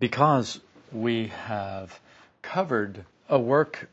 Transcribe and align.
Because 0.00 0.60
we 0.92 1.26
have 1.26 1.98
covered 2.40 3.04
a 3.28 3.38
work 3.38 3.88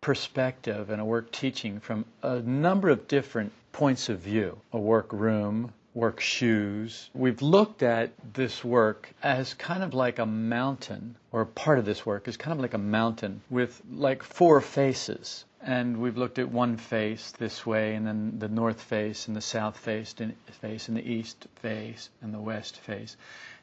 perspective 0.00 0.90
and 0.90 1.00
a 1.00 1.04
work 1.04 1.32
teaching 1.32 1.80
from 1.80 2.04
a 2.22 2.40
number 2.40 2.88
of 2.88 3.08
different 3.08 3.52
points 3.72 4.08
of 4.08 4.20
view 4.20 4.58
a 4.72 4.78
work 4.78 5.12
room, 5.12 5.72
work 5.92 6.20
shoes. 6.20 7.10
We've 7.14 7.42
looked 7.42 7.82
at 7.82 8.12
this 8.34 8.64
work 8.64 9.10
as 9.22 9.54
kind 9.54 9.82
of 9.82 9.92
like 9.92 10.20
a 10.20 10.26
mountain, 10.26 11.16
or 11.32 11.44
part 11.44 11.80
of 11.80 11.84
this 11.84 12.06
work 12.06 12.28
is 12.28 12.36
kind 12.36 12.52
of 12.52 12.60
like 12.60 12.74
a 12.74 12.78
mountain 12.78 13.42
with 13.50 13.82
like 13.90 14.22
four 14.22 14.60
faces. 14.60 15.44
And 15.60 15.98
we've 15.98 16.16
looked 16.16 16.38
at 16.38 16.50
one 16.50 16.76
face 16.76 17.32
this 17.32 17.66
way, 17.66 17.94
and 17.94 18.06
then 18.06 18.38
the 18.38 18.48
north 18.48 18.80
face, 18.80 19.26
and 19.26 19.36
the 19.36 19.40
south 19.40 19.76
face, 19.76 20.14
and 20.20 20.34
face, 20.60 20.88
and 20.88 20.96
the 20.96 21.06
east 21.06 21.46
face, 21.56 22.08
and 22.22 22.32
the 22.32 22.40
west 22.40 22.78
face. 22.78 23.16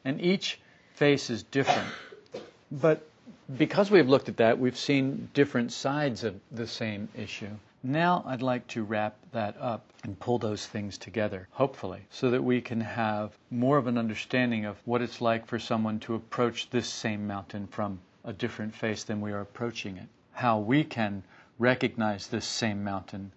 And 0.04 0.20
each 0.20 0.60
face 0.98 1.30
is 1.30 1.44
different. 1.44 1.88
But 2.72 3.06
because 3.56 3.88
we've 3.88 4.08
looked 4.08 4.28
at 4.28 4.38
that, 4.38 4.58
we've 4.58 4.76
seen 4.76 5.30
different 5.32 5.70
sides 5.70 6.24
of 6.24 6.34
the 6.50 6.66
same 6.66 7.08
issue. 7.16 7.50
Now 7.84 8.24
I'd 8.26 8.42
like 8.42 8.66
to 8.68 8.82
wrap 8.82 9.14
that 9.30 9.56
up 9.60 9.84
and 10.02 10.18
pull 10.18 10.40
those 10.40 10.66
things 10.66 10.98
together, 10.98 11.46
hopefully, 11.52 12.00
so 12.10 12.30
that 12.32 12.42
we 12.42 12.60
can 12.60 12.80
have 12.80 13.38
more 13.48 13.78
of 13.78 13.86
an 13.86 13.96
understanding 13.96 14.64
of 14.64 14.76
what 14.86 15.00
it's 15.00 15.20
like 15.20 15.46
for 15.46 15.60
someone 15.60 16.00
to 16.00 16.16
approach 16.16 16.68
this 16.70 16.88
same 16.88 17.28
mountain 17.28 17.68
from 17.68 18.00
a 18.24 18.32
different 18.32 18.74
face 18.74 19.04
than 19.04 19.20
we 19.20 19.30
are 19.30 19.40
approaching 19.40 19.96
it. 19.96 20.08
How 20.32 20.58
we 20.58 20.82
can 20.82 21.22
recognize 21.60 22.26
this 22.26 22.44
same 22.44 22.82
mountain 22.82 23.30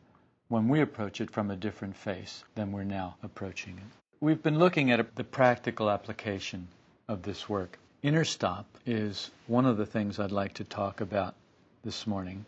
when 0.47 0.67
we 0.67 0.81
approach 0.81 1.21
it 1.21 1.29
from 1.29 1.51
a 1.51 1.55
different 1.55 1.95
face 1.95 2.43
than 2.55 2.71
we're 2.71 2.83
now 2.83 3.17
approaching 3.21 3.77
it. 3.77 3.97
We've 4.19 4.41
been 4.41 4.57
looking 4.57 4.89
at 4.89 5.15
the 5.15 5.23
practical 5.23 5.91
application 5.91 6.67
of 7.11 7.23
this 7.23 7.49
work. 7.49 7.77
Inner 8.01 8.23
stop 8.23 8.65
is 8.85 9.29
one 9.47 9.65
of 9.65 9.75
the 9.75 9.85
things 9.85 10.17
I'd 10.17 10.31
like 10.31 10.53
to 10.55 10.63
talk 10.63 11.01
about 11.01 11.35
this 11.83 12.07
morning. 12.07 12.45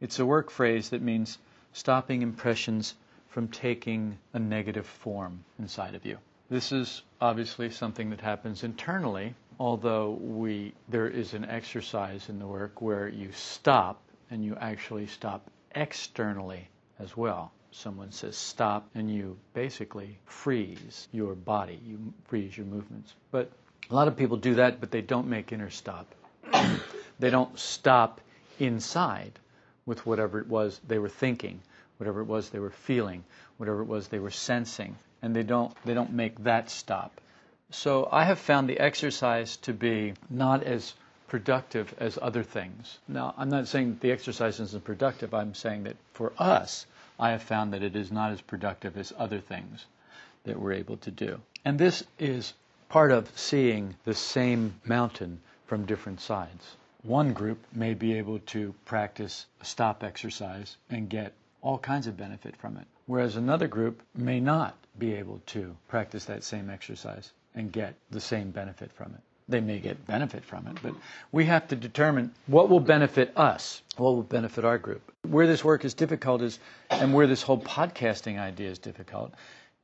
It's 0.00 0.18
a 0.18 0.24
work 0.24 0.50
phrase 0.50 0.88
that 0.88 1.02
means 1.02 1.36
stopping 1.74 2.22
impressions 2.22 2.94
from 3.28 3.48
taking 3.48 4.16
a 4.32 4.38
negative 4.38 4.86
form 4.86 5.44
inside 5.58 5.94
of 5.94 6.06
you. 6.06 6.16
This 6.48 6.72
is 6.72 7.02
obviously 7.20 7.68
something 7.70 8.08
that 8.08 8.22
happens 8.22 8.64
internally, 8.64 9.34
although 9.60 10.12
we 10.12 10.72
there 10.88 11.08
is 11.08 11.34
an 11.34 11.44
exercise 11.44 12.30
in 12.30 12.38
the 12.38 12.46
work 12.46 12.80
where 12.80 13.08
you 13.08 13.32
stop 13.32 14.00
and 14.30 14.42
you 14.42 14.56
actually 14.58 15.08
stop 15.08 15.50
externally 15.74 16.68
as 16.98 17.14
well. 17.14 17.52
Someone 17.70 18.12
says 18.12 18.36
stop 18.36 18.88
and 18.94 19.14
you 19.14 19.36
basically 19.52 20.18
freeze 20.24 21.06
your 21.12 21.34
body, 21.34 21.78
you 21.84 22.14
freeze 22.24 22.56
your 22.56 22.66
movements. 22.66 23.12
But 23.30 23.50
a 23.90 23.94
lot 23.94 24.08
of 24.08 24.16
people 24.16 24.36
do 24.36 24.56
that, 24.56 24.80
but 24.80 24.90
they 24.90 25.02
don't 25.02 25.28
make 25.28 25.52
inner 25.52 25.70
stop. 25.70 26.06
they 27.18 27.30
don't 27.30 27.58
stop 27.58 28.20
inside 28.58 29.32
with 29.84 30.04
whatever 30.04 30.40
it 30.40 30.48
was 30.48 30.80
they 30.86 30.98
were 30.98 31.08
thinking, 31.08 31.60
whatever 31.98 32.20
it 32.20 32.26
was 32.26 32.50
they 32.50 32.58
were 32.58 32.70
feeling, 32.70 33.24
whatever 33.56 33.82
it 33.82 33.86
was 33.86 34.08
they 34.08 34.18
were 34.18 34.30
sensing, 34.30 34.96
and 35.22 35.34
they 35.34 35.42
don't 35.42 35.72
they 35.84 35.94
don't 35.94 36.12
make 36.12 36.42
that 36.44 36.70
stop. 36.70 37.20
So 37.70 38.08
I 38.10 38.24
have 38.24 38.38
found 38.38 38.68
the 38.68 38.78
exercise 38.78 39.56
to 39.58 39.72
be 39.72 40.14
not 40.30 40.62
as 40.62 40.94
productive 41.28 41.94
as 41.98 42.18
other 42.20 42.42
things. 42.42 42.98
Now, 43.08 43.34
I'm 43.36 43.48
not 43.48 43.66
saying 43.68 43.98
the 44.00 44.12
exercise 44.12 44.60
isn't 44.60 44.84
productive. 44.84 45.34
I'm 45.34 45.54
saying 45.54 45.84
that 45.84 45.96
for 46.14 46.32
us, 46.38 46.86
I 47.18 47.30
have 47.30 47.42
found 47.42 47.72
that 47.72 47.82
it 47.82 47.96
is 47.96 48.12
not 48.12 48.32
as 48.32 48.40
productive 48.40 48.96
as 48.96 49.12
other 49.18 49.40
things 49.40 49.86
that 50.44 50.60
we're 50.60 50.74
able 50.74 50.96
to 50.98 51.10
do. 51.10 51.40
And 51.64 51.78
this 51.78 52.04
is 52.18 52.52
part 52.88 53.12
of 53.12 53.30
seeing 53.36 53.94
the 54.04 54.14
same 54.14 54.74
mountain 54.84 55.40
from 55.66 55.86
different 55.86 56.20
sides. 56.20 56.76
One 57.02 57.32
group 57.32 57.58
may 57.72 57.94
be 57.94 58.14
able 58.18 58.38
to 58.40 58.74
practice 58.84 59.46
a 59.60 59.64
stop 59.64 60.02
exercise 60.02 60.76
and 60.90 61.08
get 61.08 61.32
all 61.62 61.78
kinds 61.78 62.06
of 62.06 62.16
benefit 62.16 62.56
from 62.56 62.76
it, 62.76 62.86
whereas 63.06 63.36
another 63.36 63.68
group 63.68 64.02
may 64.14 64.40
not 64.40 64.76
be 64.98 65.14
able 65.14 65.40
to 65.46 65.76
practice 65.88 66.24
that 66.26 66.44
same 66.44 66.70
exercise 66.70 67.32
and 67.54 67.72
get 67.72 67.94
the 68.10 68.20
same 68.20 68.50
benefit 68.50 68.92
from 68.92 69.12
it. 69.14 69.20
They 69.48 69.60
may 69.60 69.78
get 69.78 70.06
benefit 70.06 70.44
from 70.44 70.66
it, 70.66 70.78
but 70.82 70.94
we 71.30 71.44
have 71.44 71.68
to 71.68 71.76
determine 71.76 72.32
what 72.46 72.68
will 72.68 72.80
benefit 72.80 73.32
us, 73.36 73.82
what 73.96 74.14
will 74.14 74.22
benefit 74.22 74.64
our 74.64 74.78
group. 74.78 75.12
Where 75.22 75.46
this 75.46 75.64
work 75.64 75.84
is 75.84 75.94
difficult 75.94 76.42
is, 76.42 76.58
and 76.90 77.14
where 77.14 77.28
this 77.28 77.42
whole 77.42 77.60
podcasting 77.60 78.38
idea 78.38 78.70
is 78.70 78.78
difficult, 78.78 79.32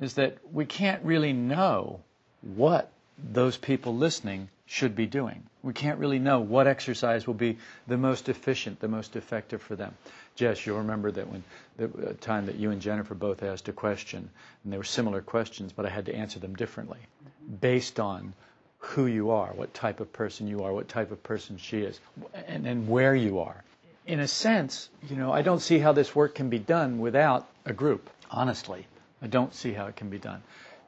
is 0.00 0.14
that 0.14 0.38
we 0.52 0.64
can't 0.64 1.04
really 1.04 1.32
know 1.32 2.00
what 2.42 2.91
those 3.32 3.56
people 3.56 3.97
listening 3.97 4.48
should 4.66 4.97
be 4.97 5.06
doing. 5.06 5.42
We 5.62 5.72
can't 5.72 5.98
really 5.98 6.19
know 6.19 6.41
what 6.41 6.66
exercise 6.66 7.26
will 7.26 7.34
be 7.34 7.58
the 7.86 7.97
most 7.98 8.28
efficient, 8.28 8.80
the 8.80 8.88
most 8.88 9.16
effective 9.16 9.60
for 9.62 9.76
them. 9.76 9.94
Jess, 10.34 10.64
you'll 10.66 10.78
remember 10.78 11.10
that 11.12 11.28
when 11.28 11.44
the 11.76 11.84
uh, 11.84 12.12
time 12.20 12.47
that 12.47 12.56
you 12.56 12.70
and 12.70 12.80
Jennifer 12.80 13.14
both 13.14 13.42
asked 13.42 13.69
a 13.69 13.72
question, 13.72 14.30
and 14.64 14.72
they 14.72 14.78
were 14.78 14.84
similar 14.84 15.20
questions, 15.20 15.72
but 15.72 15.84
I 15.86 15.91
had 15.91 16.06
to 16.06 16.14
answer 16.14 16.38
them 16.38 16.54
differently 16.54 16.98
based 17.60 18.00
on 18.00 18.32
who 18.78 19.06
you 19.06 19.30
are, 19.30 19.53
what 19.53 19.72
type 19.74 20.00
of 20.00 20.12
person 20.12 20.47
you 20.48 20.64
are, 20.64 20.72
what 20.72 20.88
type 20.88 21.12
of 21.12 21.22
person 21.22 21.56
she 21.56 21.78
is, 21.82 22.00
and, 22.47 22.66
and 22.66 22.88
where 22.88 23.14
you 23.14 23.38
are. 23.38 23.62
In 24.06 24.19
a 24.20 24.26
sense, 24.28 24.88
you 25.09 25.14
know, 25.16 25.32
I 25.32 25.42
don't 25.42 25.60
see 25.60 25.78
how 25.78 25.92
this 25.92 26.14
work 26.16 26.34
can 26.34 26.48
be 26.48 26.59
done 26.59 26.98
without 26.98 27.47
a 27.64 27.72
group, 27.72 28.10
honestly. 28.30 28.86
I 29.20 29.28
don't 29.28 29.54
see 29.54 29.72
how 29.72 29.86
it 29.86 29.94
can 29.97 30.09
be 30.10 30.19
done. 30.19 30.42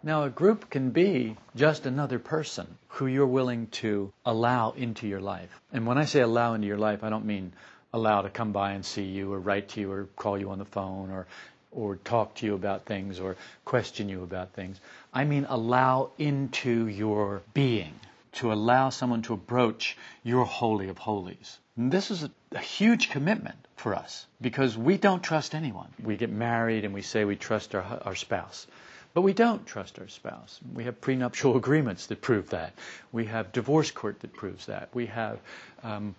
Now, 0.07 0.25
a 0.25 0.29
group 0.29 0.69
can 0.69 0.91
be 0.91 1.35
just 1.57 1.87
another 1.87 2.19
person 2.19 2.67
who 2.89 3.07
you're 3.07 3.27
willing 3.27 3.69
to 3.69 4.13
allow 4.27 4.73
into 4.73 5.09
your 5.09 5.23
life. 5.23 5.49
And 5.73 5.87
when 5.87 5.97
I 5.97 6.05
say 6.05 6.21
allow 6.21 6.53
into 6.53 6.67
your 6.67 6.77
life, 6.77 7.03
I 7.03 7.09
don't 7.09 7.25
mean 7.25 7.55
allow 7.91 8.21
to 8.21 8.29
come 8.29 8.53
by 8.53 8.73
and 8.73 8.85
see 8.85 9.05
you 9.05 9.33
or 9.33 9.39
write 9.39 9.71
to 9.71 9.81
you 9.81 9.91
or 9.91 10.05
call 10.15 10.39
you 10.39 10.51
on 10.51 10.59
the 10.59 10.67
phone 10.67 11.11
or 11.11 11.27
or 11.71 11.97
talk 11.97 12.35
to 12.35 12.47
you 12.47 12.55
about 12.55 12.85
things 12.85 13.19
or 13.19 13.37
question 13.65 14.11
you 14.11 14.23
about 14.23 14.53
things. 14.53 14.79
I 15.13 15.25
mean 15.25 15.47
allow 15.49 16.11
into 16.19 16.87
your 16.87 17.41
being, 17.55 17.95
to 18.33 18.53
allow 18.53 18.91
someone 18.91 19.23
to 19.23 19.33
approach 19.33 19.97
your 20.23 20.45
holy 20.45 20.91
of 20.91 20.99
holies. 20.99 21.59
And 21.79 21.91
this 21.91 22.11
is 22.11 22.25
a, 22.25 22.31
a, 22.53 22.59
huge 22.59 23.09
commitment 23.09 23.57
for 23.77 23.95
us 23.95 24.27
because 24.41 24.77
we 24.77 24.99
don't 24.99 25.23
trust 25.23 25.55
anyone. 25.55 25.89
We 26.03 26.17
get 26.17 26.31
married 26.31 26.85
and 26.85 26.93
we 26.93 27.01
say 27.01 27.25
we 27.25 27.37
trust 27.37 27.75
our, 27.75 28.03
our 28.05 28.15
spouse. 28.15 28.67
But 29.15 29.23
we 29.23 29.33
don't 29.33 29.65
trust 29.65 30.01
our 30.01 30.09
spouse. 30.09 30.59
We 30.75 30.85
have 30.85 31.01
prenuptial 31.01 31.57
agreements 31.63 32.07
that 32.09 32.21
prove 32.21 32.51
that. 32.51 32.75
We 33.13 33.27
have 33.27 33.53
divorce 33.53 33.93
court 33.93 34.19
that 34.21 34.33
proves 34.33 34.67
that. 34.67 34.89
We 34.93 35.07
have 35.07 35.39
um, 35.85 36.17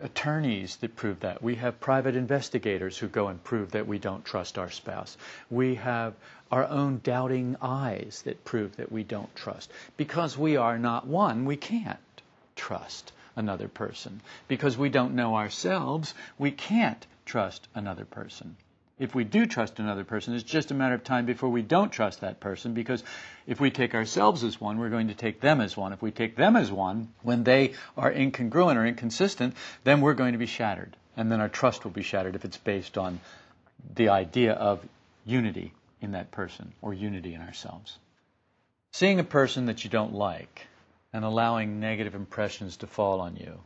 attorneys 0.00 0.76
that 0.76 0.94
prove 0.94 1.20
that. 1.20 1.42
We 1.42 1.56
have 1.56 1.80
private 1.80 2.14
investigators 2.14 2.96
who 2.96 3.08
go 3.08 3.26
and 3.26 3.42
prove 3.42 3.72
that 3.72 3.88
we 3.88 3.98
don't 3.98 4.24
trust 4.24 4.58
our 4.58 4.70
spouse. 4.70 5.16
We 5.50 5.74
have 5.74 6.14
our 6.52 6.64
own 6.64 7.00
doubting 7.02 7.56
eyes 7.60 8.22
that 8.26 8.44
prove 8.44 8.76
that 8.76 8.92
we 8.92 9.02
don't 9.02 9.34
trust. 9.34 9.72
Because 9.96 10.38
we 10.38 10.56
are 10.56 10.78
not 10.78 11.08
one, 11.08 11.44
we 11.46 11.56
can't 11.56 11.98
trust 12.54 13.10
another 13.34 13.66
person. 13.66 14.20
Because 14.46 14.78
we 14.78 14.88
don't 14.88 15.16
know 15.16 15.34
ourselves, 15.34 16.14
we 16.38 16.52
can't 16.52 17.04
trust 17.26 17.66
another 17.74 18.04
person 18.04 18.54
if 18.96 19.12
we 19.12 19.24
do 19.24 19.44
trust 19.44 19.80
another 19.80 20.04
person, 20.04 20.34
it's 20.34 20.44
just 20.44 20.70
a 20.70 20.74
matter 20.74 20.94
of 20.94 21.02
time 21.02 21.26
before 21.26 21.48
we 21.48 21.62
don't 21.62 21.90
trust 21.90 22.20
that 22.20 22.38
person 22.38 22.74
because 22.74 23.02
if 23.44 23.60
we 23.60 23.70
take 23.70 23.92
ourselves 23.92 24.44
as 24.44 24.60
one, 24.60 24.78
we're 24.78 24.88
going 24.88 25.08
to 25.08 25.14
take 25.14 25.40
them 25.40 25.60
as 25.60 25.76
one. 25.76 25.92
If 25.92 26.00
we 26.00 26.12
take 26.12 26.36
them 26.36 26.54
as 26.54 26.70
one, 26.70 27.12
when 27.22 27.42
they 27.42 27.74
are 27.96 28.12
incongruent 28.12 28.76
or 28.76 28.86
inconsistent, 28.86 29.56
then 29.82 30.00
we're 30.00 30.14
going 30.14 30.32
to 30.32 30.38
be 30.38 30.46
shattered. 30.46 30.96
And 31.16 31.30
then 31.30 31.40
our 31.40 31.48
trust 31.48 31.82
will 31.82 31.90
be 31.90 32.02
shattered 32.02 32.36
if 32.36 32.44
it's 32.44 32.56
based 32.56 32.96
on 32.96 33.20
the 33.96 34.10
idea 34.10 34.52
of 34.52 34.86
unity 35.26 35.72
in 36.00 36.12
that 36.12 36.30
person 36.30 36.72
or 36.80 36.94
unity 36.94 37.34
in 37.34 37.40
ourselves. 37.40 37.98
Seeing 38.92 39.18
a 39.18 39.24
person 39.24 39.66
that 39.66 39.82
you 39.82 39.90
don't 39.90 40.14
like 40.14 40.68
and 41.12 41.24
allowing 41.24 41.80
negative 41.80 42.14
impressions 42.14 42.76
to 42.78 42.86
fall 42.86 43.20
on 43.20 43.36
you, 43.36 43.58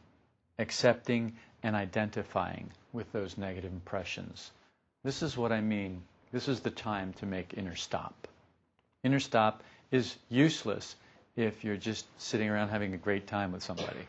accepting 0.58 1.36
and 1.62 1.76
identifying 1.76 2.70
with 2.94 3.12
those 3.12 3.36
negative 3.36 3.72
impressions 3.72 4.50
this 5.08 5.22
is 5.22 5.38
what 5.38 5.52
I 5.52 5.62
mean. 5.62 6.02
This 6.32 6.48
is 6.48 6.60
the 6.60 6.70
time 6.70 7.14
to 7.14 7.24
make 7.24 7.54
inner 7.56 7.76
stop. 7.76 8.28
Inner 9.02 9.20
stop 9.20 9.62
is 9.90 10.14
useless 10.28 10.96
if 11.34 11.64
you're 11.64 11.78
just 11.78 12.04
sitting 12.20 12.50
around 12.50 12.68
having 12.68 12.92
a 12.92 12.98
great 12.98 13.26
time 13.26 13.50
with 13.52 13.62
somebody. 13.62 14.06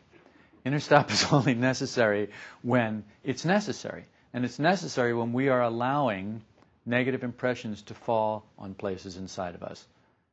Inner 0.65 0.81
stop 0.81 1.09
is 1.09 1.25
only 1.31 1.53
necessary 1.53 2.31
when 2.63 3.05
it's 3.23 3.45
necessary. 3.45 4.03
And 4.33 4.43
it's 4.43 4.59
necessary 4.59 5.13
when 5.13 5.31
we 5.31 5.47
are 5.47 5.61
allowing 5.61 6.41
negative 6.85 7.23
impressions 7.23 7.81
to 7.83 7.93
fall 7.93 8.43
on 8.57 8.73
places 8.73 9.15
inside 9.15 9.55
of 9.55 9.63
us. 9.63 9.87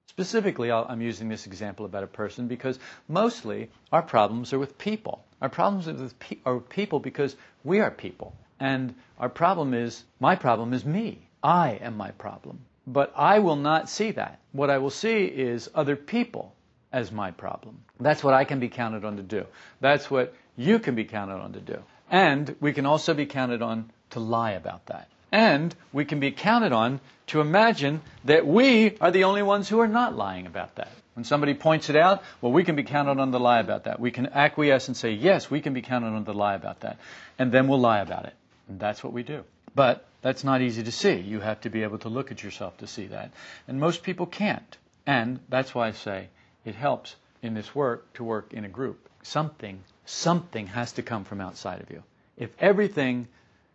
Specifically, 0.09 0.73
i 0.73 0.93
am 0.93 1.01
using 1.01 1.29
this 1.29 1.47
example 1.47 1.87
about 1.87 2.03
a 2.03 2.09
person 2.09 2.49
because 2.49 2.81
mostly 3.07 3.71
our 3.93 4.03
problems 4.03 4.53
are 4.53 4.59
with 4.59 4.79
people. 4.79 5.25
Our 5.41 5.49
problems 5.49 5.87
are 5.87 5.95
with, 5.95 6.19
pe- 6.19 6.39
are 6.45 6.57
with 6.57 6.69
people 6.69 6.99
because 6.99 7.37
we 7.63 7.79
are 7.79 7.93
people. 7.93 8.35
And 8.61 8.95
our 9.19 9.29
problem 9.29 9.75
is, 9.75 10.05
my 10.21 10.37
problem 10.37 10.73
is 10.73 10.85
me. 10.85 11.29
I 11.43 11.79
am 11.83 11.97
my 11.97 12.11
problem. 12.13 12.61
But 12.87 13.13
I 13.17 13.41
will 13.41 13.57
not 13.57 13.89
see 13.89 14.13
that. 14.13 14.39
What 14.53 14.71
I 14.71 14.79
will 14.79 14.91
see 14.91 15.25
is 15.25 15.69
other 15.75 15.97
people 15.97 16.55
as 16.93 17.11
my 17.11 17.31
problem. 17.31 17.83
That's 18.01 18.23
what 18.23 18.35
I 18.35 18.45
can 18.45 18.61
be 18.61 18.69
counted 18.69 19.05
on 19.05 19.17
to 19.17 19.23
do. 19.23 19.47
That's 19.81 20.11
what 20.11 20.35
you 20.57 20.79
can 20.79 20.95
be 20.95 21.05
counted 21.05 21.35
on 21.37 21.53
to 21.55 21.61
do. 21.61 21.79
And 22.11 22.55
we 22.61 22.73
can 22.73 22.87
also 22.87 23.15
be 23.15 23.27
counted 23.27 23.63
on 23.63 23.91
to 24.11 24.21
lie 24.21 24.53
about 24.53 24.87
that. 24.87 25.09
And 25.33 25.75
we 25.93 26.05
can 26.05 26.21
be 26.21 26.31
counted 26.31 26.73
on 26.73 27.01
to 27.29 27.41
imagine 27.41 28.01
that 28.25 28.47
we 28.47 28.97
are 29.01 29.11
the 29.11 29.25
only 29.25 29.43
ones 29.43 29.69
who 29.69 29.81
are 29.81 29.89
not 29.89 30.17
lying 30.17 30.47
about 30.47 30.77
that. 30.77 30.91
When 31.15 31.25
somebody 31.25 31.55
points 31.55 31.91
it 31.91 31.97
out, 31.97 32.23
well, 32.41 32.53
we 32.53 32.63
can 32.63 32.77
be 32.77 32.85
counted 32.85 33.19
on 33.19 33.33
to 33.33 33.39
lie 33.39 33.61
about 33.61 33.85
that. 33.85 33.99
We 33.99 34.11
can 34.11 34.27
acquiesce 34.27 34.89
and 34.89 34.97
say, 34.97 35.13
yes, 35.13 35.51
we 35.51 35.61
can 35.61 35.73
be 35.73 35.83
counted 35.83 36.09
on 36.09 36.25
to 36.27 36.33
lie 36.33 36.55
about 36.55 36.81
that. 36.81 36.99
And 37.39 37.51
then 37.51 37.69
we'll 37.69 37.81
lie 37.81 38.01
about 38.01 38.27
it. 38.27 38.35
And 38.69 38.81
that's 38.81 39.03
what 39.05 39.13
we 39.13 39.23
do. 39.23 39.45
But 39.75 40.07
that's 40.23 40.45
not 40.45 40.63
easy 40.63 40.83
to 40.83 40.93
see. 40.93 41.15
You 41.15 41.41
have 41.41 41.61
to 41.63 41.71
be 41.71 41.83
able 41.83 41.99
to 41.99 42.09
look 42.09 42.31
at 42.33 42.43
yourself 42.43 42.79
to 42.79 42.87
see 42.87 43.07
that. 43.09 43.33
And 43.69 43.79
most 43.79 44.03
people 44.03 44.27
can't. 44.27 44.77
And 45.07 45.39
that's 45.49 45.75
why 45.75 45.89
I 45.89 45.93
say 45.93 46.29
it 46.65 46.75
helps 46.75 47.15
in 47.43 47.55
this 47.55 47.75
work 47.75 48.13
to 48.15 48.25
work 48.25 48.53
in 48.53 48.65
a 48.65 48.69
group. 48.69 49.09
Something, 49.23 49.83
something 50.05 50.67
has 50.69 50.93
to 50.93 51.03
come 51.03 51.25
from 51.25 51.41
outside 51.41 51.81
of 51.81 51.91
you. 51.91 52.03
If 52.37 52.51
everything 52.59 53.29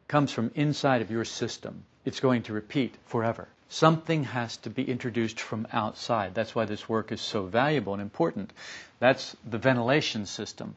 comes 0.08 0.32
from 0.32 0.52
inside 0.56 1.02
of 1.02 1.12
your 1.12 1.26
system, 1.26 1.84
it's 2.04 2.20
going 2.20 2.44
to 2.44 2.54
repeat 2.54 2.96
forever. 3.06 3.48
Something 3.70 4.26
has 4.26 4.58
to 4.58 4.70
be 4.70 4.84
introduced 4.84 5.40
from 5.40 5.68
outside. 5.72 6.36
That's 6.36 6.54
why 6.54 6.66
this 6.66 6.90
work 6.90 7.14
is 7.14 7.22
so 7.22 7.46
valuable 7.46 7.94
and 7.94 8.02
important. 8.02 8.52
That's 9.00 9.38
the 9.50 9.58
ventilation 9.58 10.26
system 10.26 10.76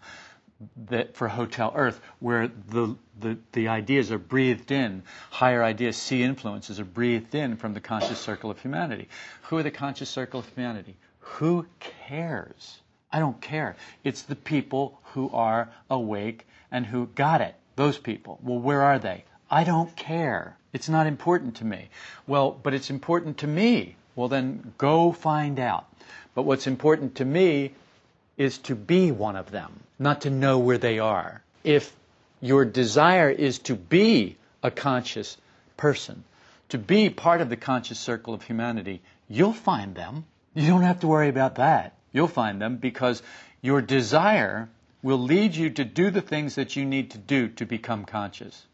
that 0.89 1.17
for 1.17 1.29
Hotel 1.29 1.73
Earth, 1.75 2.01
where 2.21 2.49
the, 2.69 2.97
the, 3.19 3.39
the 3.53 3.69
ideas 3.69 4.13
are 4.13 4.19
breathed 4.19 4.71
in, 4.71 5.03
higher 5.31 5.63
ideas, 5.63 5.97
C 5.97 6.23
influences 6.23 6.79
are 6.81 6.85
breathed 6.85 7.35
in 7.35 7.57
from 7.57 7.75
the 7.75 7.81
conscious 7.81 8.19
circle 8.19 8.51
of 8.51 8.61
humanity. 8.61 9.09
Who 9.43 9.59
are 9.59 9.63
the 9.63 9.71
conscious 9.71 10.09
circle 10.09 10.41
of 10.41 10.49
humanity? 10.49 10.97
Who 11.21 11.67
cares? 11.81 12.81
I 13.13 13.19
don't 13.19 13.41
care. 13.41 13.77
It's 14.03 14.23
the 14.23 14.37
people 14.37 15.01
who 15.13 15.31
are 15.31 15.71
awake 15.91 16.47
and 16.71 16.87
who 16.87 17.07
got 17.15 17.41
it. 17.41 17.55
Those 17.77 17.99
people. 17.99 18.39
Well, 18.43 18.59
where 18.59 18.83
are 18.83 18.99
they? 18.99 19.25
I 19.51 19.65
don't 19.65 19.95
care. 19.97 20.57
It's 20.73 20.89
not 20.89 21.07
important 21.07 21.57
to 21.57 21.65
me. 21.65 21.89
Well, 22.27 22.51
but 22.51 22.75
it's 22.75 22.91
important 22.91 23.39
to 23.39 23.47
me. 23.47 23.97
Well, 24.17 24.29
then 24.29 24.75
go 24.79 25.13
find 25.13 25.59
out. 25.59 25.87
But 26.35 26.43
what's 26.43 26.67
important 26.67 27.17
to 27.17 27.25
me 27.25 27.73
is 28.37 28.59
to 28.59 28.75
be 28.75 29.13
one 29.13 29.37
of 29.37 29.51
them, 29.51 29.81
not 29.99 30.23
to 30.23 30.31
know 30.31 30.59
where 30.59 30.79
they 30.79 30.99
are. 30.99 31.43
If 31.63 31.95
your 32.41 32.65
desire 32.65 33.31
is 33.31 33.59
to 33.61 33.75
be 33.75 34.37
a 34.63 34.71
conscious 34.71 35.37
person, 35.77 36.25
to 36.71 36.79
be 36.79 37.11
part 37.11 37.41
of 37.41 37.49
the 37.49 37.57
conscious 37.57 37.99
circle 37.99 38.35
of 38.35 38.43
humanity, 38.43 39.01
you'll 39.29 39.53
find 39.53 39.95
them. 39.95 40.25
You 40.55 40.69
don't 40.69 40.83
have 40.83 41.01
to 41.01 41.07
worry 41.07 41.29
about 41.29 41.57
that. 41.57 41.95
You'll 42.13 42.29
find 42.29 42.61
them 42.61 42.77
because 42.77 43.23
your 43.61 43.81
desire 43.81 44.69
will 45.03 45.19
lead 45.19 45.55
you 45.55 45.71
to 45.71 45.85
do 45.85 46.11
the 46.11 46.23
things 46.23 46.55
that 46.55 46.77
you 46.77 46.85
need 46.85 47.11
to 47.11 47.19
do 47.19 47.49
to 47.49 47.67
become 47.67 48.05
conscious. 48.05 48.67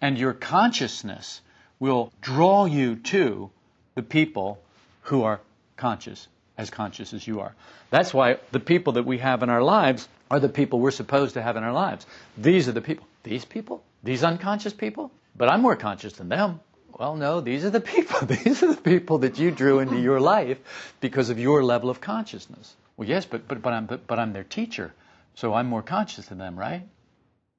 And 0.00 0.18
your 0.18 0.32
consciousness 0.32 1.40
will 1.78 2.12
draw 2.20 2.64
you 2.64 2.96
to 2.96 3.50
the 3.94 4.02
people 4.02 4.60
who 5.02 5.22
are 5.22 5.40
conscious, 5.76 6.28
as 6.62 6.70
conscious 6.70 7.12
as 7.12 7.26
you 7.26 7.40
are. 7.40 7.54
That's 7.90 8.14
why 8.14 8.38
the 8.52 8.60
people 8.60 8.94
that 8.94 9.04
we 9.04 9.18
have 9.18 9.42
in 9.42 9.50
our 9.50 9.62
lives 9.62 10.08
are 10.30 10.40
the 10.40 10.48
people 10.48 10.80
we're 10.80 10.90
supposed 10.90 11.34
to 11.34 11.42
have 11.42 11.56
in 11.56 11.64
our 11.64 11.72
lives. 11.72 12.06
These 12.38 12.68
are 12.68 12.72
the 12.72 12.80
people. 12.80 13.06
These 13.22 13.44
people? 13.44 13.84
These 14.02 14.24
unconscious 14.24 14.72
people? 14.72 15.12
But 15.36 15.50
I'm 15.50 15.60
more 15.60 15.76
conscious 15.76 16.14
than 16.14 16.28
them. 16.28 16.60
Well, 16.98 17.16
no, 17.16 17.40
these 17.40 17.64
are 17.64 17.70
the 17.70 17.80
people. 17.80 18.26
These 18.26 18.62
are 18.62 18.74
the 18.74 18.80
people 18.80 19.18
that 19.18 19.38
you 19.38 19.50
drew 19.50 19.80
into 19.80 19.98
your 19.98 20.20
life 20.20 20.58
because 21.00 21.30
of 21.30 21.38
your 21.38 21.64
level 21.64 21.88
of 21.90 22.00
consciousness. 22.00 22.76
Well, 22.96 23.08
yes, 23.08 23.24
but 23.24 23.48
but 23.48 23.62
but 23.62 23.72
I'm 23.72 23.86
but, 23.86 24.06
but 24.06 24.18
I'm 24.18 24.32
their 24.32 24.44
teacher, 24.44 24.92
so 25.34 25.54
I'm 25.54 25.66
more 25.66 25.82
conscious 25.82 26.26
than 26.26 26.38
them, 26.38 26.58
right? 26.58 26.86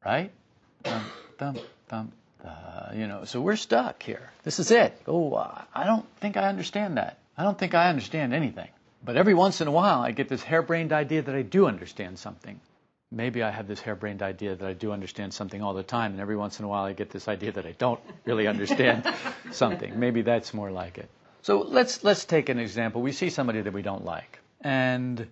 Right? 0.06 0.32
Thump, 0.84 1.04
thump, 1.38 1.60
thump, 1.88 2.14
uh, 2.46 2.92
you 2.94 3.08
know. 3.08 3.26
So 3.26 3.42
we're 3.42 3.56
stuck 3.56 4.04
here. 4.04 4.30
This 4.44 4.60
is 4.60 4.70
it. 4.72 5.02
Oh, 5.08 5.36
I 5.74 5.86
don't 5.86 6.06
think 6.20 6.38
I 6.38 6.48
understand 6.48 6.98
that. 6.98 7.18
I 7.38 7.44
don't 7.44 7.58
think 7.58 7.74
I 7.74 7.90
understand 7.90 8.34
anything. 8.34 8.70
But 9.04 9.18
every 9.18 9.34
once 9.34 9.62
in 9.62 9.68
a 9.68 9.72
while, 9.72 10.02
I 10.02 10.12
get 10.12 10.30
this 10.30 10.44
harebrained 10.44 10.94
idea 10.94 11.22
that 11.22 11.36
I 11.36 11.42
do 11.42 11.68
understand 11.68 12.20
something 12.20 12.60
maybe 13.14 13.44
I 13.44 13.52
have 13.52 13.68
this 13.68 13.80
harebrained 13.80 14.22
idea 14.22 14.56
that 14.56 14.68
I 14.68 14.74
do 14.74 14.92
understand 14.92 15.34
something 15.34 15.62
all 15.62 15.74
the 15.74 15.84
time, 15.84 16.12
and 16.12 16.20
every 16.20 16.36
once 16.36 16.60
in 16.60 16.66
a 16.66 16.68
while 16.68 16.84
I 16.84 16.94
get 16.94 17.12
this 17.12 17.28
idea 17.28 17.52
that 17.54 17.66
I 17.66 17.74
don't 17.74 18.00
really 18.26 18.48
understand 18.48 19.08
something. 19.52 20.00
Maybe 20.00 20.24
that's 20.24 20.54
more 20.54 20.72
like 20.72 20.98
it. 20.98 21.10
So 21.44 21.62
let's 21.62 22.04
let's 22.04 22.26
take 22.26 22.50
an 22.50 22.60
example. 22.60 23.02
We 23.02 23.12
see 23.12 23.30
somebody 23.30 23.62
that 23.62 23.74
we 23.74 23.82
don't 23.82 24.04
like, 24.04 24.40
and 24.62 25.28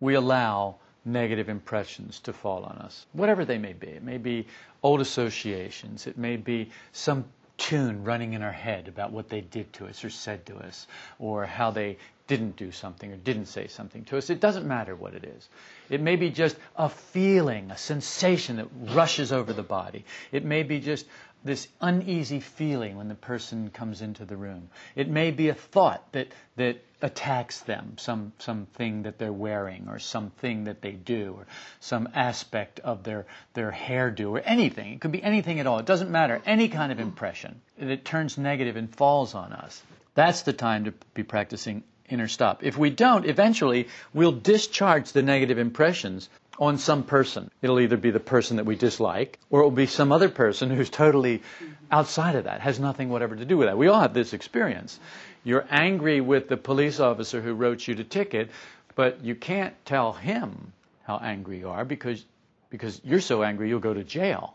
we 0.00 0.14
allow 0.14 0.76
negative 1.04 1.48
impressions 1.48 2.20
to 2.20 2.32
fall 2.32 2.64
on 2.64 2.78
us, 2.78 3.06
whatever 3.12 3.44
they 3.44 3.58
may 3.58 3.72
be. 3.72 3.88
It 3.88 4.02
may 4.02 4.18
be 4.18 4.46
old 4.82 5.00
associations. 5.00 6.06
It 6.06 6.18
may 6.18 6.36
be 6.36 6.70
some 6.92 7.24
tune 7.58 8.04
running 8.04 8.32
in 8.34 8.42
our 8.42 8.52
head 8.52 8.88
about 8.88 9.12
what 9.12 9.28
they 9.28 9.40
did 9.40 9.72
to 9.74 9.86
us 9.86 10.04
or 10.04 10.10
said 10.10 10.44
to 10.46 10.56
us 10.56 10.86
or 11.18 11.46
how 11.46 11.70
they 11.70 11.96
didn't 12.26 12.56
do 12.56 12.72
something 12.72 13.12
or 13.12 13.16
didn't 13.16 13.46
say 13.46 13.66
something 13.68 14.04
to 14.04 14.16
us. 14.18 14.30
It 14.30 14.40
doesn't 14.40 14.66
matter 14.66 14.94
what 14.96 15.14
it 15.14 15.24
is. 15.24 15.48
It 15.88 16.00
may 16.00 16.16
be 16.16 16.30
just 16.30 16.56
a 16.76 16.88
feeling, 16.88 17.70
a 17.70 17.76
sensation 17.76 18.56
that 18.56 18.66
rushes 18.94 19.32
over 19.32 19.52
the 19.52 19.62
body. 19.62 20.04
It 20.32 20.44
may 20.44 20.62
be 20.62 20.80
just 20.80 21.06
this 21.46 21.68
uneasy 21.80 22.40
feeling 22.40 22.96
when 22.96 23.08
the 23.08 23.14
person 23.14 23.70
comes 23.70 24.02
into 24.02 24.24
the 24.24 24.36
room. 24.36 24.68
It 24.94 25.08
may 25.08 25.30
be 25.30 25.48
a 25.48 25.54
thought 25.54 26.12
that, 26.12 26.28
that 26.56 26.82
attacks 27.00 27.60
them, 27.60 27.94
some, 27.98 28.32
something 28.38 29.02
that 29.02 29.18
they're 29.18 29.32
wearing 29.32 29.86
or 29.88 29.98
something 29.98 30.64
that 30.64 30.82
they 30.82 30.92
do 30.92 31.34
or 31.38 31.46
some 31.80 32.08
aspect 32.14 32.80
of 32.80 33.04
their, 33.04 33.26
their 33.54 33.70
hairdo 33.70 34.30
or 34.30 34.40
anything. 34.40 34.94
It 34.94 35.00
could 35.00 35.12
be 35.12 35.22
anything 35.22 35.60
at 35.60 35.66
all. 35.66 35.78
It 35.78 35.86
doesn't 35.86 36.10
matter. 36.10 36.42
Any 36.44 36.68
kind 36.68 36.92
of 36.92 37.00
impression 37.00 37.60
that 37.78 38.04
turns 38.04 38.36
negative 38.36 38.76
and 38.76 38.94
falls 38.94 39.34
on 39.34 39.52
us. 39.52 39.82
That's 40.14 40.42
the 40.42 40.52
time 40.52 40.84
to 40.84 40.94
be 41.14 41.22
practicing 41.22 41.84
inner 42.08 42.28
stop. 42.28 42.64
If 42.64 42.78
we 42.78 42.90
don't, 42.90 43.26
eventually 43.26 43.88
we'll 44.14 44.32
discharge 44.32 45.12
the 45.12 45.22
negative 45.22 45.58
impressions 45.58 46.28
on 46.58 46.78
some 46.78 47.02
person. 47.02 47.50
It'll 47.62 47.80
either 47.80 47.96
be 47.96 48.10
the 48.10 48.20
person 48.20 48.56
that 48.56 48.66
we 48.66 48.76
dislike, 48.76 49.38
or 49.50 49.60
it 49.60 49.64
will 49.64 49.70
be 49.70 49.86
some 49.86 50.12
other 50.12 50.28
person 50.28 50.70
who's 50.70 50.90
totally 50.90 51.42
outside 51.90 52.36
of 52.36 52.44
that, 52.44 52.60
has 52.60 52.80
nothing 52.80 53.08
whatever 53.08 53.36
to 53.36 53.44
do 53.44 53.56
with 53.56 53.68
that. 53.68 53.78
We 53.78 53.88
all 53.88 54.00
have 54.00 54.14
this 54.14 54.32
experience. 54.32 54.98
You're 55.44 55.66
angry 55.70 56.20
with 56.20 56.48
the 56.48 56.56
police 56.56 56.98
officer 57.00 57.40
who 57.40 57.54
wrote 57.54 57.86
you 57.86 57.94
the 57.94 58.04
ticket, 58.04 58.50
but 58.94 59.22
you 59.22 59.34
can't 59.34 59.74
tell 59.84 60.12
him 60.12 60.72
how 61.04 61.18
angry 61.18 61.58
you 61.58 61.68
are 61.68 61.84
because 61.84 62.24
because 62.68 63.00
you're 63.04 63.20
so 63.20 63.44
angry 63.44 63.68
you'll 63.68 63.78
go 63.78 63.94
to 63.94 64.02
jail. 64.02 64.54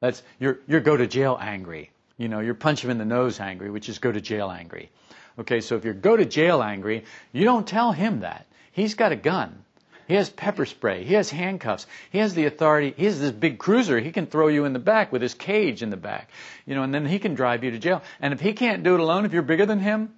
That's 0.00 0.22
you're 0.38 0.58
you're 0.66 0.80
go 0.80 0.96
to 0.96 1.06
jail 1.06 1.38
angry. 1.40 1.90
You 2.18 2.28
know, 2.28 2.40
you're 2.40 2.54
punch 2.54 2.84
him 2.84 2.90
in 2.90 2.98
the 2.98 3.04
nose 3.04 3.40
angry, 3.40 3.70
which 3.70 3.88
is 3.88 3.98
go 3.98 4.12
to 4.12 4.20
jail 4.20 4.50
angry. 4.50 4.90
Okay, 5.38 5.60
so 5.60 5.76
if 5.76 5.84
you're 5.84 5.94
go 5.94 6.16
to 6.16 6.24
jail 6.24 6.62
angry, 6.62 7.04
you 7.32 7.44
don't 7.44 7.66
tell 7.66 7.92
him 7.92 8.20
that. 8.20 8.46
He's 8.72 8.94
got 8.94 9.12
a 9.12 9.16
gun. 9.16 9.64
He 10.06 10.14
has 10.14 10.30
pepper 10.30 10.66
spray. 10.66 11.04
He 11.04 11.14
has 11.14 11.30
handcuffs. 11.30 11.86
He 12.10 12.18
has 12.18 12.34
the 12.34 12.46
authority. 12.46 12.94
He 12.96 13.04
has 13.04 13.20
this 13.20 13.32
big 13.32 13.58
cruiser. 13.58 13.98
He 13.98 14.12
can 14.12 14.26
throw 14.26 14.48
you 14.48 14.64
in 14.64 14.72
the 14.72 14.78
back 14.78 15.12
with 15.12 15.22
his 15.22 15.34
cage 15.34 15.82
in 15.82 15.90
the 15.90 15.96
back. 15.96 16.30
You 16.66 16.74
know, 16.74 16.82
and 16.82 16.94
then 16.94 17.06
he 17.06 17.18
can 17.18 17.34
drive 17.34 17.64
you 17.64 17.70
to 17.72 17.78
jail. 17.78 18.02
And 18.20 18.32
if 18.32 18.40
he 18.40 18.52
can't 18.52 18.82
do 18.82 18.94
it 18.94 19.00
alone, 19.00 19.24
if 19.24 19.32
you're 19.32 19.42
bigger 19.42 19.66
than 19.66 19.80
him, 19.80 20.10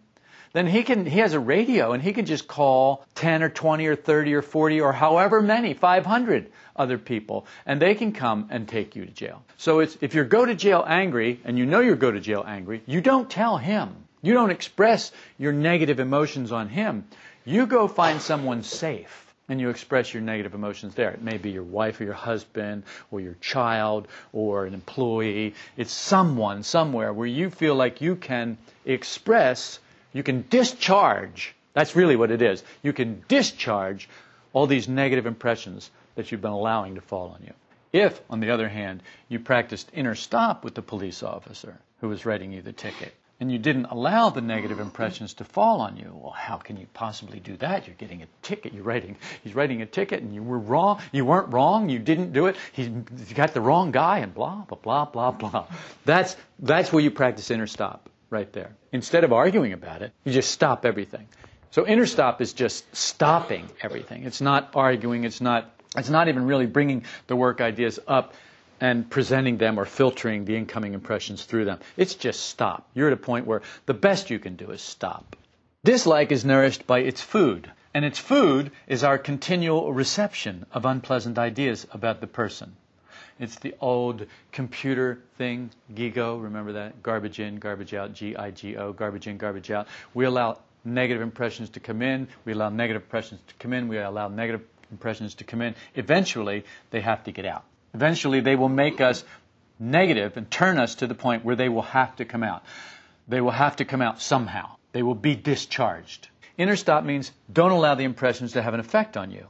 then 0.53 0.67
he 0.67 0.83
can 0.83 1.05
he 1.05 1.19
has 1.19 1.35
a 1.35 1.41
radio 1.41 1.93
and 1.93 2.03
he 2.03 2.13
can 2.13 2.25
just 2.25 2.49
call 2.49 3.05
10 3.17 3.43
or 3.43 3.49
20 3.51 3.87
or 3.87 3.97
30 3.97 4.35
or 4.35 4.43
40 4.43 4.81
or 4.81 4.93
however 4.93 5.43
many 5.43 5.75
500 5.75 6.51
other 6.75 6.97
people 6.97 7.47
and 7.67 7.83
they 7.83 7.95
can 7.95 8.13
come 8.13 8.49
and 8.51 8.67
take 8.67 8.97
you 8.97 9.05
to 9.05 9.13
jail 9.13 9.43
so 9.59 9.81
it's 9.81 9.99
if 10.01 10.15
you 10.15 10.25
go 10.25 10.47
to 10.47 10.55
jail 10.55 10.83
angry 10.89 11.39
and 11.45 11.59
you 11.59 11.67
know 11.67 11.81
you 11.81 11.95
go 11.97 12.11
to 12.11 12.19
jail 12.19 12.43
angry 12.47 12.83
you 12.87 13.03
don't 13.03 13.29
tell 13.29 13.59
him 13.59 13.95
you 14.21 14.35
don't 14.35 14.51
express 14.51 15.13
your 15.39 15.53
negative 15.53 16.01
emotions 16.01 16.51
on 16.51 16.69
him. 16.69 17.05
You 17.45 17.67
go 17.67 17.87
find 17.87 18.21
someone 18.21 18.63
safe 18.63 19.28
and 19.49 19.61
you 19.61 19.71
express 19.71 20.13
your 20.13 20.23
negative 20.23 20.55
emotions 20.55 20.95
there. 20.95 21.11
It 21.11 21.23
may 21.23 21.39
be 21.39 21.51
your 21.51 21.63
wife 21.63 22.01
or 22.01 22.05
your 22.05 22.13
husband 22.13 22.83
or 23.11 23.21
your 23.21 23.37
child 23.41 24.09
or 24.33 24.67
an 24.67 24.75
employee. 24.75 25.55
It's 25.77 25.93
someone 25.93 26.63
somewhere 26.63 27.13
where 27.13 27.27
you 27.27 27.51
feel 27.51 27.75
like 27.75 28.01
you 28.01 28.17
can 28.17 28.59
express, 28.85 29.81
you 30.13 30.23
can 30.23 30.45
discharge. 30.51 31.55
That's 31.73 31.97
really 31.97 32.17
what 32.17 32.31
it 32.31 32.43
is. 32.43 32.63
You 32.83 32.93
can 32.93 33.23
discharge 33.29 34.09
all 34.53 34.67
these 34.67 34.89
negative 34.89 35.27
impressions 35.27 35.91
that 36.15 36.31
you've 36.31 36.43
been 36.43 36.51
allowing 36.51 36.97
to 36.97 37.01
fall 37.01 37.29
on 37.29 37.43
you. 37.45 37.53
If, 37.93 38.21
on 38.29 38.41
the 38.41 38.51
other 38.51 38.69
hand, 38.69 39.03
you 39.29 39.39
practiced 39.39 39.91
inner 39.95 40.15
stop 40.15 40.65
with 40.65 40.75
the 40.75 40.83
police 40.83 41.23
officer 41.23 41.79
who 42.01 42.09
was 42.09 42.27
writing 42.27 42.53
you 42.53 42.61
the 42.61 42.73
ticket, 42.73 43.15
and 43.41 43.53
you 43.53 43.59
didn't 43.59 43.87
allow 43.87 44.31
the 44.31 44.41
negative 44.41 44.81
impressions 44.81 45.35
to 45.35 45.45
fall 45.45 45.81
on 45.81 45.97
you, 45.97 46.11
well, 46.13 46.33
how 46.33 46.57
can 46.57 46.77
you 46.77 46.87
possibly 46.93 47.39
do 47.39 47.57
that? 47.59 47.87
You're 47.87 47.97
getting 47.97 48.23
a 48.23 48.27
ticket. 48.43 48.75
You're 48.75 48.83
writing. 48.83 49.17
He's 49.45 49.55
writing 49.55 49.81
a 49.81 49.87
ticket, 49.87 50.23
and 50.23 50.35
you 50.35 50.43
were 50.43 50.59
wrong. 50.59 51.01
You 51.13 51.25
weren't 51.25 51.53
wrong. 51.53 51.89
You 51.89 51.99
didn't 52.01 52.33
do 52.33 52.47
it. 52.47 52.57
He's 52.73 52.89
got 53.35 53.55
the 53.55 53.61
wrong 53.61 53.93
guy, 53.93 54.19
and 54.19 54.35
blah 54.35 54.65
blah 54.69 54.79
blah 54.79 55.05
blah 55.05 55.31
blah. 55.31 55.67
That's 56.05 56.37
that's 56.59 56.93
where 56.93 57.03
you 57.03 57.11
practice 57.13 57.51
inner 57.51 57.69
stop, 57.69 58.09
right 58.31 58.53
there. 58.53 58.75
Instead 58.93 59.25
of 59.25 59.33
arguing 59.33 59.73
about 59.73 60.03
it, 60.03 60.13
you 60.25 60.33
just 60.33 60.51
stop 60.51 60.85
everything. 60.85 61.29
So 61.71 61.87
inner 61.87 62.07
stop 62.07 62.41
is 62.41 62.53
just 62.55 62.85
stopping 62.97 63.69
everything. 63.83 64.25
It's 64.25 64.41
not 64.41 64.71
arguing. 64.75 65.25
It's 65.25 65.41
not. 65.41 65.71
It's 65.97 66.11
not 66.11 66.29
even 66.29 66.47
really 66.47 66.67
bringing 66.67 67.05
the 67.29 67.37
work 67.37 67.61
ideas 67.61 67.99
up 68.07 68.35
and 68.81 69.09
presenting 69.11 69.59
them 69.59 69.79
or 69.79 69.85
filtering 69.85 70.45
the 70.45 70.57
incoming 70.57 70.95
impressions 70.95 71.45
through 71.45 71.65
them. 71.65 71.79
It's 71.97 72.15
just 72.15 72.47
stop. 72.47 72.89
You're 72.95 73.09
at 73.09 73.13
a 73.13 73.17
point 73.17 73.47
where 73.47 73.63
the 73.87 73.95
best 73.95 74.31
you 74.31 74.39
can 74.39 74.57
do 74.57 74.71
is 74.71 74.81
stop. 74.81 75.37
Dislike 75.85 76.33
is 76.33 76.45
nourished 76.45 76.87
by 76.87 77.01
its 77.01 77.21
food, 77.21 77.71
and 77.95 78.05
its 78.05 78.19
food 78.19 78.71
is 78.87 79.05
our 79.05 79.19
continual 79.19 79.93
reception 79.93 80.67
of 80.73 80.85
unpleasant 80.85 81.39
ideas 81.39 81.87
about 81.93 82.21
the 82.21 82.27
person. 82.27 82.77
It's 83.39 83.57
the 83.61 83.75
old 83.81 84.27
computer 84.51 85.21
thing, 85.37 85.71
GIGO, 85.95 86.43
remember 86.43 86.73
that? 86.73 87.03
Garbage 87.03 87.39
in, 87.39 87.57
garbage 87.57 87.95
out, 87.95 88.13
G 88.13 88.35
I 88.35 88.51
G 88.51 88.77
O, 88.77 88.93
garbage 88.93 89.29
in, 89.29 89.39
garbage 89.39 89.71
out. 89.71 89.87
We 90.13 90.25
allow 90.25 90.59
negative 90.85 91.23
impressions 91.23 91.71
to 91.71 91.81
come 91.81 92.03
in, 92.03 92.29
we 92.45 92.53
allow 92.53 92.69
negative 92.69 93.03
impressions 93.03 93.41
to 93.47 93.55
come 93.55 93.73
in, 93.73 93.89
we 93.89 93.99
allow 93.99 94.29
negative 94.29 94.67
impressions 94.91 95.37
to 95.37 95.45
come 95.45 95.63
in. 95.63 95.75
Eventually, 95.95 96.65
they 96.91 97.01
have 97.01 97.23
to 97.25 97.33
get 97.33 97.47
out. 97.47 97.65
Eventually, 97.95 98.41
they 98.41 98.57
will 98.57 98.69
make 98.69 99.01
us 99.01 99.25
negative 99.79 100.37
and 100.37 100.51
turn 100.51 100.79
us 100.79 100.97
to 100.97 101.07
the 101.07 101.15
point 101.15 101.45
where 101.45 101.57
they 101.57 101.69
will 101.69 101.83
have 101.83 102.17
to 102.17 102.25
come 102.25 102.43
out. 102.43 102.65
They 103.29 103.41
will 103.41 103.51
have 103.51 103.77
to 103.77 103.85
come 103.85 104.03
out 104.03 104.21
somehow. 104.21 104.77
They 104.93 105.03
will 105.03 105.15
be 105.15 105.37
discharged. 105.37 106.29
Inner 106.57 106.77
stop 106.77 107.05
means 107.05 107.31
don't 107.53 107.71
allow 107.71 107.95
the 107.95 108.05
impressions 108.05 108.53
to 108.53 108.63
have 108.63 108.75
an 108.75 108.81
effect 108.81 109.17
on 109.17 109.31
you. 109.31 109.47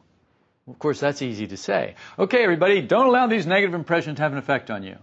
Of 0.68 0.78
course, 0.78 1.00
that's 1.00 1.22
easy 1.22 1.46
to 1.46 1.56
say. 1.56 1.94
Okay, 2.18 2.42
everybody, 2.42 2.82
don't 2.82 3.06
allow 3.06 3.26
these 3.26 3.46
negative 3.46 3.74
impressions 3.74 4.16
to 4.16 4.22
have 4.22 4.32
an 4.32 4.38
effect 4.38 4.70
on 4.70 4.82
you. 4.82 4.96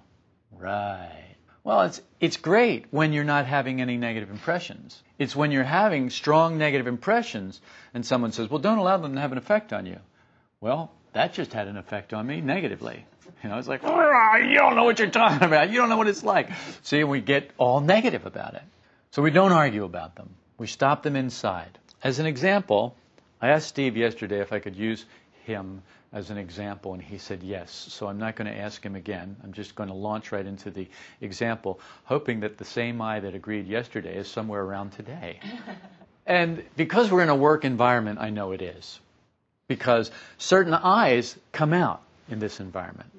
Right. 0.52 1.36
Well, 1.64 1.82
it's, 1.82 2.02
it's 2.20 2.38
great 2.38 2.86
when 2.92 3.12
you're 3.12 3.24
not 3.24 3.48
having 3.48 3.82
any 3.82 3.98
negative 3.98 4.30
impressions. 4.30 5.02
It's 5.18 5.36
when 5.36 5.52
you're 5.52 5.64
having 5.64 6.12
strong 6.12 6.60
negative 6.60 6.86
impressions 6.86 7.60
and 7.96 8.06
someone 8.06 8.32
says, 8.32 8.50
well, 8.50 8.60
don't 8.60 8.78
allow 8.78 8.98
them 8.98 9.16
to 9.16 9.22
have 9.22 9.32
an 9.32 9.40
effect 9.40 9.74
on 9.74 9.88
you. 9.88 9.98
Well, 10.62 10.92
that 11.16 11.34
just 11.34 11.54
had 11.54 11.70
an 11.70 11.78
effect 11.78 12.14
on 12.14 12.28
me 12.28 12.42
negatively. 12.42 13.06
You 13.42 13.50
know, 13.50 13.58
it's 13.58 13.70
like, 13.70 13.84
you 13.84 14.58
don't 14.58 14.76
know 14.76 14.84
what 14.84 15.00
you're 15.00 15.10
talking 15.10 15.48
about. 15.48 15.70
You 15.70 15.78
don't 15.78 15.88
know 15.88 15.96
what 15.96 16.10
it's 16.10 16.24
like. 16.24 16.50
See, 16.84 17.06
we 17.06 17.22
get 17.22 17.52
all 17.58 17.80
negative 17.80 18.26
about 18.26 18.54
it. 18.56 18.64
So 19.12 19.22
we 19.22 19.32
don't 19.32 19.54
argue 19.54 19.86
about 19.86 20.16
them. 20.16 20.30
We 20.58 20.68
stop 20.68 21.04
them 21.04 21.16
inside. 21.16 21.80
As 22.04 22.20
an 22.20 22.26
example, 22.26 22.98
I 23.42 23.50
asked 23.50 23.70
Steve 23.70 23.96
yesterday 23.96 24.42
if 24.42 24.52
I 24.52 24.60
could 24.60 24.76
use 24.76 25.06
him 25.46 25.84
as 26.12 26.32
an 26.32 26.38
example, 26.38 26.94
and 26.94 27.02
he 27.02 27.18
said 27.18 27.44
yes. 27.44 27.72
So 27.72 28.08
I'm 28.08 28.18
not 28.18 28.36
going 28.36 28.52
to 28.52 28.58
ask 28.58 28.84
him 28.84 28.96
again. 28.96 29.38
I'm 29.42 29.54
just 29.54 29.74
going 29.74 29.88
to 29.88 29.96
launch 29.96 30.34
right 30.34 30.46
into 30.46 30.70
the 30.70 30.86
example, 31.22 31.80
hoping 32.04 32.42
that 32.42 32.58
the 32.58 32.66
same 32.66 33.02
I 33.02 33.22
that 33.22 33.36
agreed 33.36 33.68
yesterday 33.68 34.18
is 34.18 34.28
somewhere 34.28 34.62
around 34.62 34.92
today. 34.92 35.40
and 36.26 36.62
because 36.76 37.10
we're 37.10 37.24
in 37.24 37.30
a 37.30 37.36
work 37.36 37.64
environment, 37.64 38.20
I 38.20 38.32
know 38.32 38.52
it 38.52 38.62
is 38.62 39.00
because 39.68 40.12
certain 40.38 40.74
I's 40.74 41.38
come 41.52 41.74
out 41.74 42.02
in 42.30 42.40
this 42.40 42.60
environment. 42.60 43.10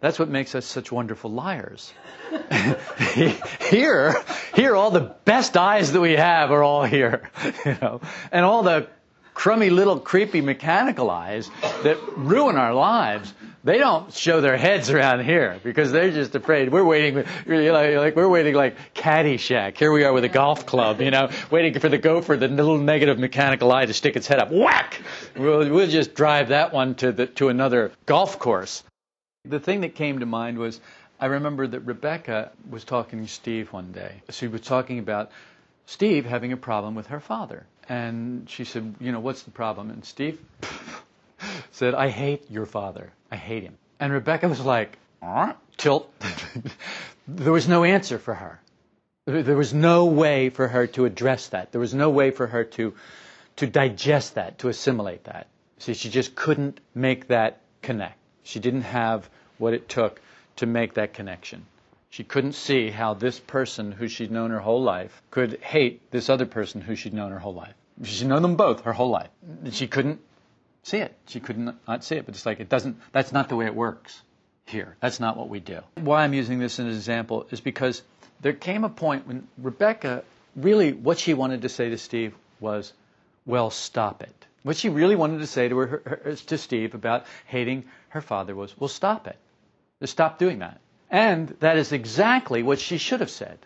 That's 0.00 0.18
what 0.18 0.28
makes 0.28 0.54
us 0.54 0.66
such 0.66 0.92
wonderful 0.92 1.30
liars. 1.30 1.92
here, 3.70 4.14
here, 4.54 4.76
all 4.76 4.90
the 4.90 5.14
best 5.24 5.56
I's 5.56 5.92
that 5.92 6.00
we 6.00 6.12
have 6.12 6.50
are 6.50 6.62
all 6.62 6.84
here, 6.84 7.30
you 7.64 7.76
know, 7.80 8.00
and 8.30 8.44
all 8.44 8.62
the 8.62 8.88
crummy 9.32 9.70
little 9.70 9.98
creepy 9.98 10.42
mechanical 10.42 11.10
I's 11.10 11.48
that 11.82 11.96
ruin 12.16 12.56
our 12.56 12.74
lives 12.74 13.32
they 13.64 13.78
don't 13.78 14.12
show 14.12 14.42
their 14.42 14.58
heads 14.58 14.90
around 14.90 15.24
here 15.24 15.58
because 15.64 15.90
they're 15.90 16.10
just 16.10 16.34
afraid. 16.34 16.70
We're 16.70 16.84
waiting, 16.84 17.24
like 17.46 18.14
we're 18.14 18.28
waiting 18.28 18.54
like 18.54 18.76
Caddyshack. 18.94 19.78
Here 19.78 19.90
we 19.90 20.04
are 20.04 20.12
with 20.12 20.24
a 20.24 20.28
golf 20.28 20.66
club, 20.66 21.00
you 21.00 21.10
know, 21.10 21.30
waiting 21.50 21.80
for 21.80 21.88
the 21.88 21.98
gopher, 21.98 22.36
the 22.36 22.48
little 22.48 22.78
negative 22.78 23.18
mechanical 23.18 23.72
I 23.72 23.86
to 23.86 23.94
stick 23.94 24.16
its 24.16 24.26
head 24.26 24.38
up. 24.38 24.52
Whack! 24.52 25.00
We'll, 25.34 25.70
we'll 25.70 25.88
just 25.88 26.14
drive 26.14 26.48
that 26.48 26.74
one 26.74 26.94
to 26.96 27.10
the, 27.10 27.26
to 27.26 27.48
another 27.48 27.92
golf 28.04 28.38
course. 28.38 28.84
The 29.46 29.60
thing 29.60 29.80
that 29.80 29.94
came 29.94 30.20
to 30.20 30.26
mind 30.26 30.58
was 30.58 30.78
I 31.18 31.26
remember 31.26 31.66
that 31.66 31.80
Rebecca 31.80 32.52
was 32.68 32.84
talking 32.84 33.22
to 33.22 33.28
Steve 33.28 33.72
one 33.72 33.92
day. 33.92 34.22
She 34.30 34.46
was 34.46 34.60
talking 34.60 34.98
about 34.98 35.30
Steve 35.86 36.26
having 36.26 36.52
a 36.52 36.56
problem 36.58 36.94
with 36.94 37.06
her 37.06 37.20
father. 37.20 37.66
And 37.88 38.48
she 38.48 38.64
said, 38.64 38.94
you 39.00 39.12
know, 39.12 39.20
what's 39.20 39.42
the 39.42 39.50
problem? 39.50 39.90
And 39.90 40.04
Steve 40.04 40.38
said, 41.72 41.94
I 41.94 42.08
hate 42.08 42.50
your 42.50 42.66
father. 42.66 43.12
I 43.30 43.36
hate 43.36 43.62
him. 43.62 43.76
And 44.00 44.12
Rebecca 44.12 44.48
was 44.48 44.60
like, 44.60 44.98
tilt. 45.76 46.12
there 47.28 47.52
was 47.52 47.68
no 47.68 47.84
answer 47.84 48.18
for 48.18 48.34
her. 48.34 48.60
There 49.26 49.56
was 49.56 49.72
no 49.72 50.04
way 50.04 50.50
for 50.50 50.68
her 50.68 50.86
to 50.88 51.06
address 51.06 51.48
that. 51.48 51.72
There 51.72 51.80
was 51.80 51.94
no 51.94 52.10
way 52.10 52.30
for 52.30 52.46
her 52.46 52.64
to, 52.64 52.94
to 53.56 53.66
digest 53.66 54.34
that, 54.34 54.58
to 54.58 54.68
assimilate 54.68 55.24
that. 55.24 55.46
See, 55.78 55.94
she 55.94 56.10
just 56.10 56.34
couldn't 56.34 56.80
make 56.94 57.28
that 57.28 57.60
connect. 57.80 58.18
She 58.42 58.60
didn't 58.60 58.82
have 58.82 59.28
what 59.56 59.72
it 59.72 59.88
took 59.88 60.20
to 60.56 60.66
make 60.66 60.94
that 60.94 61.14
connection. 61.14 61.64
She 62.10 62.22
couldn't 62.22 62.52
see 62.52 62.90
how 62.90 63.14
this 63.14 63.40
person 63.40 63.90
who 63.90 64.06
she'd 64.06 64.30
known 64.30 64.50
her 64.50 64.60
whole 64.60 64.82
life 64.82 65.22
could 65.30 65.58
hate 65.60 66.10
this 66.10 66.28
other 66.28 66.46
person 66.46 66.80
who 66.80 66.94
she'd 66.94 67.14
known 67.14 67.32
her 67.32 67.38
whole 67.38 67.54
life. 67.54 67.74
She'd 68.02 68.28
known 68.28 68.42
them 68.42 68.56
both 68.56 68.82
her 68.82 68.92
whole 68.92 69.10
life. 69.10 69.30
She 69.72 69.88
couldn't 69.88 70.20
see 70.84 70.98
it. 70.98 71.16
She 71.26 71.40
could 71.40 71.58
not 71.58 71.76
not 71.88 72.04
see 72.04 72.16
it, 72.16 72.26
but 72.26 72.34
it's 72.34 72.46
like 72.46 72.60
it 72.60 72.68
doesn't. 72.68 73.00
That's 73.12 73.32
not 73.32 73.48
the 73.48 73.56
way 73.56 73.66
it 73.66 73.74
works 73.74 74.22
here. 74.66 74.96
That's 75.00 75.20
not 75.20 75.36
what 75.36 75.48
we 75.48 75.60
do. 75.60 75.80
Why 75.96 76.24
I'm 76.24 76.34
using 76.34 76.58
this 76.58 76.78
as 76.78 76.86
an 76.86 76.92
example 76.92 77.46
is 77.50 77.60
because 77.60 78.02
there 78.40 78.52
came 78.52 78.84
a 78.84 78.88
point 78.88 79.26
when 79.26 79.48
Rebecca 79.58 80.24
really 80.54 80.92
what 80.92 81.18
she 81.18 81.34
wanted 81.34 81.62
to 81.62 81.68
say 81.68 81.90
to 81.90 81.98
Steve 81.98 82.34
was, 82.60 82.92
"Well, 83.46 83.70
stop 83.70 84.22
it." 84.22 84.46
What 84.62 84.76
she 84.76 84.88
really 84.88 85.16
wanted 85.16 85.40
to 85.40 85.46
say 85.46 85.68
to 85.68 85.76
her, 85.76 85.86
her 86.04 86.36
to 86.46 86.58
Steve 86.58 86.94
about 86.94 87.26
hating 87.46 87.84
her 88.10 88.20
father 88.20 88.54
was, 88.54 88.78
"Well, 88.78 88.88
stop 88.88 89.26
it. 89.26 89.36
Just 90.00 90.12
stop 90.12 90.38
doing 90.38 90.60
that." 90.60 90.80
And 91.10 91.48
that 91.60 91.76
is 91.76 91.92
exactly 91.92 92.62
what 92.62 92.78
she 92.78 92.98
should 92.98 93.20
have 93.20 93.30
said. 93.30 93.58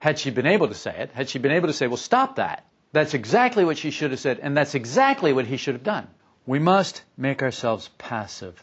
Had 0.00 0.18
she 0.18 0.30
been 0.30 0.46
able 0.46 0.68
to 0.68 0.74
say 0.74 0.94
it, 0.98 1.10
had 1.12 1.28
she 1.28 1.38
been 1.38 1.52
able 1.52 1.68
to 1.68 1.74
say, 1.74 1.86
"Well, 1.86 1.96
stop 1.96 2.36
that." 2.36 2.64
That's 2.92 3.14
exactly 3.14 3.64
what 3.64 3.76
she 3.76 3.90
should 3.90 4.12
have 4.12 4.20
said, 4.20 4.38
and 4.40 4.56
that's 4.56 4.74
exactly 4.74 5.32
what 5.32 5.46
he 5.46 5.56
should 5.56 5.74
have 5.74 5.82
done. 5.82 6.06
We 6.46 6.58
must 6.58 7.02
make 7.16 7.42
ourselves 7.42 7.88
passive 7.96 8.62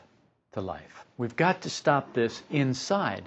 to 0.51 0.61
life. 0.61 1.03
We've 1.17 1.35
got 1.35 1.63
to 1.63 1.69
stop 1.69 2.13
this 2.13 2.43
inside. 2.51 3.23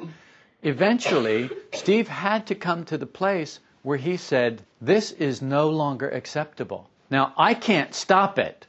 Eventually, 0.63 1.51
Steve 1.73 2.07
had 2.07 2.47
to 2.47 2.55
come 2.55 2.85
to 2.85 2.97
the 2.97 3.07
place 3.07 3.59
where 3.83 3.99
he 3.99 4.17
said, 4.17 4.63
This 4.81 5.11
is 5.11 5.43
no 5.43 5.71
longer 5.71 6.09
acceptable. 6.09 6.89
Now, 7.11 7.33
I 7.37 7.55
can't 7.55 7.95
stop 7.95 8.39
it, 8.39 8.67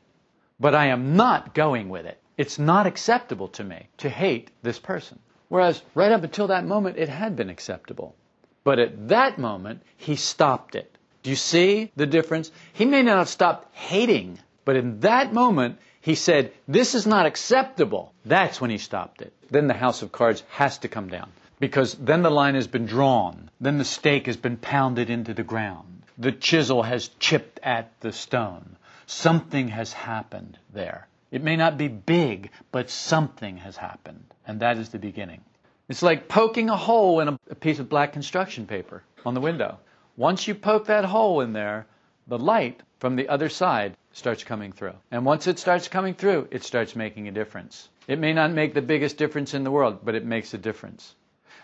but 0.59 0.73
I 0.73 0.87
am 0.87 1.15
not 1.15 1.53
going 1.53 1.89
with 1.89 2.07
it. 2.07 2.19
It's 2.35 2.57
not 2.57 2.87
acceptable 2.87 3.49
to 3.49 3.63
me 3.63 3.87
to 3.97 4.09
hate 4.09 4.49
this 4.63 4.79
person. 4.79 5.19
Whereas 5.49 5.83
right 5.93 6.11
up 6.11 6.23
until 6.23 6.47
that 6.47 6.65
moment, 6.65 6.97
it 6.97 7.09
had 7.09 7.35
been 7.35 7.49
acceptable. 7.51 8.15
But 8.63 8.79
at 8.79 9.09
that 9.09 9.37
moment, 9.37 9.83
he 9.97 10.15
stopped 10.15 10.73
it. 10.73 10.97
Do 11.21 11.29
you 11.29 11.35
see 11.35 11.91
the 11.95 12.07
difference? 12.07 12.51
He 12.73 12.85
may 12.85 13.03
not 13.03 13.19
have 13.19 13.29
stopped 13.29 13.73
hating 13.75 14.39
but 14.65 14.75
in 14.75 14.99
that 15.01 15.31
moment, 15.31 15.77
he 16.01 16.15
said, 16.15 16.51
This 16.67 16.95
is 16.95 17.07
not 17.07 17.25
acceptable. 17.25 18.13
That's 18.25 18.59
when 18.59 18.71
he 18.71 18.77
stopped 18.77 19.21
it. 19.21 19.33
Then 19.49 19.67
the 19.67 19.73
house 19.73 20.01
of 20.01 20.11
cards 20.11 20.43
has 20.49 20.79
to 20.79 20.87
come 20.87 21.07
down 21.07 21.31
because 21.59 21.93
then 21.95 22.23
the 22.23 22.29
line 22.31 22.55
has 22.55 22.67
been 22.67 22.85
drawn. 22.85 23.49
Then 23.61 23.77
the 23.77 23.85
stake 23.85 24.25
has 24.25 24.37
been 24.37 24.57
pounded 24.57 25.09
into 25.09 25.33
the 25.33 25.43
ground. 25.43 26.03
The 26.17 26.31
chisel 26.31 26.83
has 26.83 27.09
chipped 27.19 27.59
at 27.63 27.91
the 28.01 28.11
stone. 28.11 28.75
Something 29.05 29.67
has 29.69 29.93
happened 29.93 30.57
there. 30.73 31.07
It 31.31 31.43
may 31.43 31.55
not 31.55 31.77
be 31.77 31.87
big, 31.87 32.51
but 32.71 32.89
something 32.89 33.57
has 33.57 33.77
happened. 33.77 34.25
And 34.47 34.59
that 34.61 34.77
is 34.77 34.89
the 34.89 34.99
beginning. 34.99 35.41
It's 35.89 36.01
like 36.01 36.27
poking 36.27 36.69
a 36.69 36.77
hole 36.77 37.19
in 37.19 37.27
a, 37.27 37.55
piece 37.55 37.79
of 37.79 37.89
black 37.89 38.13
construction 38.13 38.65
paper 38.65 39.03
on 39.25 39.33
the 39.33 39.41
window. 39.41 39.77
Once 40.17 40.47
you 40.47 40.55
poke 40.55 40.85
that 40.87 41.05
hole 41.05 41.41
in 41.41 41.53
there, 41.53 41.85
the 42.27 42.39
light 42.39 42.81
from 42.99 43.15
the 43.15 43.27
other 43.29 43.49
side 43.49 43.95
starts 44.15 44.45
coming 44.45 44.71
through. 44.71 44.93
And 45.11 45.25
once 45.25 45.45
it 45.45 45.59
starts 45.59 45.89
coming 45.89 46.13
through, 46.13 46.47
it 46.49 46.63
starts 46.63 46.95
making 46.95 47.27
a 47.27 47.33
difference. 47.33 47.89
It 48.07 48.17
may 48.17 48.31
not 48.31 48.51
make 48.51 48.73
the 48.73 48.81
biggest 48.81 49.17
difference 49.17 49.53
in 49.53 49.65
the 49.65 49.71
world, 49.71 49.99
but 50.05 50.15
it 50.15 50.23
makes 50.23 50.53
a 50.53 50.57
difference. 50.57 51.13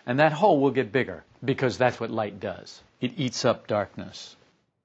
And 0.06 0.18
that 0.18 0.32
hole 0.32 0.60
will 0.60 0.70
get 0.70 0.92
bigger 0.92 1.24
because 1.42 1.78
that's 1.78 1.98
what 1.98 2.10
light 2.10 2.40
does. 2.40 2.82
It 3.00 3.14
eats 3.16 3.46
up 3.46 3.66
darkness. 3.66 4.36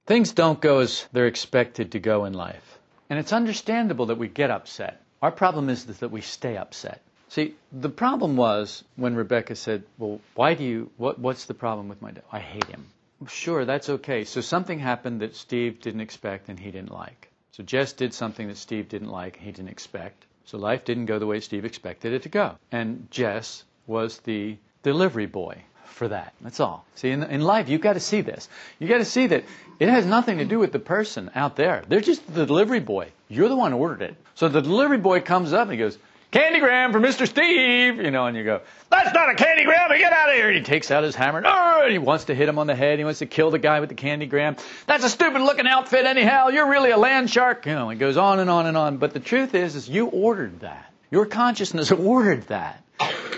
Things 0.05 0.31
don't 0.31 0.61
go 0.61 0.79
as 0.79 1.05
they're 1.11 1.27
expected 1.27 1.91
to 1.91 1.99
go 1.99 2.23
in 2.23 2.33
life. 2.33 2.79
And 3.09 3.19
it's 3.19 3.33
understandable 3.33 4.05
that 4.07 4.17
we 4.17 4.29
get 4.29 4.49
upset. 4.49 5.01
Our 5.21 5.31
problem 5.31 5.69
is 5.69 5.85
that 5.85 6.09
we 6.09 6.21
stay 6.21 6.55
upset. 6.55 7.01
See, 7.27 7.55
the 7.73 7.89
problem 7.89 8.37
was 8.37 8.85
when 8.95 9.15
Rebecca 9.15 9.55
said, 9.55 9.83
Well, 9.97 10.21
why 10.35 10.53
do 10.53 10.63
you, 10.63 10.89
what, 10.95 11.19
what's 11.19 11.45
the 11.45 11.53
problem 11.53 11.89
with 11.89 12.01
my 12.01 12.11
dad? 12.11 12.23
I 12.31 12.39
hate 12.39 12.63
him. 12.65 12.85
Sure, 13.27 13.65
that's 13.65 13.89
okay. 13.89 14.23
So 14.23 14.39
something 14.39 14.79
happened 14.79 15.19
that 15.19 15.35
Steve 15.35 15.81
didn't 15.81 16.01
expect 16.01 16.47
and 16.47 16.57
he 16.57 16.71
didn't 16.71 16.93
like. 16.93 17.29
So 17.57 17.63
Jess 17.63 17.93
did 17.93 18.13
something 18.13 18.49
that 18.49 18.57
Steve 18.57 18.87
didn't 18.87 19.09
like 19.09 19.37
he 19.37 19.51
didn't 19.51 19.69
expect. 19.69 20.27
So 20.45 20.59
life 20.59 20.85
didn't 20.85 21.07
go 21.07 21.17
the 21.17 21.25
way 21.25 21.39
Steve 21.39 21.65
expected 21.65 22.13
it 22.13 22.21
to 22.21 22.29
go. 22.29 22.55
And 22.71 23.07
Jess 23.09 23.63
was 23.87 24.19
the 24.19 24.57
delivery 24.83 25.25
boy 25.25 25.63
for 25.85 26.07
that. 26.07 26.35
That's 26.41 26.59
all. 26.59 26.85
See, 26.93 27.09
in, 27.09 27.23
in 27.23 27.41
life, 27.41 27.67
you've 27.67 27.81
got 27.81 27.93
to 27.93 27.99
see 27.99 28.21
this. 28.21 28.47
You've 28.77 28.91
got 28.91 28.99
to 28.99 29.05
see 29.05 29.25
that 29.25 29.43
it 29.79 29.89
has 29.89 30.05
nothing 30.05 30.37
to 30.37 30.45
do 30.45 30.59
with 30.59 30.71
the 30.71 30.77
person 30.77 31.31
out 31.33 31.55
there. 31.55 31.83
They're 31.87 31.99
just 31.99 32.31
the 32.31 32.45
delivery 32.45 32.79
boy. 32.79 33.07
You're 33.27 33.49
the 33.49 33.55
one 33.55 33.71
who 33.71 33.79
ordered 33.79 34.03
it. 34.03 34.15
So 34.35 34.49
the 34.49 34.61
delivery 34.61 34.99
boy 34.99 35.21
comes 35.21 35.51
up 35.51 35.63
and 35.63 35.71
he 35.71 35.77
goes, 35.79 35.97
Candygram 36.31 36.91
for 36.91 36.99
Mr. 36.99 37.25
Steve, 37.25 37.97
you 37.97 38.11
know, 38.11 38.25
and 38.25 38.35
you 38.35 38.43
go, 38.43 38.61
that's 38.89 39.13
not 39.13 39.29
a 39.29 39.33
candygram, 39.33 39.97
get 39.97 40.11
out 40.11 40.29
of 40.29 40.35
here. 40.35 40.49
And 40.49 40.57
he 40.57 40.63
takes 40.63 40.91
out 40.91 41.03
his 41.03 41.15
hammer, 41.15 41.41
oh, 41.45 41.81
and 41.83 41.91
he 41.91 41.99
wants 41.99 42.25
to 42.25 42.35
hit 42.35 42.49
him 42.49 42.59
on 42.59 42.67
the 42.67 42.75
head. 42.75 42.99
He 42.99 43.05
wants 43.05 43.19
to 43.19 43.25
kill 43.25 43.49
the 43.49 43.59
guy 43.59 43.79
with 43.79 43.89
the 43.89 43.95
candygram. 43.95 44.59
That's 44.87 45.05
a 45.05 45.09
stupid 45.09 45.41
looking 45.41 45.67
outfit 45.67 46.05
anyhow. 46.05 46.49
You're 46.49 46.69
really 46.69 46.91
a 46.91 46.97
land 46.97 47.29
shark. 47.29 47.65
You 47.65 47.73
know, 47.73 47.89
it 47.91 47.95
goes 47.95 48.17
on 48.17 48.39
and 48.39 48.49
on 48.49 48.65
and 48.65 48.75
on. 48.75 48.97
But 48.97 49.13
the 49.13 49.21
truth 49.21 49.55
is, 49.55 49.75
is 49.75 49.87
you 49.87 50.07
ordered 50.07 50.59
that. 50.59 50.91
Your 51.11 51.25
consciousness 51.25 51.91
ordered 51.93 52.43
that. 52.47 52.83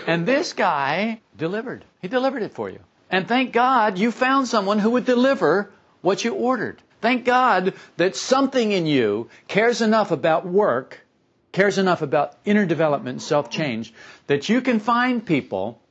And 0.07 0.25
this 0.25 0.53
guy 0.53 1.21
delivered. 1.37 1.85
He 2.01 2.07
delivered 2.07 2.41
it 2.41 2.53
for 2.53 2.71
you. 2.71 2.79
And 3.11 3.27
thank 3.27 3.53
God 3.53 3.99
you 3.99 4.11
found 4.11 4.47
someone 4.47 4.79
who 4.79 4.91
would 4.91 5.05
deliver 5.05 5.69
what 6.01 6.23
you 6.23 6.33
ordered. 6.33 6.81
Thank 7.01 7.23
God 7.25 7.73
that 7.97 8.15
something 8.15 8.71
in 8.71 8.85
you 8.85 9.29
cares 9.47 9.81
enough 9.81 10.11
about 10.11 10.45
work 10.45 11.05
cares 11.51 11.77
enough 11.77 12.01
about 12.01 12.37
inner 12.45 12.65
development 12.65 13.21
self 13.21 13.49
change 13.49 13.93
that 14.27 14.49
you 14.49 14.61
can 14.61 14.79
find 14.79 15.25
people 15.25 15.81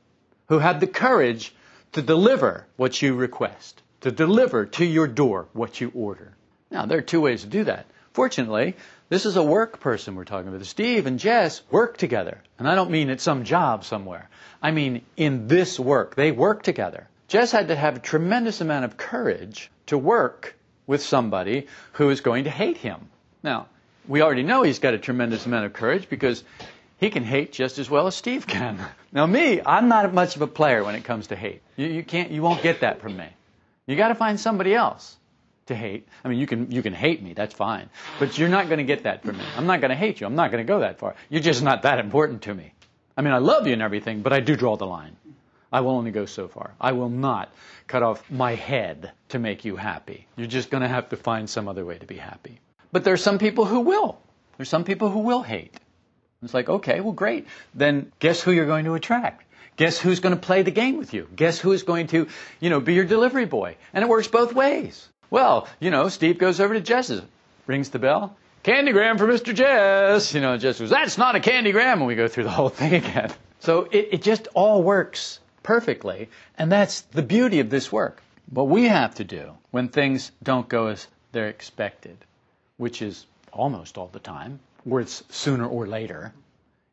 who 0.47 0.59
have 0.59 0.79
the 0.79 0.87
courage 0.87 1.53
to 1.91 2.01
deliver 2.01 2.65
what 2.75 3.01
you 3.01 3.15
request, 3.15 3.81
to 4.01 4.11
deliver 4.11 4.65
to 4.65 4.85
your 4.85 5.07
door 5.07 5.47
what 5.53 5.81
you 5.81 5.91
order. 5.93 6.33
Now, 6.71 6.85
there 6.85 6.99
are 6.99 7.01
two 7.01 7.21
ways 7.21 7.41
to 7.41 7.47
do 7.47 7.63
that. 7.65 7.85
Fortunately, 8.13 8.75
this 9.09 9.25
is 9.25 9.37
a 9.37 9.43
work 9.43 9.79
person 9.79 10.15
we're 10.15 10.25
talking 10.25 10.49
about. 10.49 10.65
Steve 10.65 11.07
and 11.07 11.19
Jess 11.19 11.61
work 11.71 11.97
together. 11.97 12.41
And 12.57 12.67
I 12.67 12.75
don't 12.75 12.91
mean 12.91 13.09
at 13.09 13.21
some 13.21 13.43
job 13.43 13.83
somewhere. 13.83 14.29
I 14.61 14.71
mean 14.71 15.01
in 15.17 15.47
this 15.47 15.79
work. 15.79 16.15
They 16.15 16.31
work 16.31 16.63
together. 16.63 17.07
Jess 17.27 17.51
had 17.51 17.67
to 17.67 17.75
have 17.75 17.97
a 17.97 17.99
tremendous 17.99 18.61
amount 18.61 18.85
of 18.85 18.97
courage 18.97 19.71
to 19.87 19.97
work 19.97 20.55
with 20.87 21.01
somebody 21.03 21.67
who 21.93 22.09
is 22.09 22.21
going 22.21 22.45
to 22.45 22.49
hate 22.49 22.77
him. 22.77 23.09
Now, 23.43 23.67
we 24.09 24.21
already 24.21 24.43
know 24.43 24.63
he's 24.63 24.79
got 24.79 24.93
a 24.93 24.97
tremendous 24.97 25.45
amount 25.45 25.65
of 25.65 25.73
courage 25.73 26.09
because 26.09 26.43
he 26.97 27.09
can 27.11 27.23
hate 27.23 27.53
just 27.53 27.77
as 27.77 27.89
well 27.89 28.07
as 28.07 28.15
Steve 28.15 28.45
can. 28.45 28.83
Now, 29.11 29.25
me, 29.25 29.59
I'm 29.65 29.87
not 29.87 30.13
much 30.13 30.35
of 30.35 30.43
a 30.43 30.47
player 30.47 30.83
when 30.83 30.93
it 30.93 31.03
comes 31.03 31.27
to 31.27 31.35
hate. 31.35 31.63
You, 31.75 31.87
you 31.87 32.03
can't, 32.03 32.29
you 32.29 32.43
won't 32.43 32.61
get 32.61 32.81
that 32.81 33.01
from 33.01 33.17
me. 33.17 33.25
You 33.87 33.95
got 33.95 34.09
to 34.09 34.13
find 34.15 34.39
somebody 34.39 34.75
else 34.75 35.17
to 35.65 35.73
hate. 35.73 36.07
I 36.23 36.27
mean, 36.27 36.37
you 36.37 36.45
can 36.45 36.69
you 36.69 36.83
can 36.83 36.93
hate 36.93 37.23
me, 37.23 37.33
that's 37.33 37.55
fine, 37.55 37.89
but 38.19 38.37
you're 38.37 38.49
not 38.49 38.67
going 38.67 38.77
to 38.77 38.83
get 38.83 39.03
that 39.05 39.23
from 39.23 39.39
me. 39.39 39.43
I'm 39.57 39.65
not 39.65 39.81
going 39.81 39.89
to 39.89 39.95
hate 39.95 40.21
you. 40.21 40.27
I'm 40.27 40.35
not 40.35 40.51
going 40.51 40.63
to 40.63 40.67
go 40.67 40.81
that 40.81 40.99
far. 40.99 41.15
You're 41.27 41.41
just 41.41 41.63
not 41.63 41.81
that 41.81 41.97
important 41.97 42.43
to 42.43 42.53
me. 42.53 42.71
I 43.17 43.23
mean, 43.23 43.33
I 43.33 43.39
love 43.39 43.65
you 43.65 43.73
and 43.73 43.81
everything, 43.81 44.21
but 44.21 44.31
I 44.31 44.41
do 44.41 44.55
draw 44.55 44.77
the 44.77 44.85
line. 44.85 45.15
I 45.71 45.81
will 45.81 45.91
only 45.97 46.11
go 46.11 46.27
so 46.27 46.47
far. 46.47 46.75
I 46.79 46.91
will 46.91 47.09
not 47.09 47.51
cut 47.87 48.03
off 48.03 48.29
my 48.29 48.53
head 48.53 49.11
to 49.29 49.39
make 49.39 49.65
you 49.65 49.75
happy. 49.75 50.27
You're 50.35 50.45
just 50.45 50.69
going 50.69 50.83
to 50.83 50.87
have 50.87 51.09
to 51.09 51.17
find 51.17 51.49
some 51.49 51.67
other 51.67 51.83
way 51.83 51.97
to 51.97 52.05
be 52.05 52.17
happy. 52.17 52.59
But 52.91 53.03
there 53.03 53.13
are 53.13 53.17
some 53.17 53.37
people 53.37 53.65
who 53.65 53.81
will. 53.81 54.19
There's 54.57 54.69
some 54.69 54.83
people 54.83 55.09
who 55.09 55.19
will 55.19 55.41
hate. 55.41 55.79
It's 56.41 56.53
like, 56.53 56.69
okay, 56.69 57.01
well, 57.01 57.13
great. 57.13 57.47
Then 57.73 58.11
guess 58.19 58.41
who 58.41 58.51
you're 58.51 58.65
going 58.65 58.85
to 58.85 58.95
attract? 58.95 59.45
Guess 59.75 59.99
who's 59.99 60.19
going 60.19 60.35
to 60.35 60.41
play 60.41 60.63
the 60.63 60.71
game 60.71 60.97
with 60.97 61.13
you? 61.13 61.27
Guess 61.35 61.59
who's 61.59 61.83
going 61.83 62.07
to, 62.07 62.27
you 62.59 62.69
know, 62.69 62.79
be 62.79 62.93
your 62.93 63.05
delivery 63.05 63.45
boy? 63.45 63.77
And 63.93 64.03
it 64.03 64.09
works 64.09 64.27
both 64.27 64.53
ways. 64.53 65.07
Well, 65.29 65.67
you 65.79 65.91
know, 65.91 66.09
Steve 66.09 66.37
goes 66.37 66.59
over 66.59 66.73
to 66.73 66.81
Jess's, 66.81 67.21
rings 67.67 67.89
the 67.89 67.99
bell. 67.99 68.35
Candygram 68.63 69.17
for 69.17 69.27
Mr. 69.27 69.53
Jess. 69.53 70.33
You 70.33 70.41
know, 70.41 70.57
Jess 70.57 70.79
goes, 70.79 70.89
that's 70.89 71.17
not 71.17 71.35
a 71.35 71.39
candygram. 71.39 71.93
And 71.93 72.07
we 72.07 72.15
go 72.15 72.27
through 72.27 72.43
the 72.45 72.49
whole 72.49 72.69
thing 72.81 72.95
again. 72.95 73.31
So 73.59 73.87
it, 73.91 74.09
it 74.11 74.21
just 74.21 74.47
all 74.53 74.81
works 74.83 75.39
perfectly. 75.63 76.29
And 76.57 76.71
that's 76.71 77.01
the 77.01 77.21
beauty 77.21 77.59
of 77.59 77.69
this 77.69 77.91
work. 77.91 78.21
What 78.49 78.67
we 78.67 78.87
have 78.87 79.15
to 79.15 79.23
do 79.23 79.53
when 79.71 79.89
things 79.89 80.31
don't 80.41 80.67
go 80.67 80.87
as 80.87 81.07
they're 81.31 81.49
expected 81.49 82.17
which 82.79 83.01
is 83.01 83.25
almost 83.51 83.97
all 83.97 84.07
the 84.07 84.19
time, 84.19 84.59
or 84.89 85.01
it's 85.01 85.21
sooner 85.29 85.67
or 85.67 85.85
later, 85.85 86.33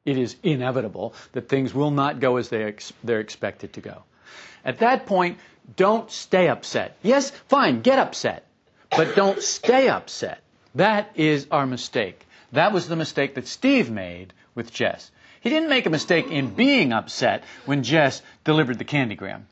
it 0.05 0.19
is 0.19 0.35
inevitable 0.43 1.15
that 1.33 1.49
things 1.49 1.73
will 1.73 1.93
not 1.93 2.19
go 2.19 2.37
as 2.37 2.49
they 2.49 2.65
ex- 2.65 2.93
they're 3.05 3.21
expected 3.21 3.73
to 3.73 3.81
go. 3.81 4.03
At 4.65 4.81
that 4.81 5.07
point, 5.07 5.39
don't 5.77 6.11
stay 6.11 6.49
upset. 6.49 6.97
Yes, 7.03 7.31
fine, 7.49 7.83
get 7.83 8.01
upset, 8.01 8.45
but 8.91 9.15
don't 9.15 9.41
stay 9.41 9.89
upset. 9.89 10.43
That 10.75 11.13
is 11.15 11.47
our 11.53 11.67
mistake. 11.67 12.27
That 12.53 12.73
was 12.73 12.89
the 12.89 12.97
mistake 12.97 13.37
that 13.37 13.47
Steve 13.47 13.89
made 13.89 14.33
with 14.57 14.73
Jess. 14.73 15.13
He 15.41 15.51
didn't 15.51 15.69
make 15.69 15.87
a 15.87 15.91
mistake 15.91 16.29
in 16.33 16.51
being 16.55 16.93
upset 16.93 17.45
when 17.65 17.85
Jess 17.85 18.23
delivered 18.43 18.79
the 18.79 18.85
candygram. 18.85 19.43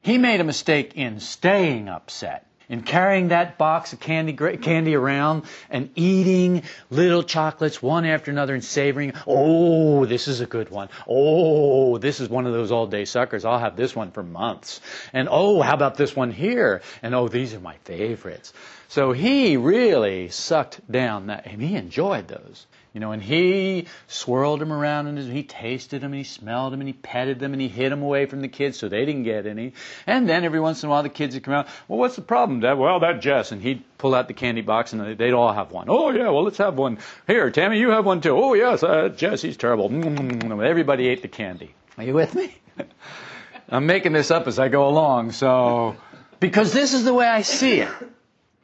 He 0.00 0.16
made 0.16 0.40
a 0.40 0.44
mistake 0.44 0.92
in 0.96 1.20
staying 1.20 1.90
upset 1.90 2.46
and 2.68 2.84
carrying 2.84 3.28
that 3.28 3.58
box 3.58 3.92
of 3.92 4.00
candy, 4.00 4.32
candy 4.32 4.94
around 4.94 5.44
and 5.70 5.90
eating 5.94 6.62
little 6.90 7.22
chocolates 7.22 7.82
one 7.82 8.04
after 8.04 8.30
another 8.30 8.54
and 8.54 8.64
savoring. 8.64 9.12
Oh, 9.26 10.04
this 10.06 10.28
is 10.28 10.40
a 10.40 10.46
good 10.46 10.70
one. 10.70 10.88
Oh, 11.08 11.98
this 11.98 12.20
is 12.20 12.28
one 12.28 12.46
of 12.46 12.52
those 12.52 12.72
all 12.72 12.86
day 12.86 13.04
suckers. 13.04 13.44
I'll 13.44 13.58
have 13.58 13.76
this 13.76 13.94
one 13.94 14.10
for 14.10 14.22
months. 14.22 14.80
And 15.12 15.28
oh, 15.30 15.62
how 15.62 15.74
about 15.74 15.96
this 15.96 16.14
one 16.16 16.30
here? 16.30 16.82
And 17.02 17.14
oh, 17.14 17.28
these 17.28 17.54
are 17.54 17.60
my 17.60 17.76
favorites. 17.84 18.52
So 18.88 19.12
he 19.12 19.56
really 19.56 20.28
sucked 20.28 20.80
down 20.90 21.26
that, 21.26 21.46
and 21.46 21.60
he 21.60 21.74
enjoyed 21.74 22.28
those. 22.28 22.66
You 22.96 23.00
know, 23.00 23.12
and 23.12 23.22
he 23.22 23.88
swirled 24.08 24.58
them 24.58 24.72
around 24.72 25.06
and 25.06 25.18
he 25.18 25.42
tasted 25.42 26.00
them 26.00 26.12
and 26.12 26.18
he 26.18 26.24
smelled 26.24 26.72
them 26.72 26.80
and 26.80 26.88
he 26.88 26.94
petted 26.94 27.38
them 27.38 27.52
and 27.52 27.60
he 27.60 27.68
hid 27.68 27.92
them 27.92 28.00
away 28.00 28.24
from 28.24 28.40
the 28.40 28.48
kids 28.48 28.78
so 28.78 28.88
they 28.88 29.04
didn't 29.04 29.24
get 29.24 29.46
any. 29.46 29.74
And 30.06 30.26
then 30.26 30.44
every 30.44 30.60
once 30.60 30.82
in 30.82 30.86
a 30.86 30.90
while 30.90 31.02
the 31.02 31.10
kids 31.10 31.34
would 31.34 31.44
come 31.44 31.52
out, 31.52 31.68
well, 31.88 31.98
what's 31.98 32.16
the 32.16 32.22
problem, 32.22 32.60
Dad? 32.60 32.78
Well, 32.78 33.00
that 33.00 33.20
Jess. 33.20 33.52
And 33.52 33.60
he'd 33.60 33.84
pull 33.98 34.14
out 34.14 34.28
the 34.28 34.32
candy 34.32 34.62
box 34.62 34.94
and 34.94 35.18
they'd 35.18 35.34
all 35.34 35.52
have 35.52 35.72
one. 35.72 35.88
Oh, 35.90 36.08
yeah, 36.08 36.30
well, 36.30 36.42
let's 36.42 36.56
have 36.56 36.78
one. 36.78 36.96
Here, 37.26 37.50
Tammy, 37.50 37.78
you 37.78 37.90
have 37.90 38.06
one 38.06 38.22
too. 38.22 38.34
Oh, 38.34 38.54
yes, 38.54 38.82
uh, 38.82 39.10
Jess, 39.10 39.42
he's 39.42 39.58
terrible. 39.58 39.92
Everybody 40.62 41.08
ate 41.08 41.20
the 41.20 41.28
candy. 41.28 41.74
Are 41.98 42.04
you 42.04 42.14
with 42.14 42.34
me? 42.34 42.56
I'm 43.68 43.84
making 43.84 44.14
this 44.14 44.30
up 44.30 44.46
as 44.46 44.58
I 44.58 44.68
go 44.68 44.88
along, 44.88 45.32
so, 45.32 45.96
because 46.40 46.72
this 46.72 46.94
is 46.94 47.04
the 47.04 47.12
way 47.12 47.26
I 47.26 47.42
see 47.42 47.80
it. 47.80 47.90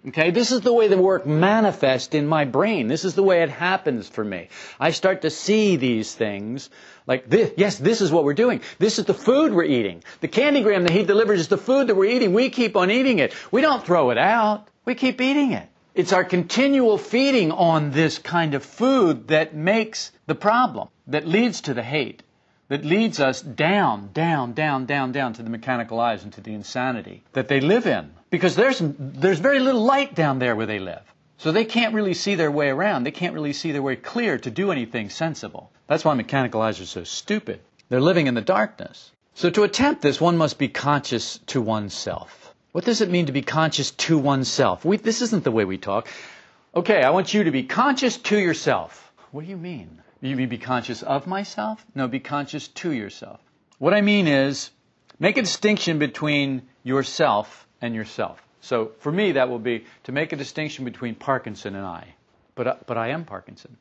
Okay, 0.08 0.32
this 0.32 0.50
is 0.50 0.62
the 0.62 0.72
way 0.72 0.88
the 0.88 0.98
work 0.98 1.26
manifests 1.26 2.12
in 2.12 2.26
my 2.26 2.44
brain. 2.44 2.88
This 2.88 3.04
is 3.04 3.14
the 3.14 3.22
way 3.22 3.42
it 3.42 3.50
happens 3.50 4.08
for 4.08 4.24
me. 4.24 4.48
I 4.80 4.90
start 4.90 5.22
to 5.22 5.30
see 5.30 5.76
these 5.76 6.12
things 6.12 6.70
like 7.06 7.30
this. 7.30 7.52
Yes, 7.56 7.78
this 7.78 8.00
is 8.00 8.10
what 8.10 8.24
we're 8.24 8.34
doing. 8.34 8.62
This 8.80 8.98
is 8.98 9.04
the 9.04 9.14
food 9.14 9.52
we're 9.52 9.62
eating. 9.62 10.02
The 10.20 10.26
candygram 10.26 10.82
that 10.82 10.90
he 10.90 11.04
delivers 11.04 11.40
is 11.40 11.48
the 11.48 11.56
food 11.56 11.86
that 11.86 11.94
we're 11.94 12.10
eating. 12.10 12.32
We 12.32 12.50
keep 12.50 12.76
on 12.76 12.90
eating 12.90 13.20
it. 13.20 13.32
We 13.52 13.60
don't 13.60 13.86
throw 13.86 14.10
it 14.10 14.18
out. 14.18 14.66
We 14.84 14.96
keep 14.96 15.20
eating 15.20 15.52
it. 15.52 15.68
It's 15.94 16.12
our 16.12 16.24
continual 16.24 16.98
feeding 16.98 17.52
on 17.52 17.92
this 17.92 18.18
kind 18.18 18.54
of 18.54 18.64
food 18.64 19.28
that 19.28 19.54
makes 19.54 20.10
the 20.26 20.34
problem, 20.34 20.88
that 21.06 21.28
leads 21.28 21.60
to 21.62 21.74
the 21.74 21.82
hate 21.82 22.24
that 22.68 22.86
leads 22.86 23.20
us 23.20 23.42
down, 23.42 24.08
down, 24.14 24.54
down, 24.54 24.86
down, 24.86 25.12
down 25.12 25.34
to 25.34 25.42
the 25.42 25.50
mechanical 25.50 26.00
I's 26.00 26.24
and 26.24 26.32
to 26.32 26.40
the 26.40 26.54
insanity 26.54 27.22
that 27.34 27.46
they 27.46 27.60
live 27.60 27.86
in. 27.86 28.10
Because 28.32 28.56
there's, 28.56 28.80
there's 28.80 29.40
very 29.40 29.60
little 29.60 29.82
light 29.82 30.14
down 30.14 30.38
there 30.38 30.56
where 30.56 30.64
they 30.64 30.78
live. 30.78 31.02
So 31.36 31.52
they 31.52 31.66
can't 31.66 31.94
really 31.94 32.14
see 32.14 32.34
their 32.34 32.50
way 32.50 32.70
around. 32.70 33.04
They 33.04 33.10
can't 33.10 33.34
really 33.34 33.52
see 33.52 33.72
their 33.72 33.82
way 33.82 33.94
clear 33.94 34.38
to 34.38 34.50
do 34.50 34.72
anything 34.72 35.10
sensible. 35.10 35.70
That's 35.86 36.02
why 36.02 36.14
mechanical 36.14 36.62
I's 36.62 36.80
are 36.80 36.86
so 36.86 37.04
stupid. 37.04 37.60
They're 37.90 38.00
living 38.00 38.28
in 38.28 38.34
the 38.34 38.40
darkness. 38.40 39.12
So 39.34 39.50
to 39.50 39.64
attempt 39.64 40.00
this, 40.00 40.18
one 40.18 40.38
must 40.38 40.58
be 40.58 40.68
conscious 40.68 41.40
to 41.48 41.60
oneself. 41.60 42.54
What 42.72 42.86
does 42.86 43.02
it 43.02 43.10
mean 43.10 43.26
to 43.26 43.32
be 43.32 43.42
conscious 43.42 43.90
to 44.06 44.16
oneself? 44.16 44.82
We, 44.82 44.96
this 44.96 45.20
isn't 45.20 45.44
the 45.44 45.50
way 45.50 45.66
we 45.66 45.76
talk. 45.76 46.08
Okay, 46.74 47.02
I 47.02 47.10
want 47.10 47.34
you 47.34 47.44
to 47.44 47.50
be 47.50 47.64
conscious 47.64 48.16
to 48.16 48.38
yourself. 48.38 49.12
What 49.32 49.44
do 49.44 49.50
you 49.50 49.58
mean? 49.58 50.00
You 50.22 50.36
mean 50.36 50.48
be 50.48 50.56
conscious 50.56 51.02
of 51.02 51.26
myself? 51.26 51.84
No, 51.94 52.08
be 52.08 52.20
conscious 52.20 52.68
to 52.68 52.92
yourself. 52.92 53.40
What 53.76 53.92
I 53.92 54.00
mean 54.00 54.26
is, 54.26 54.70
make 55.18 55.36
a 55.36 55.42
distinction 55.42 55.98
between 55.98 56.62
yourself 56.82 57.68
and 57.82 57.94
yourself. 57.94 58.42
So 58.62 58.92
for 59.00 59.12
me, 59.12 59.32
that 59.32 59.50
will 59.50 59.58
be 59.58 59.84
to 60.04 60.12
make 60.12 60.32
a 60.32 60.36
distinction 60.36 60.84
between 60.84 61.14
Parkinson 61.16 61.74
and 61.74 61.84
I. 61.84 62.14
But, 62.54 62.66
uh, 62.66 62.76
but 62.86 62.96
I 62.96 63.08
am 63.08 63.24
Parkinson. 63.24 63.76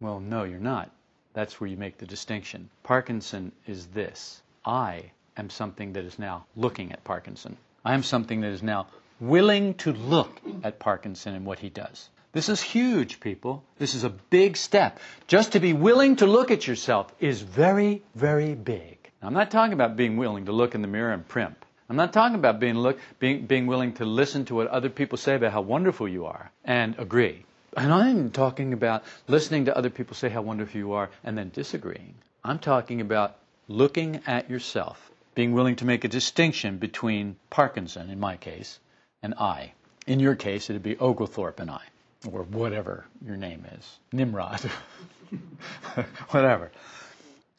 Well, 0.00 0.20
no, 0.20 0.44
you're 0.44 0.58
not. 0.58 0.90
That's 1.34 1.60
where 1.60 1.68
you 1.68 1.76
make 1.76 1.98
the 1.98 2.06
distinction. 2.06 2.70
Parkinson 2.82 3.52
is 3.66 3.86
this. 3.88 4.40
I 4.64 5.10
am 5.36 5.50
something 5.50 5.92
that 5.94 6.04
is 6.04 6.18
now 6.18 6.46
looking 6.56 6.92
at 6.92 7.04
Parkinson. 7.04 7.56
I 7.84 7.94
am 7.94 8.02
something 8.02 8.40
that 8.42 8.52
is 8.52 8.62
now 8.62 8.86
willing 9.20 9.74
to 9.74 9.92
look 9.92 10.40
at 10.64 10.78
Parkinson 10.78 11.34
and 11.34 11.44
what 11.44 11.58
he 11.58 11.68
does. 11.68 12.08
This 12.32 12.48
is 12.48 12.62
huge, 12.62 13.18
people. 13.20 13.64
This 13.78 13.94
is 13.94 14.04
a 14.04 14.10
big 14.10 14.56
step. 14.56 15.00
Just 15.26 15.52
to 15.52 15.60
be 15.60 15.72
willing 15.72 16.16
to 16.16 16.26
look 16.26 16.50
at 16.50 16.66
yourself 16.66 17.12
is 17.18 17.40
very, 17.42 18.02
very 18.14 18.54
big. 18.54 18.98
Now, 19.20 19.28
I'm 19.28 19.34
not 19.34 19.50
talking 19.50 19.72
about 19.72 19.96
being 19.96 20.16
willing 20.16 20.46
to 20.46 20.52
look 20.52 20.74
in 20.74 20.82
the 20.82 20.88
mirror 20.88 21.12
and 21.12 21.26
primp. 21.26 21.56
I'm 21.90 21.96
not 21.96 22.12
talking 22.12 22.36
about 22.36 22.60
being, 22.60 22.76
look, 22.76 23.00
being, 23.18 23.46
being 23.46 23.66
willing 23.66 23.94
to 23.94 24.04
listen 24.04 24.44
to 24.44 24.54
what 24.54 24.68
other 24.68 24.88
people 24.88 25.18
say 25.18 25.34
about 25.34 25.50
how 25.50 25.62
wonderful 25.62 26.08
you 26.08 26.26
are 26.26 26.52
and 26.64 26.96
agree. 27.00 27.44
And 27.76 27.92
I'm 27.92 28.30
talking 28.30 28.72
about 28.72 29.02
listening 29.26 29.64
to 29.64 29.76
other 29.76 29.90
people 29.90 30.14
say 30.14 30.28
how 30.28 30.42
wonderful 30.42 30.78
you 30.78 30.92
are 30.92 31.10
and 31.24 31.36
then 31.36 31.50
disagreeing. 31.52 32.14
I'm 32.44 32.60
talking 32.60 33.00
about 33.00 33.38
looking 33.66 34.20
at 34.28 34.48
yourself, 34.48 35.10
being 35.34 35.52
willing 35.52 35.74
to 35.76 35.84
make 35.84 36.04
a 36.04 36.08
distinction 36.08 36.78
between 36.78 37.34
Parkinson, 37.50 38.08
in 38.08 38.20
my 38.20 38.36
case, 38.36 38.78
and 39.20 39.34
I. 39.34 39.72
In 40.06 40.20
your 40.20 40.36
case, 40.36 40.70
it'd 40.70 40.84
be 40.84 40.96
Oglethorpe 40.96 41.58
and 41.58 41.72
I 41.72 41.82
or 42.30 42.44
whatever 42.44 43.04
your 43.26 43.36
name 43.36 43.66
is, 43.76 43.98
Nimrod, 44.12 44.60
whatever. 46.30 46.70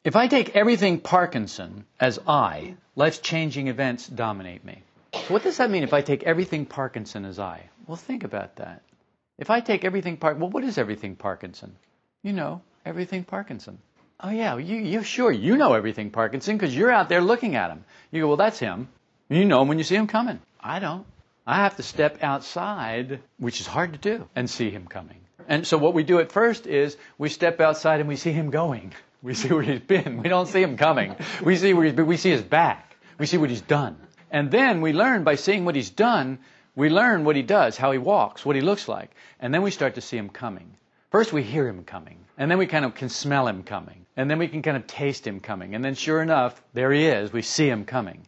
If 0.03 0.15
I 0.15 0.27
take 0.27 0.55
everything 0.55 0.99
Parkinson 0.99 1.85
as 1.99 2.17
I, 2.27 2.73
life's 2.95 3.19
changing 3.19 3.67
events 3.67 4.07
dominate 4.07 4.65
me. 4.65 4.81
So 5.13 5.35
what 5.35 5.43
does 5.43 5.57
that 5.57 5.69
mean 5.69 5.83
if 5.83 5.93
I 5.93 6.01
take 6.01 6.23
everything 6.23 6.65
Parkinson 6.65 7.23
as 7.23 7.37
I? 7.37 7.69
Well, 7.85 7.97
think 7.97 8.23
about 8.23 8.55
that. 8.55 8.81
If 9.37 9.51
I 9.51 9.59
take 9.59 9.85
everything 9.85 10.17
Park, 10.17 10.39
well, 10.39 10.49
what 10.49 10.63
is 10.63 10.79
everything 10.79 11.15
Parkinson? 11.15 11.75
You 12.23 12.33
know, 12.33 12.63
everything 12.83 13.23
Parkinson. 13.25 13.77
Oh 14.19 14.31
yeah, 14.31 14.57
you 14.57 14.77
you 14.77 15.03
sure 15.03 15.31
you 15.31 15.55
know 15.55 15.73
everything 15.73 16.09
Parkinson 16.09 16.57
because 16.57 16.75
you're 16.75 16.91
out 16.91 17.07
there 17.07 17.21
looking 17.21 17.55
at 17.55 17.69
him. 17.69 17.85
You 18.11 18.21
go, 18.21 18.27
well, 18.29 18.37
that's 18.37 18.57
him. 18.57 18.87
You 19.29 19.45
know 19.45 19.61
him 19.61 19.67
when 19.67 19.77
you 19.77 19.83
see 19.83 19.95
him 19.95 20.07
coming. 20.07 20.39
I 20.59 20.79
don't. 20.79 21.05
I 21.45 21.57
have 21.57 21.75
to 21.75 21.83
step 21.83 22.23
outside, 22.23 23.19
which 23.37 23.61
is 23.61 23.67
hard 23.67 23.93
to 23.93 23.99
do, 23.99 24.27
and 24.35 24.49
see 24.49 24.71
him 24.71 24.87
coming. 24.87 25.19
And 25.47 25.67
so 25.67 25.77
what 25.77 25.93
we 25.93 26.01
do 26.01 26.19
at 26.19 26.31
first 26.31 26.65
is 26.65 26.97
we 27.19 27.29
step 27.29 27.61
outside 27.61 27.99
and 27.99 28.09
we 28.09 28.15
see 28.15 28.31
him 28.31 28.49
going. 28.49 28.93
We 29.23 29.33
see 29.33 29.49
where 29.49 29.61
he's 29.61 29.79
been. 29.79 30.21
We 30.21 30.29
don't 30.29 30.47
see 30.47 30.61
him 30.61 30.77
coming. 30.77 31.15
We 31.43 31.55
see 31.55 31.73
where 31.73 31.85
he's 31.85 31.93
been. 31.93 32.07
We 32.07 32.17
see 32.17 32.31
his 32.31 32.41
back. 32.41 32.95
We 33.19 33.25
see 33.27 33.37
what 33.37 33.49
he's 33.49 33.61
done. 33.61 33.97
And 34.31 34.49
then 34.49 34.81
we 34.81 34.93
learn 34.93 35.23
by 35.23 35.35
seeing 35.35 35.65
what 35.65 35.75
he's 35.75 35.89
done, 35.89 36.39
we 36.75 36.89
learn 36.89 37.25
what 37.25 37.35
he 37.35 37.41
does, 37.41 37.77
how 37.77 37.91
he 37.91 37.97
walks, 37.97 38.45
what 38.45 38.55
he 38.55 38.61
looks 38.61 38.87
like. 38.87 39.11
And 39.39 39.53
then 39.53 39.61
we 39.61 39.71
start 39.71 39.95
to 39.95 40.01
see 40.01 40.17
him 40.17 40.29
coming. 40.29 40.75
First 41.11 41.33
we 41.33 41.43
hear 41.43 41.67
him 41.67 41.83
coming. 41.83 42.17
And 42.37 42.49
then 42.49 42.57
we 42.57 42.65
kind 42.65 42.85
of 42.85 42.95
can 42.95 43.09
smell 43.09 43.47
him 43.47 43.63
coming. 43.63 44.05
And 44.15 44.31
then 44.31 44.39
we 44.39 44.47
can 44.47 44.61
kind 44.61 44.77
of 44.77 44.87
taste 44.87 45.27
him 45.27 45.39
coming. 45.39 45.75
And 45.75 45.83
then 45.83 45.95
sure 45.95 46.21
enough, 46.21 46.61
there 46.73 46.91
he 46.91 47.05
is. 47.05 47.31
We 47.33 47.41
see 47.41 47.69
him 47.69 47.85
coming. 47.85 48.27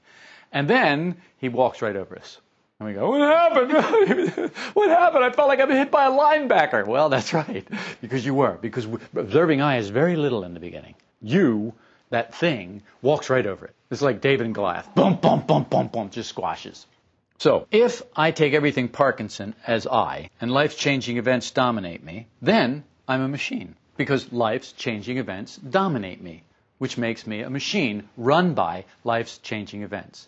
And 0.52 0.70
then 0.70 1.18
he 1.38 1.50
walks 1.50 1.82
right 1.82 1.96
over 1.96 2.18
us. 2.18 2.40
And 2.80 2.90
we 2.90 2.96
go, 2.96 3.10
what 3.12 3.22
happened? 3.22 3.72
what 4.74 4.90
happened? 4.90 5.24
I 5.24 5.30
felt 5.30 5.48
like 5.48 5.60
I've 5.60 5.68
been 5.68 5.78
hit 5.78 5.92
by 5.92 6.06
a 6.06 6.12
linebacker. 6.12 6.86
Well, 6.86 7.10
that's 7.10 7.34
right, 7.34 7.66
because 8.02 8.26
you 8.26 8.34
were. 8.34 8.54
Because 8.54 8.88
observing 9.16 9.62
I 9.62 9.78
is 9.78 9.90
very 9.90 10.16
little 10.16 10.44
in 10.44 10.54
the 10.54 10.60
beginning. 10.60 10.96
You, 11.22 11.74
that 12.10 12.36
thing, 12.36 12.82
walks 13.02 13.30
right 13.30 13.46
over 13.46 13.66
it. 13.66 13.76
It's 13.90 14.02
like 14.02 14.22
David 14.22 14.46
and 14.48 14.56
Goliath. 14.56 14.94
Bump, 14.96 15.22
bump, 15.22 15.48
bump, 15.48 15.70
bump, 15.70 15.92
bump, 15.92 16.12
just 16.12 16.30
squashes. 16.30 16.86
So, 17.38 17.68
if 17.72 18.02
I 18.16 18.32
take 18.32 18.54
everything 18.54 18.88
Parkinson 18.88 19.56
as 19.68 19.86
I, 19.88 20.30
and 20.42 20.52
life's 20.52 20.76
changing 20.76 21.18
events 21.18 21.52
dominate 21.52 22.04
me, 22.04 22.28
then 22.42 22.84
I'm 23.08 23.22
a 23.22 23.28
machine. 23.28 23.76
Because 23.98 24.32
life's 24.32 24.72
changing 24.72 25.18
events 25.18 25.58
dominate 25.58 26.22
me, 26.22 26.44
which 26.78 26.98
makes 26.98 27.28
me 27.28 27.42
a 27.42 27.50
machine 27.50 28.10
run 28.18 28.54
by 28.54 28.86
life's 29.04 29.38
changing 29.38 29.84
events. 29.84 30.28